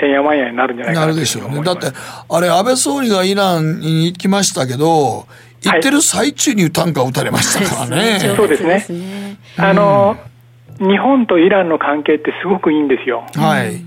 [0.01, 1.61] てんやわんやになるんじゃないかななるでしょうね。
[1.63, 1.87] だって、
[2.27, 5.27] あれ、安倍総理がイランに行きましたけど、
[5.63, 8.19] 行ってる最中にタンカー撃たれましたから ね。
[8.35, 9.37] そうですね。
[9.57, 10.17] あの、
[10.79, 13.23] 日本とイランの関係ってすごくいいんですよ。
[13.35, 13.75] はい。
[13.75, 13.79] っ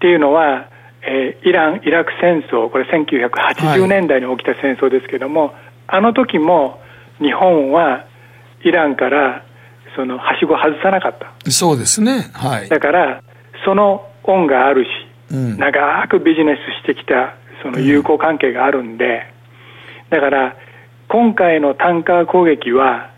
[0.00, 0.66] ていうのは、
[1.02, 5.54] えーイラン・イラク戦争、これ1980年代に起きた戦争ですけども、
[5.86, 6.80] あの時も
[7.20, 8.04] 日本は
[8.64, 9.42] イランから
[9.94, 11.50] そのはしご外さなかった。
[11.50, 12.30] そうですね。
[12.34, 12.68] はい。
[12.68, 13.22] だから、
[13.64, 14.88] その恩があるし、
[15.32, 15.56] うん。
[15.58, 19.26] 長くビジネスしてきたその友好関係があるんで、
[20.10, 20.56] だから
[21.08, 23.10] 今回のタンカー攻撃は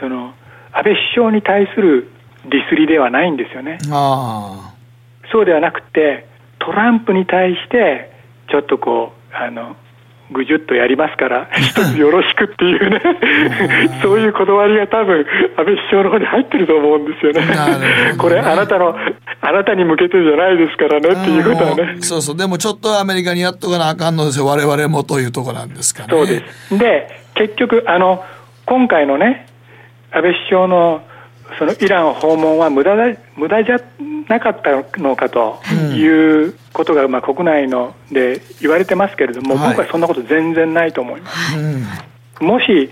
[0.00, 0.34] その
[0.72, 2.10] 安倍首相に対する
[2.48, 3.78] ディスりではないんですよね。
[3.90, 4.74] あ。
[5.32, 6.26] そうではなくて
[6.58, 8.12] トランプに対して
[8.50, 9.76] ちょっとこうあの
[10.30, 13.00] ぐじゅっとやりますから 一つよろしくっていうね
[14.02, 15.24] そういうこだわりが多分
[15.56, 17.42] 安倍首相の方に入ってると思うんですよね
[18.18, 18.96] これあなたの
[19.40, 22.02] あなたに向けてじゃないですからねっていうことはねあ。
[22.02, 22.36] そうそう。
[22.36, 24.46] でもちょっとアメリカにやっとかなあかんのですよ。
[24.46, 26.08] 我々もというとこなんですかね。
[26.10, 26.78] そうです。
[26.78, 28.24] で、結局、あの、
[28.64, 29.46] 今回のね、
[30.10, 31.02] 安倍首相の
[31.58, 33.78] そのイラン訪問は無駄だ無駄じゃ
[34.28, 35.60] なかったのかと
[35.94, 41.56] いうことが、まあ、国内ので言われてますけれども、僕はそんなこと全然ないと思います。
[42.42, 42.90] もし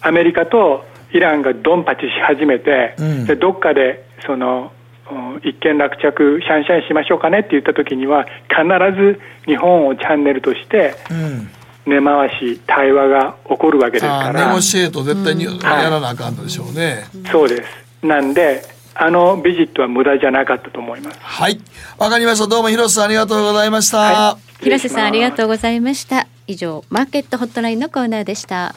[0.00, 3.26] アメリカとイランがドンパチし始めて、うん。
[3.26, 4.72] でどっかでその
[5.10, 8.64] うん一見落着シャンシャンしましょうかねって言った時には必
[8.96, 11.50] ず日本をチャンネルとしてうん。
[11.86, 14.52] 根回し対話が起こるわけですから。
[14.52, 17.04] ゴシエート絶対にやらなあかんのでしょうね。
[17.30, 18.62] そうですなんで
[18.94, 21.60] あのビジットは無駄じゃなかったと思いますはい。
[21.98, 22.46] わかりました。
[22.46, 24.38] どうも広瀬さんありがとうございました。
[24.60, 26.26] 広瀬さんありがとうございました。
[26.46, 28.74] 以上マーケットホットラインのコーナーでした。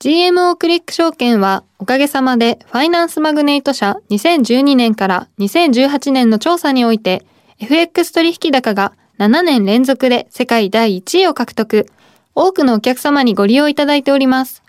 [0.00, 7.24] GMO クリック証券はおかげさまでファイナンスマグネイト社2012年から2018年の調査において
[7.58, 11.86] FX 取引高が7年連続で世界第1位を獲得。
[12.34, 14.62] 多くのお客様にご利用いただいております。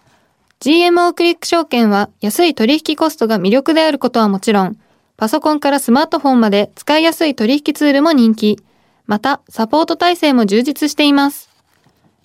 [0.59, 4.77] GMO クリック証券は安い取引コストが魅力であることはもちろん、
[5.17, 8.59] パソコンからスマートフォンまで使いやすい取引ツールも人気。
[9.07, 11.49] また、サポート体制も充実しています。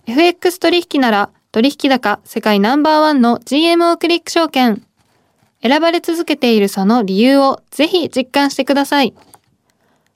[0.06, 4.82] FX 取引なら取引高世界ナンバーワンの GMO クリック証券。
[5.62, 9.14] 選ばれ続けているその理由をぜひ実感してください。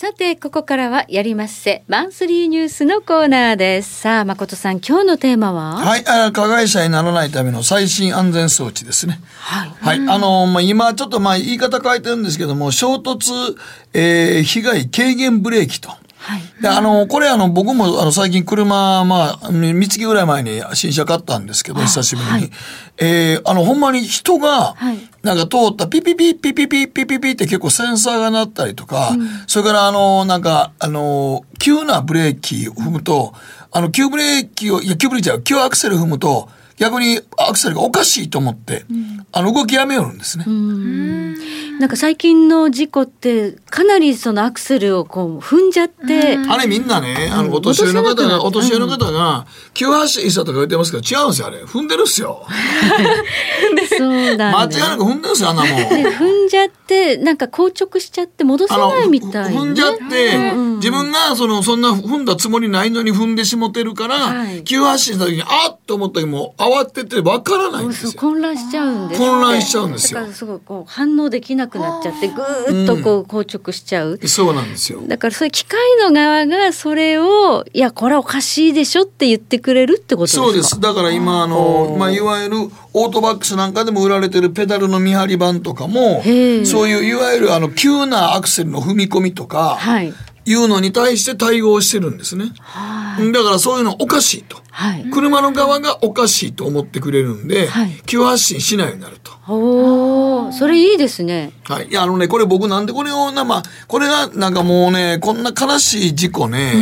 [0.00, 4.00] さてここからはやりますせマンスリーニュースのコーナーです。
[4.00, 5.74] さあ誠さん今日のテーマは？
[5.74, 9.20] はい、あ加害者にならないための最新安全装置ですね。
[9.40, 9.98] はい。
[10.08, 13.58] あの、まあ、今ちょっとまあ言い方変えてるんですけども、衝突、
[13.92, 15.90] えー被害軽減ブレーキと。
[16.60, 22.50] で、あの、これあの、僕もあの、最近車、まあ、三月ぐらい前に新車買ったんですけど、久しぶりに。
[22.98, 24.74] えーあの、ほんまに人が、
[25.22, 29.16] なんか通ったピピピピピピピピピって結構センサーが鳴ったりとか、
[29.46, 33.32] それからあの、なんか、あの、急なブレーキを踏むと、
[33.72, 36.48] あの、急ブレーキを、いや、急ブレーキじゃ急アクセル踏むと、
[36.80, 38.86] 逆にアクセルがおかしいと思って、
[39.32, 40.46] あの、動きやめよるんですね。
[41.78, 51.62] なんか最近の事故ってかなりそのアクセルをこう踏んじゃって、あれみんなね、あの、お年寄りの方が、お年寄りの方が、急発進したとか言ってますけど、違うんですよ、あれ。
[51.64, 52.46] 踏んでるっすよ。
[53.98, 55.74] そうなん間違だいなく踏んでるっすよ、あんなもん。
[55.76, 68.12] で踏んじゃってなんか硬直しちゃって戻せないみたい、ね、踏んじゃって、自分がそのそんな踏んだつもりないのに踏んでしもてるから、急発進した時にあっと思った時もう慌ててわからないんですよ。
[68.16, 70.20] 混乱しちゃうんです混乱しちゃうんですよ。
[70.20, 75.00] だからすごいこう反応できなくなっちゃってぐーっとこう硬直しちゃう、そうなんですよ。
[75.06, 80.42] だからそれ機械の側がそれをいやこれはおかしいでしょって言ってくれるってことですか？
[80.44, 80.80] そうです。
[80.80, 82.56] だから今、あの、まあ、いわゆる
[82.92, 86.28] オートバックスなんかでも売られてるペダルの見張り板とかも、そ
[86.84, 90.12] ういういわゆるあの、急なアクセルの踏み込みとか、い
[90.56, 92.52] うのに対して対応してるんですね。
[93.32, 94.58] だからそういうのおかしいと。
[95.12, 97.68] 車の側がおかしいと思ってくれるんで、
[98.06, 99.32] 急発進しないようになると。
[99.48, 101.88] おおそれいいですねはい。
[101.88, 106.72] いや、あのね、これ僕なんでこれをな、まあ、これがなんかもうね、こんな悲しい事故ね、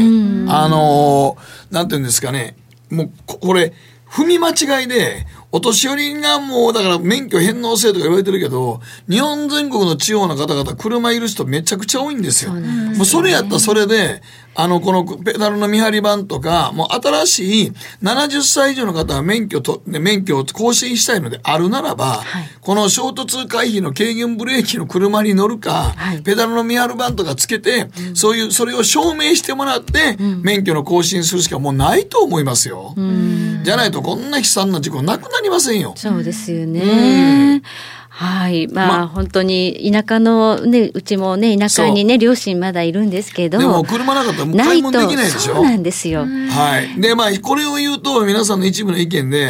[0.48, 2.56] あのーなんていうんですかね、
[2.90, 3.72] もう、ここれ、
[4.10, 12.52] 踏み間違いで、お年寄りがもう、だから免許返納制とか言われてるけど、日本全国の地方の方々、車いる人めちゃくちゃ多いんですよ。
[12.52, 14.22] もうそれやったらそれで、
[14.60, 17.72] あの、このペダルの見張り板とか、もう新しい
[18.02, 22.24] 70歳以上の方は免許と、ね免許を更新したいのであるならば、
[22.60, 25.94] この衝突回避の軽減ブレーキの車に乗るか、
[26.24, 32.96] ペダルの見張り板とかつけて、そういう、それを証明してもらって、免許の更新するしかもうないと思いますよ。
[33.62, 35.92] じゃないとこんな悲惨な事故なくなりませんよ。
[35.94, 37.62] そうですよね。
[38.20, 38.66] はい。
[38.66, 43.58] まあ、本当に田舎のね、うちもね、田舎にね、両親まだいるんですけど。
[43.58, 45.54] でも車なかったらもう買い物できないでしょ？
[45.54, 46.22] そうなんですよ。
[46.26, 47.00] はい。
[47.00, 49.48] で、まあ、これを言うと、皆さんの一部の意見で、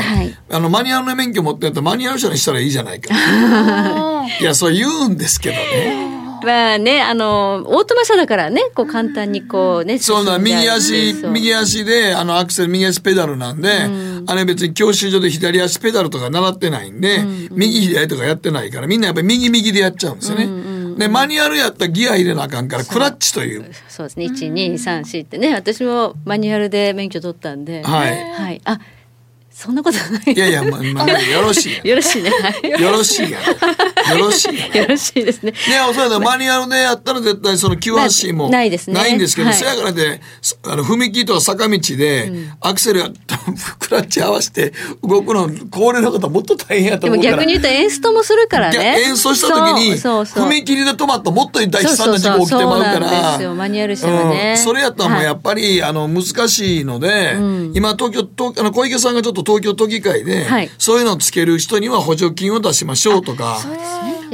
[0.51, 3.15] あの、マニュアルの免許持ってやったらマニュアル車にしたらいいじゃないか。
[4.39, 6.18] いや、そう言うんですけどね。
[6.43, 13.69] まあね、あの、オートマ車だからね、こう簡単にこうね、そうだ、進んじゃ右足、右足で、あの、アクセル、右足ペダルなんで、
[14.27, 20.47] あれ別に教習所で左足ペダルとか習ってないんで、右左とかやってないから、みんなやっぱり右右でやっちゃうんですよね。
[20.99, 23.71] で、マニュアルやったらギア入れなあかんから、クラッチという。
[23.89, 27.83] そうですね、1、2、3、4ってね、私もマニュアルで免許取ったんで。
[27.83, 28.31] はい。
[28.33, 28.61] はい。
[28.65, 28.81] あ、
[29.59, 30.35] そんなことない。
[30.35, 31.89] いやいや、まあ、まあ、 よろしい。
[31.89, 32.31] よろしいね。
[32.31, 33.41] は いよろしいや。
[33.41, 34.83] よろしいや。
[34.83, 35.53] よろしいですね。
[35.67, 40.21] いや、そうだ、マニュアルでやったら絶対その急発進もなないですねないんですけど、はいせやからで、
[40.63, 43.09] あの、踏切とか坂道で、アクセルや、
[43.81, 44.73] クラッチ合わせて
[45.03, 47.33] 動くの、高齢の方もっと大変やと思うから。
[47.39, 49.03] 逆に言うとエンストもするから逆ね。
[49.09, 54.55] 演奏した時に、踏切で止まったらもっと大悲惨な事故起きてまうからマニュアル車はね。
[54.57, 57.35] うんそれやったらもうやっぱり、あの難しいので、
[57.75, 60.71] 今東京東あの小池さんがちょっと東京都議会で、はい。
[60.77, 63.59] そういうのをつける人には補助金を出しましょうとか。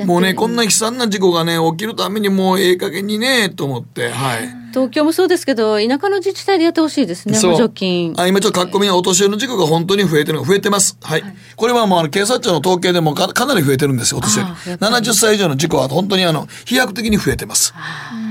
[0.04, 4.10] もうねこんな悲惨な事故がね起きるためにもうええ加減にねと思って。
[4.10, 4.63] はい。
[4.74, 8.12] 東京もそうですけど、田舎の自治体でやってほしいですね、補助金。
[8.16, 10.98] あ今ちょっと書き込みのお年寄りの事故が本当に増えてるのが増えてます。
[11.00, 11.22] はい。
[11.54, 14.48] これはもうあの警察庁の統計でもかかなり増えてるんですよ、お年寄り。
[14.78, 17.72] 70歳以上の事故は本当にあの飛躍的に増えてます。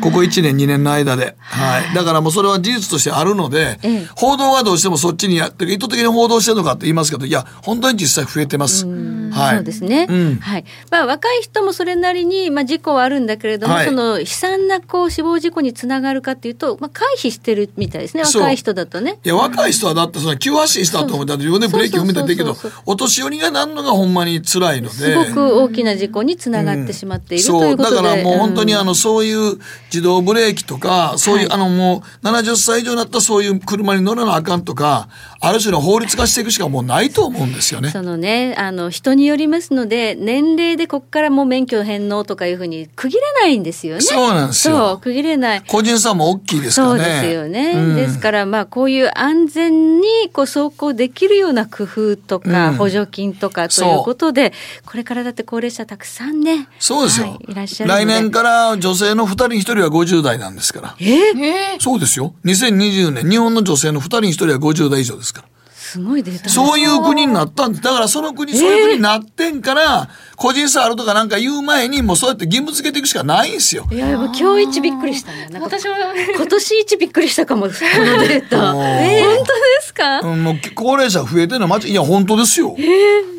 [0.02, 1.38] ここ1年2年の間で。
[1.40, 1.96] はい。
[1.96, 8.86] だからもうそれは事実としてあるので、ええ報道はどうしてもそっちにやってる、意図的に報道してるのかって言いますけど、いや、本当に実際増えてます。
[8.86, 9.56] はい。
[9.56, 10.08] そうですね。
[10.10, 10.66] うんはい。
[10.92, 18.24] まあ若い人もそれなりにまあ事故はあるんだけれども、はいその悲惨なこう死亡事故につながるかっていうと、まあ回避してるみたいですね。
[18.24, 19.20] 若い人だとね。
[19.24, 24.94] いや、若い人はだってその急発進したと思ったら自分でブレーキ踏めたらできるけどお年寄りがなんのがほんまに辛いので。
[24.96, 27.96] すごく大きな事故につながってしまっている、とそいううことで。
[27.96, 37.90] だからもう本当にんあのそういう自動ブレーキとかそういう、あのもう70歳以上になったらそういう車に乗らなあかんとかある種の法律化していくしかもうないと思うんですよね。
[37.90, 44.02] そのね、あの人によりますので、年齢でここからもう免許返納とかいうふうに区切れないんですよね。
[44.02, 45.62] そうなんですよ区切れない。
[45.68, 47.00] 個人差も大きいですからね。
[47.00, 47.72] そうですよね。
[47.72, 54.54] うんですからまあこういう安全にこう走行できるような工夫とか、うん補助金とかということで、
[54.86, 56.68] これからだって高齢者たくさんね。
[56.80, 60.96] そうですよ、はいいらっしゃる来年から女性の2人に1人は50代なんですから。
[61.00, 62.34] えそうですよ。
[62.46, 65.48] 2020年日本の女性の2人に1人は50代以上ですから。
[65.94, 66.50] すごいデータ。
[66.50, 67.84] そういう国になったんです。
[67.84, 73.88] だからその国、そういう国になってんから、個人差あるとかなんか言う前に、もうそうやって義務付けていくしかないんですよ。
[73.92, 75.50] いや、もう今日一びっくりしたね。
[75.62, 75.94] 私も。
[76.36, 78.58] 今年一びっくりしたかも、このデータ。
[79.06, 79.36] えー。
[79.36, 79.52] 本当で
[79.82, 82.76] すか、うん、もう高齢者増えてるのは間違いいや本当ですよ、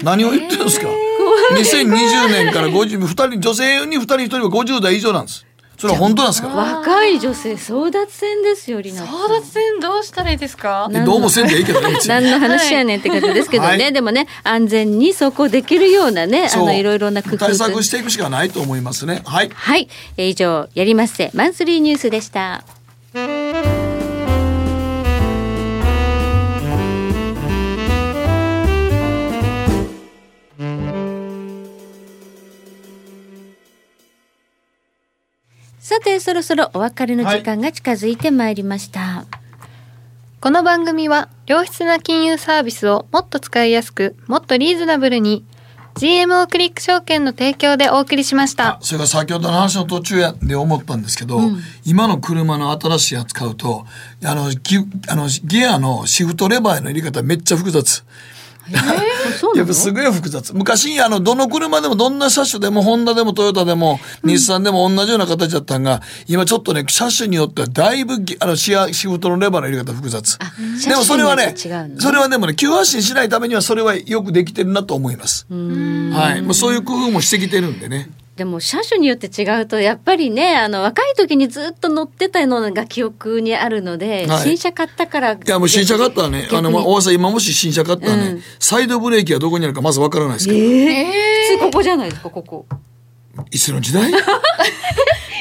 [0.04, 0.86] 何を言ってるんですか、
[1.58, 5.44] 2020年から50二人女性に2人1人は50代以上なんです
[5.84, 6.48] そそれは本当なんですか？
[6.48, 10.88] 若い女性争奪戦ですよりな争奪戦どうしたらいいですか？
[10.90, 19.20] どうもせんでいいけどね何の話やねんって方ですけどね、はい、でもね安全に走行できるようなねあのいろいろな工夫対策していくしかないと思いますね。
[19.26, 21.30] はい、はい、え以上やりますせ。
[21.34, 22.64] マンスリーニュースでした
[35.94, 39.26] さてそろそろお別れの時間が近づいてまいりました、はい、
[40.40, 45.44] この番組は良質な金融サービスをもっと使いやすくもっとリーズナブルに
[45.94, 48.80] GMO クリック証券の提供でお送りしました。
[48.80, 53.86] それから先ほどの話の途中やで思ったんですけど、うん、今の車の新しいやつ買うと
[54.24, 58.04] あのギあのギアのシフトレバーの入れ方めっちゃ複雑
[58.70, 60.54] やっぱすごい複雑。
[60.54, 70.38] 昔あのどの車でもどんな車種でもホンダでもトヨタでも、うん、日産でも同じような形だったんが今ちょっとね車種によってはだいぶあのシアシフトのレバーの入れ方複雑。
[70.86, 71.54] でもそれはね
[71.98, 75.46] それはでもね急発進しないためにはそれはよくできてるなと思います。
[75.50, 76.42] はい。
[76.42, 86.48] もうそういう工夫もしてきてるんでねでも車種によって違うとやっぱりねあの若い時にずっと乗ってたのが記憶にあるので、はい、新車買ったからいやもう新車買ったらね。
[86.52, 91.06] あの、まあ、大さん今もし新車買ったらね、うん、サイドブレーキはどこにあるかまずわからないですけど、えー、
[91.52, 92.66] 普通ここじゃないですかここ
[93.50, 94.10] いつの時代？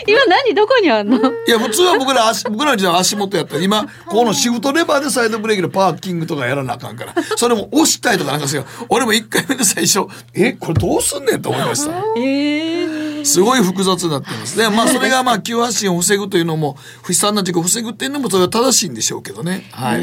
[0.05, 1.17] 今何どこにあんの？
[1.17, 3.57] いや普通は僕ら足僕らの時代足元やった。
[3.59, 7.13] 今このシフトレバーでサイドブレーキのパーキングとかやらなあかんから。
[7.37, 8.65] それも押したいとかなんかすよ。
[8.89, 10.01] 俺も1回目で最初
[10.33, 11.91] えこれどうすんねんと思いました。
[12.17, 14.59] えー、すごい複雑になってます。
[14.59, 16.75] ねまあそれがまあ急発進を防ぐというのも
[17.07, 19.63] 悲惨な事故を防ぐっていうのもそれは正しいんでしょうけどね。
[19.71, 20.01] はい。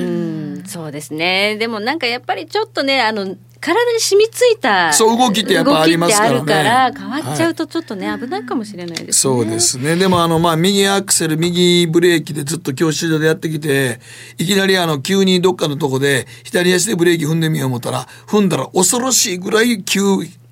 [0.67, 1.57] そうですね。
[1.59, 6.47] でもなんかやっぱりちょっとねあの体に染みついたそう動きってやっぱありますからね。
[6.47, 9.13] から変わっちゃうとちょっとね、はい、危ないかもしれないですね。
[9.13, 9.97] そうですね。
[9.97, 14.01] でもあのまあ右アクセル右ブレーキでずっと教習所でやってきて
[14.39, 20.01] いきなりあの急にどっかのとこで左足でブレーキ踏んでみよう思ったら踏んだら恐ろしいぐらい急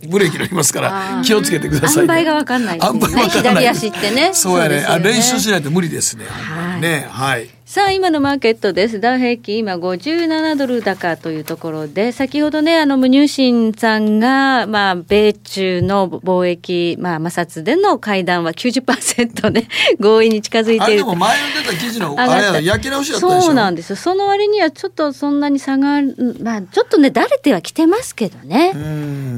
[0.07, 3.29] ブレーキになりますから気をつけてください、ね、塩梅が分かんないですね。
[3.29, 4.31] 左足ってね。
[4.35, 8.99] そうやね、ね、あ練習しないと無理ですね、はい、ねはいさあ今のマーケットです。
[8.99, 19.69] ダウ平均今57ドル高というところで先ほどねあの無入信さんがまあ米中の貿易まあ摩擦での会談は90%ね
[20.01, 21.01] 合意に近づいている。
[21.01, 23.97] でも前の出た記事のあれや焼き直しだったでそうなんですよ。
[23.97, 26.01] その割にはちょっとそんなに差が
[26.41, 28.73] まあちょっとねだれてはきてますけどね。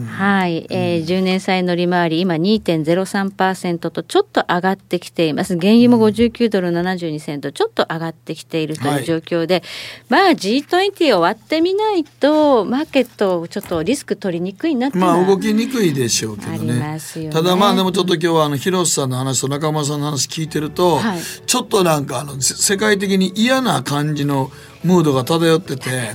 [0.07, 5.59] はい、えー、10年債の利回り今2.03%とちょっと上がってきています。
[5.59, 9.63] 原油も59ドル72セントちょっと上がってってきているという状況で、はい、
[10.09, 24.53] まあ G20 終わってみないとマーケットちょっとリスク取りにくいなってまあ動きにくいでしょうけどね、ね、ただまあでもちょっと今日はあの広瀬さんの話と中村さんの話聞いてると、はい、ちょっとなんかあの世界的に嫌な感じの
[24.85, 26.15] ムードが漂ってて、ね、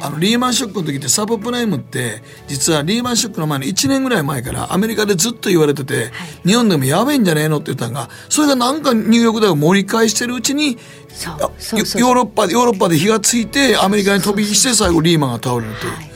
[0.00, 15.92] あのリーマンショックの時ってサブプライムって実はリーマンショックの前の1年ぐらい前からアメリカでずっと言われてて、はい、日本でもやべえんじゃねえのって言ったのがそれがなんかニューヨーク大学盛り返してるうちにヨーロッパヨーロッパで火がついてアメリカに飛び火して最後リーマンが倒れるという。
[15.92, 16.09] はい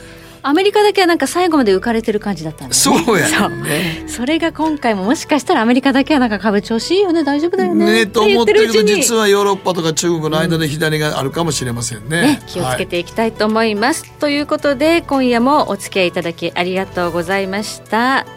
[0.47, 7.23] アメリカだけはなんか最後まで浮かれてる感じだったんで、ね、そうやねそれが今回ももしかしたらアメリカだけはなんか株調子いいよね。
[7.23, 8.05] 大丈夫だよね。
[8.05, 12.19] ねと思ってるけど実はヨーロッパとか中国の間で左があるかもしれませんね。
[12.19, 18.27] うんね、気をつけていきたいと思います、はい、ということで今夜もお付き合いいただきありがとうございました。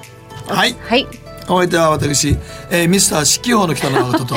[0.46, 0.74] はい。
[0.80, 2.36] はいお相手は私、
[2.70, 4.34] えー、ミスター四季報の北野誠と。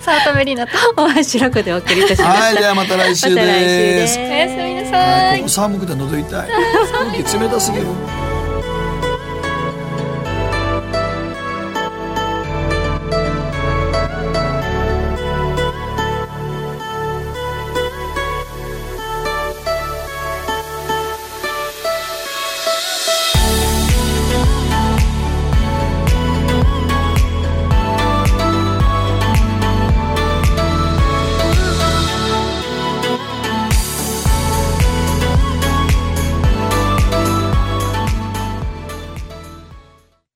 [0.00, 2.40] 早乙女里奈と大橋ロコでお送りいたします。
[2.40, 4.18] はいではまた来週です。
[4.18, 5.48] おやすみなさい。
[5.48, 6.48] 寒くて喉痛い。
[7.12, 7.86] 空気冷たすぎる